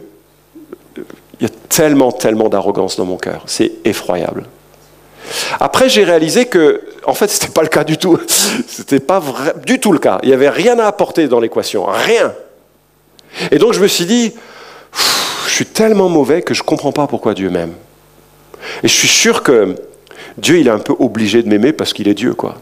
Il 0.96 1.44
y 1.44 1.46
a 1.46 1.54
tellement, 1.68 2.14
tellement 2.14 2.48
d'arrogance 2.48 2.96
dans 2.96 3.04
mon 3.04 3.18
cœur. 3.18 3.44
C'est 3.46 3.74
effroyable. 3.84 4.46
Après, 5.60 5.90
j'ai 5.90 6.04
réalisé 6.04 6.46
que, 6.46 6.82
en 7.06 7.14
fait, 7.14 7.28
ce 7.30 7.42
n'était 7.42 7.54
pas 7.54 7.62
le 7.62 7.70
cas 7.70 7.84
du 7.84 7.98
tout. 7.98 8.20
Ce 8.28 8.82
n'était 8.82 9.00
pas 9.00 9.22
du 9.66 9.80
tout 9.80 9.92
le 9.92 10.00
cas. 10.00 10.20
Il 10.24 10.30
n'y 10.30 10.34
avait 10.34 10.50
rien 10.50 10.80
à 10.80 10.86
apporter 10.86 11.28
dans 11.28 11.40
l'équation. 11.40 11.86
Rien. 11.86 12.34
Et 13.52 13.58
donc, 13.58 13.74
je 13.74 13.80
me 13.80 13.88
suis 13.88 14.06
dit, 14.06 14.34
je 15.48 15.52
suis 15.52 15.66
tellement 15.66 16.10
mauvais 16.10 16.42
que 16.42 16.54
je 16.54 16.62
ne 16.62 16.66
comprends 16.66 16.92
pas 16.92 17.08
pourquoi 17.08 17.34
Dieu 17.34 17.50
m'aime. 17.50 17.74
Et 18.84 18.88
je 18.88 18.94
suis 18.94 19.08
sûr 19.08 19.44
que 19.44 19.76
Dieu, 20.38 20.60
il 20.60 20.68
est 20.68 20.72
un 20.72 20.80
peu 20.80 20.94
obligé 21.00 21.44
de 21.44 21.50
m'aimer 21.50 21.74
parce 21.74 21.94
qu'il 21.94 22.08
est 22.08 22.14
Dieu, 22.14 22.34
quoi. 22.34 22.56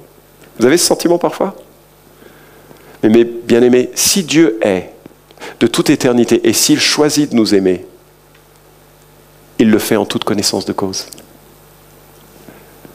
Vous 0.59 0.65
avez 0.65 0.77
ce 0.77 0.85
sentiment 0.85 1.17
parfois? 1.17 1.55
Mais 3.03 3.23
bien 3.23 3.61
aimé, 3.61 3.89
si 3.95 4.23
Dieu 4.23 4.59
est 4.61 4.89
de 5.59 5.67
toute 5.67 5.89
éternité 5.89 6.47
et 6.47 6.53
s'il 6.53 6.79
choisit 6.79 7.31
de 7.31 7.35
nous 7.35 7.53
aimer, 7.53 7.85
il 9.59 9.69
le 9.69 9.79
fait 9.79 9.95
en 9.95 10.05
toute 10.05 10.23
connaissance 10.23 10.65
de 10.65 10.73
cause. 10.73 11.07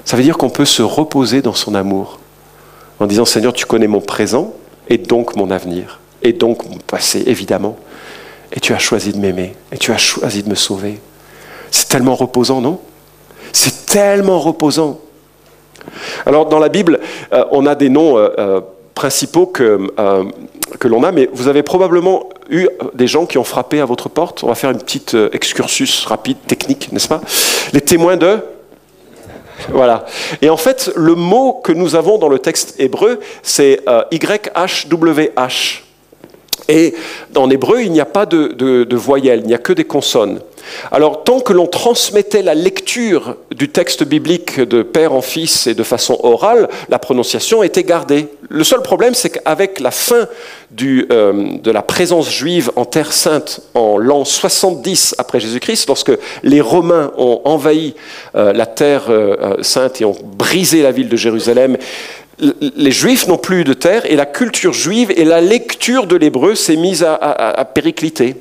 Ça 0.09 0.17
veut 0.17 0.23
dire 0.23 0.39
qu'on 0.39 0.49
peut 0.49 0.65
se 0.65 0.81
reposer 0.81 1.43
dans 1.43 1.53
son 1.53 1.75
amour 1.75 2.19
en 2.99 3.05
disant 3.05 3.27
Seigneur, 3.27 3.53
tu 3.53 3.67
connais 3.67 3.89
mon 3.89 4.01
présent 4.01 4.55
et 4.89 4.97
donc 4.97 5.37
mon 5.37 5.51
avenir, 5.51 6.01
et 6.23 6.33
donc 6.33 6.65
mon 6.65 6.79
passé, 6.79 7.25
évidemment. 7.27 7.77
Et 8.51 8.59
tu 8.59 8.73
as 8.73 8.79
choisi 8.79 9.13
de 9.13 9.19
m'aimer, 9.19 9.55
et 9.71 9.77
tu 9.77 9.93
as 9.93 9.99
choisi 9.99 10.43
de 10.43 10.49
me 10.49 10.55
sauver. 10.55 10.99
C'est 11.71 11.91
tellement 11.91 12.15
reposant, 12.15 12.63
non? 12.63 12.81
C'est 13.53 13.85
tellement 13.85 14.39
reposant. 14.39 14.99
Alors 16.25 16.47
dans 16.47 16.59
la 16.59 16.71
Bible, 16.71 17.01
euh, 17.35 17.45
on 17.51 17.67
a 17.67 17.75
des 17.75 17.91
noms 17.91 18.17
euh, 18.17 18.31
euh, 18.39 18.61
principaux 18.95 19.45
que, 19.45 19.79
l'on 20.85 21.05
a, 21.05 21.13
mais 21.13 21.29
vous 21.35 21.49
avez 21.49 21.63
probablement 21.63 22.31
eu 22.49 22.67
des 22.95 23.09
gens 23.09 23.27
qui 23.27 23.37
ont 23.37 23.45
frappé 23.45 23.79
à 23.79 23.85
votre 23.85 24.09
porte. 24.09 24.43
On 24.43 24.47
va 24.47 24.55
faire 24.55 24.71
une 24.71 24.79
petite 24.79 25.15
excursus 25.35 26.07
rapide, 26.07 26.39
technique, 26.47 26.91
n'est-ce 26.93 27.09
pas? 27.09 27.21
Les 27.75 27.83
témoins 27.83 28.17
de 28.17 28.39
Voilà. 29.71 30.07
Et 30.43 30.51
en 30.51 30.57
fait, 30.57 30.91
le 30.97 31.15
mot 31.15 31.53
que 31.53 31.73
nous 31.73 31.95
avons 31.95 32.19
dans 32.19 32.29
le 32.29 32.39
texte 32.39 32.75
hébreu, 32.79 33.21
c'est 33.43 33.81
euh, 33.89 34.03
YHWH. 34.11 35.85
Et 36.69 36.95
en 37.35 37.49
hébreu, 37.51 37.83
il 37.83 37.93
n'y 37.93 38.01
a 38.01 38.07
pas 38.07 38.27
de 38.27 38.95
voyelles, 38.95 39.41
il 39.41 39.47
n'y 39.47 39.55
a 39.55 39.59
que 39.59 39.73
des 39.73 39.85
consonnes. 39.85 40.41
Alors, 40.91 41.25
tant 41.25 41.41
que 41.41 41.53
l'on 41.53 41.67
transmettait 41.67 42.43
la 42.43 42.55
lecture 42.55 43.37
du 43.55 43.69
texte 43.69 44.05
biblique 44.05 44.61
de 44.61 44.83
père 44.83 45.13
en 45.13 45.23
fils 45.23 45.67
et 45.67 45.75
de 45.75 45.83
façon 45.83 46.19
orale, 46.23 46.69
la 46.89 46.99
prononciation 46.99 47.63
était 47.63 47.85
gardée. 47.85 48.29
Le 48.49 48.65
seul 48.65 48.83
problème, 48.83 49.15
c'est 49.15 49.31
qu'avec 49.31 49.81
la 49.81 49.91
fin 49.91 50.27
euh, 50.81 51.59
de 51.59 51.71
la 51.71 51.83
présence 51.83 52.31
juive 52.31 52.71
en 52.77 52.85
Terre 52.85 53.13
sainte 53.13 53.61
en 53.75 53.99
l'an 53.99 54.25
70 54.25 55.17
après 55.19 55.41
Jésus-Christ, 55.41 55.89
lorsque 55.89 56.13
les 56.43 56.61
Romains 56.61 57.13
ont 57.17 57.41
envahi 57.45 57.95
euh, 58.35 58.53
la 58.53 58.67
Terre 58.67 59.07
euh, 59.09 59.63
sainte 59.63 60.01
et 60.01 60.05
ont 60.05 60.17
brisé 60.23 60.83
la 60.83 60.93
ville 60.93 61.09
de 61.09 61.17
Jérusalem, 61.17 61.77
les 62.41 62.93
Juifs 62.93 63.27
n'ont 63.27 63.37
plus 63.39 63.65
de 63.65 63.73
terre 63.73 64.07
et 64.07 64.15
la 64.15 64.25
culture 64.25 64.73
juive 64.73 65.11
et 65.17 65.25
la 65.25 65.41
lecture 65.41 66.07
de 66.07 66.15
l'hébreu 66.15 66.55
s'est 66.55 66.77
mise 66.77 67.03
à 67.03 67.65
péricliter. 67.75 68.37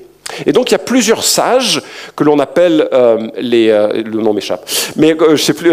Et 0.46 0.52
donc 0.52 0.70
il 0.70 0.74
y 0.74 0.76
a 0.76 0.80
plusieurs 0.80 1.24
sages 1.24 1.82
que 2.16 2.24
l'on 2.24 2.40
appelle 2.40 2.88
euh, 2.94 3.28
les. 3.38 3.70
Euh, 3.70 4.04
le 4.04 4.22
nom 4.22 4.34
m'échappe. 4.34 4.68
Mais 4.96 5.16
euh, 5.20 5.36
je 5.36 5.44
sais 5.44 5.54
plus. 5.54 5.72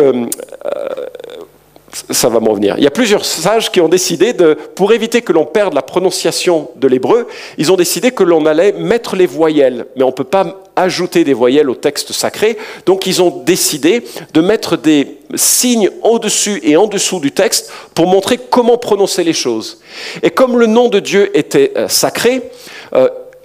Ça 2.11 2.29
va 2.29 2.41
m'en 2.41 2.55
venir. 2.55 2.75
Il 2.77 2.83
y 2.83 2.89
a 2.89 2.91
plusieurs 2.91 3.25
sages 3.25 3.71
qui 3.71 3.81
ont 3.81 3.89
décidé 3.89 4.33
de, 4.33 4.59
pour 4.75 4.93
éviter 4.93 5.23
que 5.23 5.33
l'on 5.33 5.47
perde 5.47 5.75
la 5.75 5.83
prononciation 5.83 6.71
de 6.75 6.89
l'hébreu, 6.89 7.29
ils 7.57 7.71
ont 7.71 7.77
décidé 7.77 8.11
que 8.11 8.25
l'on 8.25 8.47
allait 8.47 8.73
mettre 8.73 9.15
les 9.15 9.27
voyelles, 9.27 9.87
mais 9.95 10.03
on 10.03 10.09
ne 10.09 10.13
peut 10.13 10.25
pas 10.25 10.61
ajouter 10.75 11.23
des 11.23 11.35
voyelles 11.35 11.71
au 11.71 11.77
texte 11.77 12.11
sacré. 12.11 12.59
Donc 12.85 13.07
ils 13.07 13.23
ont 13.23 13.45
décidé 13.47 14.03
de 14.33 14.41
mettre 14.41 14.77
des 14.77 15.19
signes 15.37 15.89
au-dessus 16.03 16.59
et 16.65 16.77
en 16.77 16.89
dessous 16.89 17.21
du 17.21 17.31
texte 17.31 17.71
pour 17.95 18.09
montrer 18.09 18.41
comment 18.51 18.77
prononcer 18.77 19.23
les 19.23 19.33
choses. 19.33 19.81
Et 20.25 20.31
comme 20.31 20.59
le 20.59 20.67
nom 20.67 20.89
de 20.89 20.99
Dieu 20.99 21.31
était 21.39 21.75
sacré, 21.87 22.43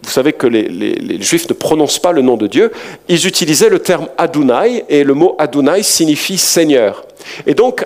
vous 0.10 0.16
savez 0.16 0.34
que 0.34 0.48
les, 0.48 1.22
Juifs 1.22 1.48
ne 1.48 1.54
prononcent 1.54 2.00
pas 2.00 2.12
le 2.12 2.24
nom 2.24 2.36
de 2.36 2.48
Dieu, 2.48 2.72
ils 3.08 3.28
utilisaient 3.28 3.70
le 3.70 3.78
terme 3.78 4.08
Adonai, 4.18 4.86
et 4.90 5.04
le 5.04 5.14
mot 5.14 5.36
Adonai 5.38 5.84
signifie 5.84 6.40
Seigneur. 6.40 7.06
Et 7.46 7.54
donc, 7.54 7.86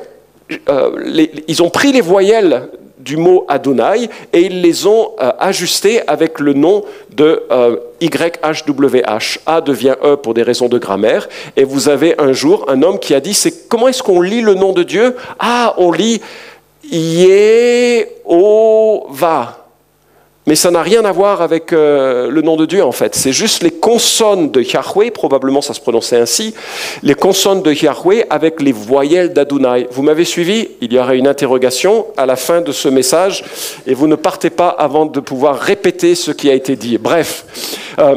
euh, 0.69 1.25
ils 1.49 1.61
ont 1.61 1.69
pris 1.69 1.91
les 1.91 1.99
voyelles 1.99 2.69
du 2.97 3.17
mot 3.17 3.45
Adonai 3.49 4.09
et 4.31 4.39
ils 4.43 4.61
les 4.61 4.87
ont 4.87 5.11
euh, 5.19 5.33
ajustées 5.37 5.99
avec 6.07 6.39
le 6.39 6.53
nom 6.53 6.85
de 7.09 7.43
euh, 7.51 7.75
YHWH. 7.99 9.39
A 9.45 9.59
devient 9.59 9.95
E 10.01 10.15
pour 10.15 10.33
des 10.33 10.43
raisons 10.43 10.69
de 10.69 10.77
grammaire. 10.77 11.27
Et 11.57 11.65
vous 11.65 11.89
avez 11.89 12.15
un 12.21 12.31
jour 12.31 12.63
un 12.69 12.81
homme 12.83 12.99
qui 12.99 13.13
a 13.13 13.19
dit, 13.19 13.33
c'est 13.33 13.67
comment 13.67 13.89
est-ce 13.89 14.01
qu'on 14.01 14.21
lit 14.21 14.39
le 14.41 14.53
nom 14.53 14.71
de 14.71 14.83
Dieu? 14.83 15.17
Ah, 15.39 15.73
on 15.77 15.91
lit 15.91 16.21
Yehovah. 16.89 18.23
Mais 20.45 20.55
ça 20.55 20.71
n'a 20.71 20.81
rien 20.81 21.05
à 21.05 21.11
voir 21.11 21.41
avec 21.41 21.71
euh, 21.71 22.29
le 22.29 22.41
nom 22.41 22.57
de 22.57 22.65
Dieu 22.65 22.83
en 22.83 22.91
fait. 22.91 23.15
C'est 23.15 23.31
juste 23.31 23.63
les 23.63 23.71
consonnes 23.71 24.51
de 24.51 24.61
Yahweh, 24.61 25.11
probablement 25.11 25.61
ça 25.61 25.73
se 25.73 25.79
prononçait 25.79 26.17
ainsi, 26.17 26.53
les 27.01 27.15
consonnes 27.15 27.61
de 27.61 27.71
Yahweh 27.71 28.25
avec 28.29 28.61
les 28.61 28.73
voyelles 28.73 29.31
d'Adonai. 29.31 29.87
Vous 29.91 30.03
m'avez 30.03 30.25
suivi 30.25 30.67
Il 30.81 30.91
y 30.91 30.99
aura 30.99 31.15
une 31.15 31.27
interrogation 31.27 32.07
à 32.17 32.25
la 32.25 32.35
fin 32.35 32.59
de 32.59 32.73
ce 32.73 32.89
message 32.89 33.45
et 33.87 33.93
vous 33.93 34.07
ne 34.07 34.15
partez 34.15 34.49
pas 34.49 34.69
avant 34.69 35.05
de 35.05 35.19
pouvoir 35.21 35.59
répéter 35.59 36.13
ce 36.15 36.31
qui 36.31 36.49
a 36.49 36.53
été 36.53 36.75
dit. 36.75 36.97
Bref. 36.97 37.45
Euh, 37.99 38.15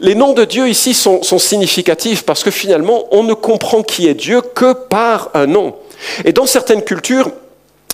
les 0.00 0.16
noms 0.16 0.32
de 0.32 0.44
Dieu 0.44 0.68
ici 0.68 0.94
sont, 0.94 1.22
sont 1.22 1.38
significatifs 1.38 2.24
parce 2.24 2.42
que 2.42 2.50
finalement, 2.50 3.04
on 3.12 3.22
ne 3.22 3.34
comprend 3.34 3.84
qui 3.84 4.08
est 4.08 4.14
Dieu 4.14 4.40
que 4.40 4.72
par 4.72 5.30
un 5.32 5.46
nom. 5.46 5.74
Et 6.24 6.32
dans 6.32 6.46
certaines 6.46 6.82
cultures, 6.82 7.30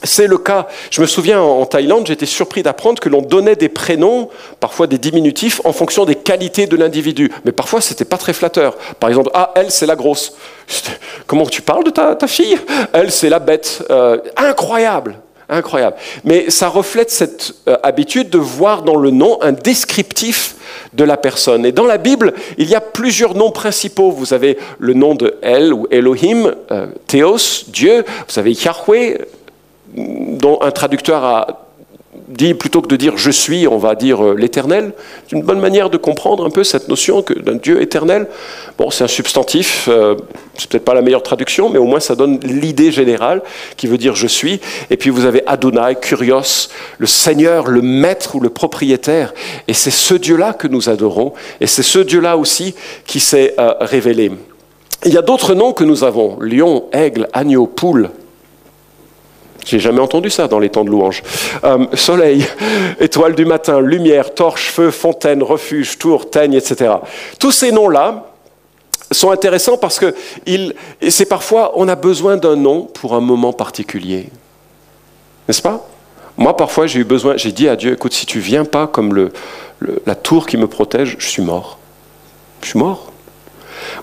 c'est 0.04 0.26
le 0.26 0.38
cas. 0.38 0.68
Je 0.90 1.00
me 1.00 1.06
souviens 1.06 1.40
en 1.40 1.66
Thaïlande, 1.66 2.06
j'étais 2.06 2.26
surpris 2.26 2.62
d'apprendre 2.62 3.00
que 3.00 3.08
l'on 3.08 3.22
donnait 3.22 3.56
des 3.56 3.68
prénoms, 3.68 4.28
parfois 4.60 4.86
des 4.86 4.98
diminutifs, 4.98 5.60
en 5.64 5.72
fonction 5.72 6.04
des 6.04 6.14
qualités 6.14 6.66
de 6.66 6.76
l'individu. 6.76 7.32
Mais 7.44 7.52
parfois, 7.52 7.80
c'était 7.80 8.04
pas 8.04 8.16
très 8.16 8.32
flatteur. 8.32 8.76
Par 9.00 9.10
exemple, 9.10 9.30
ah, 9.34 9.52
elle, 9.56 9.70
c'est 9.70 9.86
la 9.86 9.96
grosse. 9.96 10.34
Comment 11.26 11.46
tu 11.46 11.62
parles 11.62 11.84
de 11.84 11.90
ta, 11.90 12.16
fille 12.26 12.58
Elle, 12.92 13.10
c'est 13.10 13.28
la 13.28 13.38
bête. 13.38 13.84
Euh, 13.90 14.18
incroyable, 14.36 15.16
incroyable. 15.48 15.96
Mais 16.24 16.50
ça 16.50 16.68
reflète 16.68 17.10
cette 17.10 17.54
euh, 17.66 17.76
habitude 17.82 18.30
de 18.30 18.38
voir 18.38 18.82
dans 18.82 18.96
le 18.96 19.10
nom 19.10 19.38
un 19.42 19.52
descriptif 19.52 20.54
de 20.92 21.04
la 21.04 21.16
personne. 21.16 21.66
Et 21.66 21.72
dans 21.72 21.86
la 21.86 21.98
Bible, 21.98 22.34
il 22.56 22.68
y 22.68 22.74
a 22.74 22.80
plusieurs 22.80 23.34
noms 23.34 23.50
principaux. 23.50 24.10
Vous 24.10 24.32
avez 24.32 24.58
le 24.78 24.94
nom 24.94 25.14
de 25.14 25.36
El 25.42 25.72
ou 25.72 25.86
Elohim, 25.90 26.54
euh, 26.70 26.86
Théos, 27.06 27.64
Dieu. 27.68 28.04
Vous 28.28 28.38
avez 28.38 28.52
Yahweh, 28.52 29.18
dont 29.94 30.58
un 30.62 30.70
traducteur 30.70 31.24
a 31.24 31.68
dit, 32.28 32.54
plutôt 32.54 32.82
que 32.82 32.88
de 32.88 32.96
dire 32.96 33.16
je 33.16 33.30
suis, 33.30 33.66
on 33.66 33.78
va 33.78 33.94
dire 33.94 34.24
euh, 34.24 34.34
l'éternel. 34.34 34.92
C'est 35.26 35.36
une 35.36 35.42
bonne 35.42 35.60
manière 35.60 35.90
de 35.90 35.96
comprendre 35.96 36.44
un 36.46 36.50
peu 36.50 36.64
cette 36.64 36.88
notion 36.88 37.24
d'un 37.36 37.54
Dieu 37.54 37.80
éternel. 37.80 38.26
Bon, 38.76 38.90
c'est 38.90 39.04
un 39.04 39.08
substantif, 39.08 39.88
euh, 39.88 40.14
c'est 40.56 40.68
peut-être 40.68 40.84
pas 40.84 40.94
la 40.94 41.02
meilleure 41.02 41.22
traduction, 41.22 41.70
mais 41.70 41.78
au 41.78 41.84
moins 41.84 42.00
ça 42.00 42.14
donne 42.14 42.38
l'idée 42.42 42.92
générale 42.92 43.42
qui 43.76 43.86
veut 43.86 43.98
dire 43.98 44.14
je 44.14 44.26
suis. 44.26 44.60
Et 44.90 44.96
puis 44.96 45.10
vous 45.10 45.24
avez 45.24 45.42
Adonai, 45.46 45.96
Curios, 46.00 46.68
le 46.98 47.06
Seigneur, 47.06 47.68
le 47.68 47.82
maître 47.82 48.34
ou 48.34 48.40
le 48.40 48.50
propriétaire. 48.50 49.32
Et 49.66 49.74
c'est 49.74 49.90
ce 49.90 50.14
Dieu-là 50.14 50.52
que 50.52 50.68
nous 50.68 50.88
adorons. 50.88 51.32
Et 51.60 51.66
c'est 51.66 51.82
ce 51.82 51.98
Dieu-là 51.98 52.36
aussi 52.36 52.74
qui 53.06 53.20
s'est 53.20 53.54
euh, 53.58 53.74
révélé. 53.80 54.32
Il 55.04 55.12
y 55.12 55.18
a 55.18 55.22
d'autres 55.22 55.54
noms 55.54 55.72
que 55.72 55.84
nous 55.84 56.04
avons 56.04 56.38
lion, 56.40 56.86
aigle, 56.92 57.28
agneau, 57.32 57.66
poule, 57.66 58.10
j'ai 59.68 59.78
jamais 59.78 60.00
entendu 60.00 60.30
ça 60.30 60.48
dans 60.48 60.58
les 60.58 60.70
temps 60.70 60.84
de 60.84 60.88
louange. 60.88 61.22
Euh, 61.62 61.86
soleil, 61.92 62.46
étoile 63.00 63.34
du 63.34 63.44
matin, 63.44 63.80
lumière, 63.80 64.32
torche, 64.32 64.70
feu, 64.70 64.90
fontaine, 64.90 65.42
refuge, 65.42 65.98
tour, 65.98 66.30
teigne, 66.30 66.54
etc. 66.54 66.94
Tous 67.38 67.52
ces 67.52 67.70
noms-là 67.70 68.32
sont 69.10 69.30
intéressants 69.30 69.76
parce 69.76 69.98
que 69.98 70.14
c'est 71.08 71.28
parfois, 71.28 71.72
on 71.76 71.86
a 71.88 71.96
besoin 71.96 72.38
d'un 72.38 72.56
nom 72.56 72.82
pour 72.82 73.14
un 73.14 73.20
moment 73.20 73.52
particulier. 73.52 74.28
N'est-ce 75.46 75.62
pas? 75.62 75.86
Moi, 76.38 76.56
parfois, 76.56 76.86
j'ai 76.86 77.00
eu 77.00 77.04
besoin, 77.04 77.36
j'ai 77.36 77.52
dit 77.52 77.68
à 77.68 77.76
Dieu, 77.76 77.92
écoute, 77.92 78.14
si 78.14 78.24
tu 78.24 78.38
viens 78.38 78.64
pas 78.64 78.86
comme 78.86 79.30
la 80.06 80.14
tour 80.14 80.46
qui 80.46 80.56
me 80.56 80.66
protège, 80.66 81.16
je 81.18 81.28
suis 81.28 81.42
mort. 81.42 81.78
Je 82.62 82.68
suis 82.68 82.78
mort. 82.78 83.12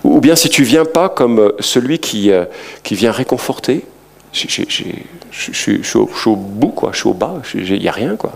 Ou 0.04 0.20
bien 0.20 0.36
si 0.36 0.48
tu 0.48 0.62
viens 0.62 0.84
pas 0.84 1.08
comme 1.08 1.52
celui 1.60 1.98
qui, 1.98 2.30
euh, 2.30 2.44
qui 2.82 2.94
vient 2.94 3.12
réconforter, 3.12 3.84
je 4.32 5.52
suis 5.52 5.98
au 6.26 6.36
bout, 6.36 6.68
quoi. 6.68 6.90
je 6.92 6.98
suis 6.98 7.08
au 7.08 7.14
bas, 7.14 7.40
il 7.54 7.80
n'y 7.80 7.88
a 7.88 7.92
rien. 7.92 8.16
Quoi. 8.16 8.32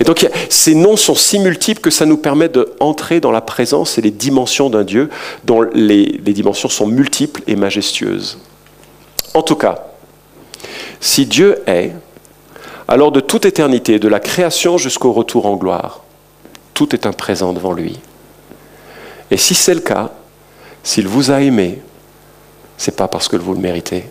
Et 0.00 0.04
donc 0.04 0.28
ces 0.48 0.74
noms 0.74 0.96
sont 0.96 1.14
si 1.14 1.38
multiples 1.38 1.80
que 1.80 1.90
ça 1.90 2.06
nous 2.06 2.16
permet 2.16 2.48
d'entrer 2.48 3.20
dans 3.20 3.32
la 3.32 3.40
présence 3.40 3.98
et 3.98 4.02
les 4.02 4.10
dimensions 4.10 4.70
d'un 4.70 4.84
Dieu 4.84 5.10
dont 5.44 5.62
les, 5.62 6.20
les 6.24 6.32
dimensions 6.32 6.68
sont 6.68 6.86
multiples 6.86 7.42
et 7.46 7.56
majestueuses. 7.56 8.38
En 9.34 9.42
tout 9.42 9.56
cas, 9.56 9.86
si 11.00 11.26
Dieu 11.26 11.58
est, 11.66 11.92
alors 12.88 13.12
de 13.12 13.20
toute 13.20 13.44
éternité, 13.44 13.98
de 13.98 14.08
la 14.08 14.20
création 14.20 14.78
jusqu'au 14.78 15.12
retour 15.12 15.46
en 15.46 15.56
gloire, 15.56 16.02
tout 16.74 16.94
est 16.94 17.06
un 17.06 17.12
présent 17.12 17.52
devant 17.52 17.72
lui. 17.72 17.98
Et 19.30 19.36
si 19.36 19.54
c'est 19.54 19.74
le 19.74 19.80
cas, 19.80 20.10
s'il 20.82 21.08
vous 21.08 21.30
a 21.30 21.40
aimé, 21.40 21.80
c'est 22.76 22.94
pas 22.94 23.08
parce 23.08 23.28
que 23.28 23.36
vous 23.36 23.54
le 23.54 23.60
méritez, 23.60 24.04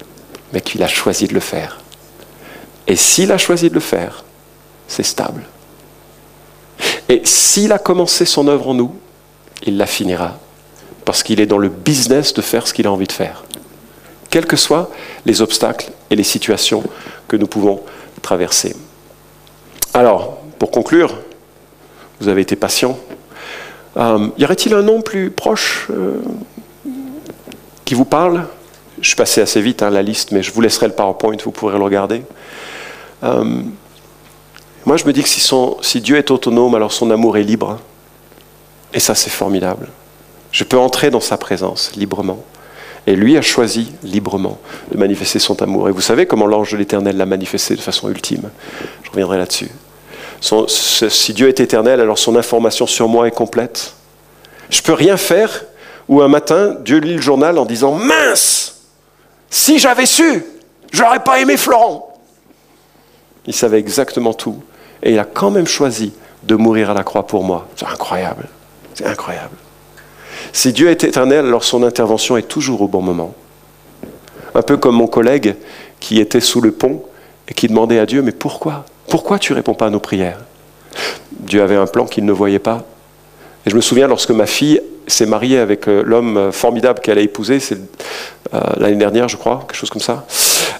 mais 0.53 0.61
qu'il 0.61 0.83
a 0.83 0.87
choisi 0.87 1.27
de 1.27 1.33
le 1.33 1.39
faire. 1.39 1.79
Et 2.87 2.95
s'il 2.95 3.31
a 3.31 3.37
choisi 3.37 3.69
de 3.69 3.73
le 3.73 3.79
faire, 3.79 4.23
c'est 4.87 5.03
stable. 5.03 5.43
Et 7.09 7.21
s'il 7.23 7.71
a 7.71 7.79
commencé 7.79 8.25
son 8.25 8.47
œuvre 8.47 8.69
en 8.69 8.73
nous, 8.73 8.95
il 9.65 9.77
la 9.77 9.85
finira. 9.85 10.37
Parce 11.03 11.23
qu'il 11.23 11.39
est 11.39 11.45
dans 11.45 11.57
le 11.57 11.69
business 11.69 12.33
de 12.33 12.41
faire 12.41 12.67
ce 12.67 12.73
qu'il 12.73 12.87
a 12.87 12.91
envie 12.91 13.07
de 13.07 13.11
faire. 13.11 13.43
Quels 14.29 14.45
que 14.45 14.57
soient 14.57 14.89
les 15.25 15.41
obstacles 15.41 15.91
et 16.09 16.15
les 16.15 16.23
situations 16.23 16.83
que 17.27 17.37
nous 17.37 17.47
pouvons 17.47 17.81
traverser. 18.21 18.75
Alors, 19.93 20.39
pour 20.59 20.71
conclure, 20.71 21.17
vous 22.19 22.27
avez 22.27 22.41
été 22.41 22.55
patient. 22.55 22.97
Euh, 23.97 24.29
y 24.37 24.43
aurait-il 24.43 24.73
un 24.73 24.81
nom 24.81 25.01
plus 25.01 25.29
proche 25.31 25.87
euh, 25.89 26.21
qui 27.85 27.93
vous 27.93 28.05
parle? 28.05 28.45
Je 29.05 29.09
suis 29.09 29.15
passé 29.15 29.39
assez 29.39 29.61
vite 29.61 29.83
hein, 29.83 29.91
la 29.91 30.01
liste, 30.01 30.31
mais 30.31 30.41
je 30.41 30.51
vous 30.51 30.61
laisserai 30.61 30.87
le 30.87 30.93
PowerPoint, 30.93 31.37
vous 31.43 31.51
pourrez 31.51 31.77
le 31.77 31.83
regarder. 31.83 32.23
Euh, 33.23 33.61
moi, 34.83 34.97
je 34.97 35.05
me 35.05 35.13
dis 35.13 35.21
que 35.21 35.29
si, 35.29 36.01
Dieu 36.01 36.17
est 36.17 36.31
autonome, 36.31 36.73
alors 36.73 36.91
son 36.91 37.11
amour 37.11 37.37
est 37.37 37.43
libre. 37.43 37.79
Et 38.95 38.99
ça, 38.99 39.13
c'est 39.13 39.29
formidable. 39.29 39.89
Je 40.51 40.63
peux 40.63 40.79
entrer 40.79 41.11
dans 41.11 41.19
sa 41.19 41.37
présence 41.37 41.91
librement. 41.95 42.43
Et 43.05 43.15
lui 43.15 43.37
a 43.37 43.43
choisi 43.43 43.93
librement 44.01 44.57
de 44.91 44.97
manifester 44.97 45.37
son 45.37 45.61
amour. 45.61 45.87
Et 45.87 45.91
vous 45.91 46.01
savez 46.01 46.25
comment 46.25 46.47
l'ange 46.47 46.71
de 46.71 46.77
l'Éternel 46.77 47.15
l'a 47.15 47.27
manifesté 47.27 47.75
de 47.75 47.81
façon 47.81 48.09
ultime. 48.09 48.49
Je 49.03 49.11
reviendrai 49.11 49.37
là-dessus. 49.37 49.69
si 50.41 51.33
Dieu 51.35 51.47
est 51.47 51.59
éternel, 51.59 52.01
alors 52.01 52.17
son 52.17 52.35
information 52.35 52.87
sur 52.87 53.07
moi 53.07 53.27
est 53.27 53.35
complète. 53.35 53.93
Je 54.71 54.81
peux 54.81 54.93
rien 54.93 55.15
faire 55.15 55.65
où 56.07 56.23
un 56.23 56.27
matin, 56.27 56.75
Dieu 56.83 56.97
lit 56.97 57.13
le 57.13 57.21
journal 57.21 57.59
en 57.59 57.65
disant 57.65 57.91
Mince 57.93 58.74
Si 59.55 59.79
j'avais 59.79 60.05
su, 60.05 60.43
j'aurais 60.91 61.23
pas 61.23 61.39
aimé 61.39 61.55
Florent. 61.55 62.13
Il 63.47 63.53
savait 63.53 63.79
exactement 63.79 64.33
tout. 64.33 64.61
Et 65.01 65.13
il 65.13 65.17
a 65.19 65.23
quand 65.23 65.49
même 65.49 65.65
choisi 65.65 66.11
de 66.43 66.55
mourir 66.55 66.89
à 66.89 66.93
la 66.93 67.05
croix 67.05 67.25
pour 67.25 67.45
moi. 67.45 67.65
C'est 67.77 67.85
incroyable. 67.85 68.49
C'est 68.93 69.05
incroyable. 69.05 69.55
Si 70.51 70.73
Dieu 70.73 70.89
est 70.89 71.05
éternel, 71.05 71.45
alors 71.45 71.63
son 71.63 71.83
intervention 71.83 72.35
est 72.35 72.49
toujours 72.49 72.81
au 72.81 72.89
bon 72.89 73.01
moment. 73.01 73.33
Un 74.55 74.61
peu 74.61 74.75
comme 74.75 74.95
mon 74.95 75.07
collègue 75.07 75.55
qui 76.01 76.19
était 76.19 76.41
sous 76.41 76.59
le 76.59 76.73
pont 76.73 77.03
et 77.47 77.53
qui 77.53 77.69
demandait 77.69 77.99
à 77.99 78.05
Dieu, 78.05 78.21
mais 78.21 78.33
pourquoi? 78.33 78.83
Pourquoi 79.07 79.39
tu 79.39 79.53
réponds 79.53 79.73
pas 79.73 79.85
à 79.85 79.89
nos 79.89 80.01
prières? 80.01 80.39
Dieu 81.31 81.61
avait 81.61 81.77
un 81.77 81.87
plan 81.87 82.05
qu'il 82.05 82.25
ne 82.25 82.33
voyait 82.33 82.59
pas. 82.59 82.83
Et 83.65 83.69
je 83.69 83.75
me 83.77 83.81
souviens 83.81 84.09
lorsque 84.09 84.31
ma 84.31 84.47
fille 84.47 84.81
s'est 85.07 85.25
mariée 85.25 85.59
avec 85.59 85.87
euh, 85.87 86.03
l'homme 86.03 86.51
formidable 86.51 86.99
qu'elle 86.99 87.19
a 87.19 87.21
épousé, 87.21 87.61
c'est 87.61 87.75
euh, 87.75 87.79
l'année 88.51 88.95
dernière, 88.95 89.27
je 89.27 89.37
crois, 89.37 89.65
quelque 89.67 89.77
chose 89.77 89.89
comme 89.89 90.01
ça. 90.01 90.25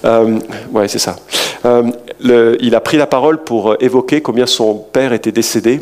Euh, 0.06 0.40
ouais, 0.72 0.88
c'est 0.88 1.00
ça. 1.00 1.16
Euh, 1.66 2.56
il 2.60 2.76
a 2.76 2.80
pris 2.80 2.98
la 2.98 3.08
parole 3.08 3.44
pour 3.44 3.76
évoquer 3.80 4.22
combien 4.22 4.46
son 4.46 4.76
père 4.76 5.14
était 5.14 5.32
décédé 5.32 5.82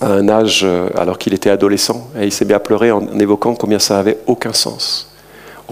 à 0.00 0.08
un 0.08 0.28
âge 0.28 0.66
alors 0.96 1.18
qu'il 1.18 1.34
était 1.34 1.50
adolescent, 1.50 2.08
et 2.18 2.24
il 2.24 2.32
s'est 2.32 2.44
bien 2.44 2.58
pleuré 2.58 2.90
en 2.90 3.18
évoquant 3.18 3.54
combien 3.54 3.78
ça 3.78 3.94
n'avait 3.94 4.18
aucun 4.26 4.52
sens, 4.52 5.12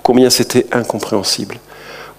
combien 0.02 0.30
c'était 0.30 0.66
incompréhensible 0.72 1.58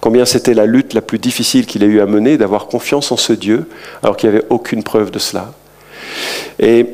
combien 0.04 0.26
c'était 0.26 0.52
la 0.52 0.66
lutte 0.66 0.92
la 0.92 1.00
plus 1.00 1.18
difficile 1.18 1.64
qu'il 1.64 1.82
ait 1.82 1.86
eu 1.86 1.98
à 1.98 2.04
mener, 2.04 2.36
d'avoir 2.36 2.66
confiance 2.66 3.10
en 3.10 3.16
ce 3.16 3.32
Dieu, 3.32 3.70
alors 4.02 4.18
qu'il 4.18 4.28
n'y 4.28 4.36
avait 4.36 4.44
aucune 4.50 4.82
preuve 4.82 5.10
de 5.10 5.18
cela. 5.18 5.54
Et 6.58 6.90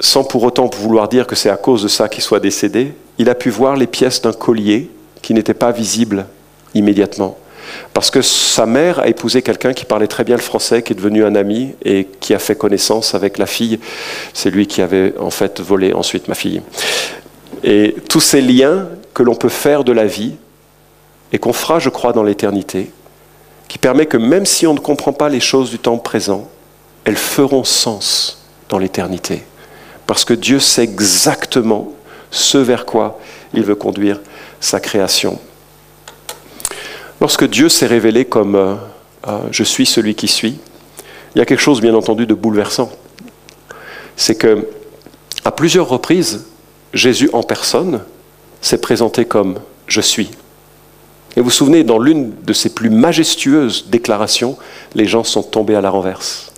sans 0.00 0.24
pour 0.24 0.42
autant 0.42 0.70
vouloir 0.78 1.08
dire 1.08 1.26
que 1.26 1.36
c'est 1.36 1.50
à 1.50 1.58
cause 1.58 1.82
de 1.82 1.88
ça 1.88 2.08
qu'il 2.08 2.22
soit 2.22 2.40
décédé, 2.40 2.94
il 3.18 3.28
a 3.28 3.34
pu 3.34 3.50
voir 3.50 3.76
les 3.76 3.86
pièces 3.86 4.22
d'un 4.22 4.32
collier 4.32 4.90
qui 5.26 5.34
n'étaient 5.34 5.54
pas 5.54 5.72
visibles 5.72 6.24
immédiatement. 6.72 7.36
Parce 7.92 8.12
que 8.12 8.22
sa 8.22 8.64
mère 8.64 9.00
a 9.00 9.08
épousé 9.08 9.42
quelqu'un 9.42 9.72
qui 9.72 9.84
parlait 9.84 10.06
très 10.06 10.22
bien 10.22 10.36
le 10.36 10.40
français, 10.40 10.82
qui 10.82 10.92
est 10.92 10.94
devenu 10.96 11.24
un 11.24 11.34
ami 11.34 11.74
et 11.84 12.06
qui 12.20 12.32
a 12.32 12.38
fait 12.38 12.54
connaissance 12.54 13.12
avec 13.16 13.36
la 13.36 13.46
fille. 13.46 13.80
C'est 14.34 14.50
lui 14.50 14.68
qui 14.68 14.82
avait 14.82 15.14
en 15.18 15.30
fait 15.30 15.60
volé 15.60 15.92
ensuite 15.92 16.28
ma 16.28 16.36
fille. 16.36 16.62
Et 17.64 17.96
tous 18.08 18.20
ces 18.20 18.40
liens 18.40 18.86
que 19.14 19.24
l'on 19.24 19.34
peut 19.34 19.48
faire 19.48 19.82
de 19.82 19.90
la 19.90 20.06
vie, 20.06 20.36
et 21.32 21.38
qu'on 21.38 21.52
fera, 21.52 21.80
je 21.80 21.88
crois, 21.88 22.12
dans 22.12 22.22
l'éternité, 22.22 22.92
qui 23.66 23.78
permet 23.78 24.06
que 24.06 24.18
même 24.18 24.46
si 24.46 24.64
on 24.68 24.74
ne 24.74 24.78
comprend 24.78 25.12
pas 25.12 25.28
les 25.28 25.40
choses 25.40 25.70
du 25.70 25.80
temps 25.80 25.98
présent, 25.98 26.48
elles 27.04 27.16
feront 27.16 27.64
sens 27.64 28.46
dans 28.68 28.78
l'éternité. 28.78 29.42
Parce 30.06 30.24
que 30.24 30.34
Dieu 30.34 30.60
sait 30.60 30.84
exactement 30.84 31.92
ce 32.30 32.58
vers 32.58 32.86
quoi 32.86 33.18
il 33.54 33.64
veut 33.64 33.74
conduire 33.74 34.20
sa 34.60 34.80
création. 34.80 35.38
Lorsque 37.20 37.48
Dieu 37.48 37.68
s'est 37.68 37.86
révélé 37.86 38.24
comme 38.24 38.54
euh, 38.54 38.74
euh, 39.26 39.38
je 39.50 39.62
suis 39.62 39.86
celui 39.86 40.14
qui 40.14 40.28
suis, 40.28 40.58
il 41.34 41.38
y 41.38 41.40
a 41.40 41.46
quelque 41.46 41.60
chose 41.60 41.80
bien 41.80 41.94
entendu 41.94 42.26
de 42.26 42.34
bouleversant. 42.34 42.90
C'est 44.16 44.36
que 44.36 44.68
à 45.44 45.52
plusieurs 45.52 45.88
reprises, 45.88 46.46
Jésus 46.92 47.30
en 47.32 47.42
personne 47.42 48.00
s'est 48.60 48.80
présenté 48.80 49.24
comme 49.24 49.60
je 49.86 50.00
suis. 50.00 50.30
Et 51.36 51.40
vous 51.40 51.44
vous 51.44 51.50
souvenez, 51.50 51.84
dans 51.84 51.98
l'une 51.98 52.32
de 52.44 52.52
ses 52.52 52.70
plus 52.70 52.88
majestueuses 52.88 53.86
déclarations, 53.88 54.56
les 54.94 55.06
gens 55.06 55.22
sont 55.22 55.42
tombés 55.42 55.74
à 55.74 55.82
la 55.82 55.90
renverse. 55.90 56.50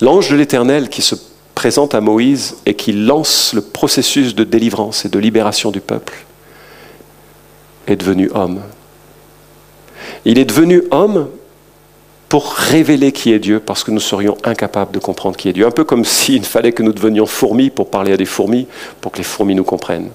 L'ange 0.00 0.30
de 0.30 0.36
l'Éternel 0.36 0.90
qui 0.90 1.00
se 1.00 1.14
présente 1.62 1.94
à 1.94 2.00
Moïse 2.00 2.56
et 2.66 2.74
qui 2.74 2.90
lance 2.92 3.52
le 3.54 3.60
processus 3.60 4.34
de 4.34 4.42
délivrance 4.42 5.04
et 5.04 5.08
de 5.08 5.18
libération 5.20 5.70
du 5.70 5.78
peuple 5.80 6.12
est 7.86 7.94
devenu 7.94 8.32
homme. 8.34 8.62
Il 10.24 10.40
est 10.40 10.44
devenu 10.44 10.82
homme 10.90 11.28
pour 12.28 12.54
révéler 12.54 13.12
qui 13.12 13.32
est 13.32 13.38
Dieu, 13.38 13.60
parce 13.60 13.84
que 13.84 13.92
nous 13.92 14.00
serions 14.00 14.36
incapables 14.42 14.90
de 14.90 14.98
comprendre 14.98 15.36
qui 15.36 15.50
est 15.50 15.52
Dieu. 15.52 15.64
Un 15.64 15.70
peu 15.70 15.84
comme 15.84 16.04
s'il 16.18 16.44
fallait 16.44 16.72
que 16.72 16.82
nous 16.82 16.92
devenions 16.92 17.26
fourmis 17.26 17.70
pour 17.70 17.90
parler 17.90 18.12
à 18.12 18.16
des 18.16 18.24
fourmis, 18.24 18.66
pour 19.00 19.12
que 19.12 19.18
les 19.18 19.22
fourmis 19.22 19.54
nous 19.54 19.62
comprennent. 19.62 20.10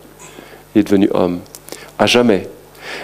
Il 0.75 0.81
est 0.81 0.83
devenu 0.83 1.07
homme, 1.13 1.39
à 1.97 2.07
jamais. 2.07 2.49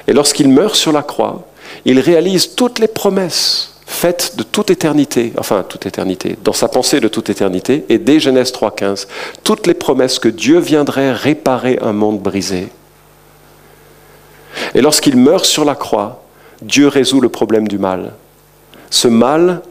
Et 0.05 0.11
lorsqu'il 0.11 0.49
meurt 0.49 0.75
sur 0.75 0.91
la 0.91 1.01
croix, 1.01 1.47
il 1.85 1.97
réalise 1.97 2.55
toutes 2.55 2.79
les 2.79 2.89
promesses 2.89 3.72
faites 3.93 4.35
de 4.35 4.43
toute 4.43 4.71
éternité, 4.71 5.33
enfin 5.37 5.63
toute 5.67 5.85
éternité, 5.85 6.35
dans 6.43 6.53
sa 6.53 6.67
pensée 6.67 6.99
de 6.99 7.07
toute 7.07 7.29
éternité, 7.29 7.85
et 7.89 7.99
dès 7.99 8.19
Genèse 8.19 8.51
3.15, 8.51 9.07
toutes 9.43 9.67
les 9.67 9.73
promesses 9.73 10.19
que 10.19 10.29
Dieu 10.29 10.59
viendrait 10.59 11.13
réparer 11.13 11.77
un 11.81 11.93
monde 11.93 12.19
brisé. 12.19 12.69
Et 14.75 14.81
lorsqu'il 14.81 15.15
meurt 15.15 15.45
sur 15.45 15.63
la 15.63 15.75
croix, 15.75 16.23
Dieu 16.61 16.87
résout 16.87 17.21
le 17.21 17.29
problème 17.29 17.67
du 17.67 17.77
mal. 17.77 18.13
Ce 18.89 19.07
mal 19.07 19.61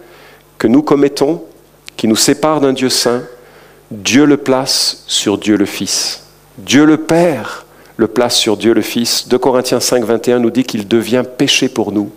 que 0.58 0.68
nous 0.68 0.82
commettons, 0.82 1.42
qui 1.96 2.06
nous 2.08 2.16
sépare 2.16 2.60
d'un 2.60 2.72
Dieu 2.72 2.88
saint, 2.88 3.22
Dieu 3.90 4.24
le 4.24 4.36
place 4.36 5.04
sur 5.06 5.36
Dieu 5.36 5.56
le 5.56 5.66
Fils. 5.66 6.24
Dieu 6.58 6.84
le 6.84 6.96
Père 6.96 7.66
le 7.96 8.08
place 8.08 8.36
sur 8.36 8.56
Dieu 8.56 8.72
le 8.72 8.82
Fils. 8.82 9.28
2 9.28 9.38
Corinthiens 9.38 9.80
5, 9.80 10.04
21 10.04 10.38
nous 10.38 10.50
dit 10.50 10.64
qu'il 10.64 10.88
devient 10.88 11.24
péché 11.36 11.68
pour 11.68 11.92
nous. 11.92 12.10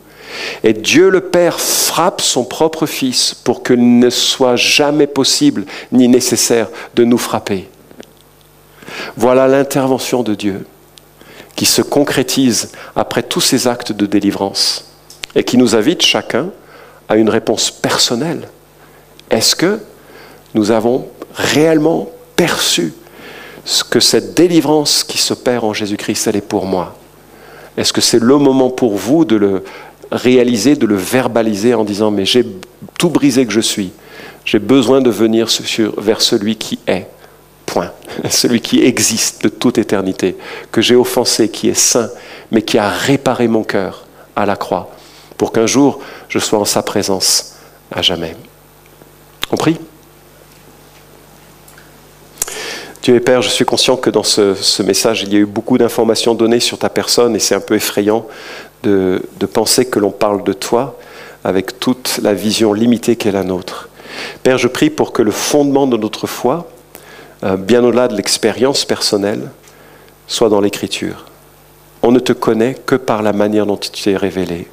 Et 0.64 0.74
Dieu 0.74 1.10
le 1.10 1.22
Père 1.22 1.60
frappe 1.60 2.22
son 2.22 2.44
propre 2.44 2.86
Fils 2.86 3.34
pour 3.34 3.64
qu'il 3.64 4.00
ne 4.00 4.10
soit 4.10 4.56
jamais 4.56 5.08
possible 5.08 5.66
ni 5.92 6.08
nécessaire 6.08 6.70
de 6.96 7.04
nous 7.04 7.18
frapper. 7.18 7.70
Voilà 9.18 9.48
l'intervention 9.48 10.24
de 10.24 10.36
Dieu 10.36 10.66
qui 11.56 11.66
se 11.66 11.82
concrétise 11.82 12.72
après 12.96 13.24
tous 13.24 13.42
ces 13.42 13.68
actes 13.68 13.92
de 13.92 14.06
délivrance 14.06 14.92
et 15.36 15.44
qui 15.44 15.58
nous 15.58 15.76
invite 15.76 16.02
chacun 16.02 16.50
à 17.08 17.16
une 17.16 17.30
réponse 17.30 17.72
personnelle. 17.72 18.50
Est-ce 19.30 19.56
que 19.56 19.80
nous 20.54 20.72
avons 20.72 21.08
réellement 21.34 22.10
perçu 22.36 22.94
que 23.90 24.00
cette 24.00 24.36
délivrance 24.36 25.04
qui 25.04 25.18
s'opère 25.18 25.64
en 25.64 25.74
Jésus-Christ, 25.74 26.28
elle 26.28 26.36
est 26.36 26.42
pour 26.42 26.66
moi? 26.66 26.96
Est-ce 27.78 27.92
que 27.92 28.02
c'est 28.02 28.22
le 28.22 28.38
moment 28.38 28.70
pour 28.70 28.96
vous 28.96 29.26
de 29.26 29.36
le 29.36 29.64
réaliser, 30.12 30.76
de 30.76 30.86
le 30.86 30.96
verbaliser 30.96 31.74
en 31.74 31.84
disant 31.84 32.12
mais 32.12 32.26
j'ai 32.26 32.46
tout 32.98 33.10
brisé 33.10 33.46
que 33.46 33.52
je 33.52 33.60
suis, 33.60 33.92
j'ai 34.46 34.60
besoin 34.60 35.02
de 35.02 35.10
venir 35.10 35.48
vers 35.98 36.22
celui 36.22 36.56
qui 36.56 36.80
est, 36.88 37.08
point, 37.66 37.92
celui 38.30 38.62
qui 38.62 38.84
existe 38.84 39.44
de 39.44 39.50
toute 39.50 39.78
éternité, 39.78 40.38
que 40.72 40.82
j'ai 40.82 40.96
offensé, 40.96 41.50
qui 41.50 41.70
est 41.70 41.74
saint, 41.74 42.10
mais 42.52 42.62
qui 42.62 42.78
a 42.78 42.90
réparé 42.90 43.48
mon 43.48 43.64
cœur 43.64 44.06
à 44.36 44.46
la 44.46 44.56
croix, 44.56 44.92
pour 45.38 45.52
qu'un 45.52 45.68
jour 45.68 46.00
je 46.30 46.40
sois 46.40 46.60
en 46.60 46.66
sa 46.66 46.84
présence 46.84 47.56
à 47.92 48.02
jamais. 48.02 48.36
On 49.52 49.58
prie. 49.58 49.78
Dieu 53.06 53.14
et 53.14 53.20
Père, 53.20 53.44
je 53.44 53.50
suis 53.50 53.66
conscient 53.66 53.98
que 53.98 54.10
dans 54.10 54.24
ce, 54.24 54.82
message, 54.82 55.22
il 55.22 55.32
y 55.32 55.36
a 55.36 55.40
eu 55.40 55.46
beaucoup 55.46 55.78
d'informations 55.78 56.34
données 56.34 56.60
sur 56.60 56.80
ta 56.80 56.90
personne 56.90 57.36
et 57.36 57.40
c'est 57.40 57.54
un 57.54 57.60
peu 57.60 57.76
effrayant 57.76 58.26
de, 58.86 59.46
penser 59.46 59.86
que 59.86 60.00
l'on 60.00 60.12
parle 60.12 60.44
de 60.44 60.54
toi 60.54 60.98
avec 61.44 61.80
toute 61.80 62.20
la 62.22 62.34
vision 62.34 62.74
limitée 62.74 63.16
qu'est 63.16 63.32
la 63.32 63.44
nôtre. 63.44 63.90
Père, 64.44 64.58
je 64.58 64.68
prie 64.68 64.90
pour 64.90 65.12
que 65.12 65.22
le 65.22 65.32
fondement 65.32 65.88
de 65.88 65.98
notre 65.98 66.28
foi, 66.28 66.68
euh, 67.44 67.58
bien 67.58 67.84
au-delà 67.84 68.08
de 68.08 68.16
l'expérience 68.16 68.86
personnelle, 68.86 69.50
soit 70.28 70.50
dans 70.50 70.62
l'Écriture. 70.62 71.26
On 72.02 72.12
ne 72.12 72.20
te 72.20 72.34
connaît 72.34 72.76
que 72.86 72.96
par 72.96 73.22
la 73.22 73.34
manière 73.34 73.66
dont 73.66 73.78
tu 73.78 73.90
t'es 73.90 74.16
révélé. 74.16 74.68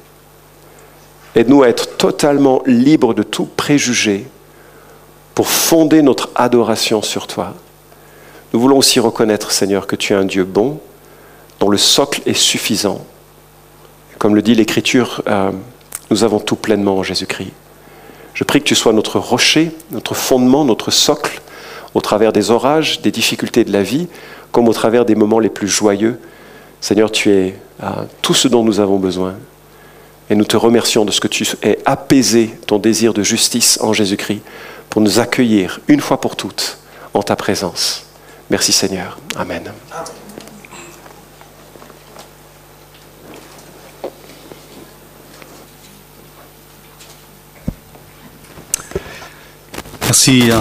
Aide-nous 1.35 1.63
à 1.63 1.69
être 1.69 1.97
totalement 1.97 2.61
libres 2.65 3.13
de 3.13 3.23
tout 3.23 3.49
préjugé 3.57 4.27
pour 5.33 5.47
fonder 5.47 6.01
notre 6.01 6.29
adoration 6.35 7.01
sur 7.01 7.25
toi. 7.27 7.53
Nous 8.53 8.59
voulons 8.59 8.77
aussi 8.77 8.99
reconnaître, 8.99 9.51
Seigneur, 9.51 9.87
que 9.87 9.95
tu 9.95 10.13
es 10.13 10.15
un 10.15 10.25
Dieu 10.25 10.43
bon, 10.43 10.79
dont 11.59 11.69
le 11.69 11.77
socle 11.77 12.21
est 12.27 12.35
suffisant. 12.35 13.03
Comme 14.23 14.35
le 14.35 14.41
dit 14.41 14.55
l'Écriture, 14.55 15.21
euh, 15.27 15.51
nous 16.09 16.23
avons 16.23 16.39
tout 16.39 16.55
pleinement 16.55 16.95
en 16.95 17.03
Jésus-Christ. 17.03 17.51
Je 18.33 18.45
prie 18.45 18.61
que 18.61 18.65
tu 18.65 18.73
sois 18.73 18.93
notre 18.93 19.19
rocher, 19.19 19.73
notre 19.91 20.13
fondement, 20.13 20.63
notre 20.63 20.91
socle, 20.91 21.41
au 21.93 21.99
travers 21.99 22.31
des 22.31 22.49
orages, 22.49 23.01
des 23.01 23.11
difficultés 23.11 23.65
de 23.65 23.73
la 23.73 23.83
vie, 23.83 24.07
comme 24.53 24.69
au 24.69 24.73
travers 24.73 25.03
des 25.03 25.15
moments 25.15 25.39
les 25.39 25.49
plus 25.49 25.67
joyeux. 25.67 26.21
Seigneur, 26.79 27.11
tu 27.11 27.31
es 27.31 27.59
euh, 27.83 27.87
tout 28.21 28.33
ce 28.33 28.47
dont 28.47 28.63
nous 28.63 28.79
avons 28.79 28.97
besoin. 28.97 29.33
Et 30.29 30.35
nous 30.35 30.45
te 30.45 30.55
remercions 30.55 31.03
de 31.03 31.11
ce 31.11 31.19
que 31.19 31.27
tu 31.27 31.45
aies 31.61 31.79
apaisé 31.83 32.55
ton 32.65 32.79
désir 32.79 33.13
de 33.13 33.23
justice 33.23 33.77
en 33.81 33.91
Jésus-Christ 33.91 34.41
pour 34.89 35.01
nous 35.01 35.19
accueillir 35.19 35.81
une 35.89 35.99
fois 35.99 36.21
pour 36.21 36.37
toutes 36.37 36.77
en 37.13 37.23
ta 37.23 37.35
présence. 37.35 38.05
Merci 38.49 38.71
Seigneur. 38.71 39.17
Amen. 39.35 39.63
García. 50.13 50.59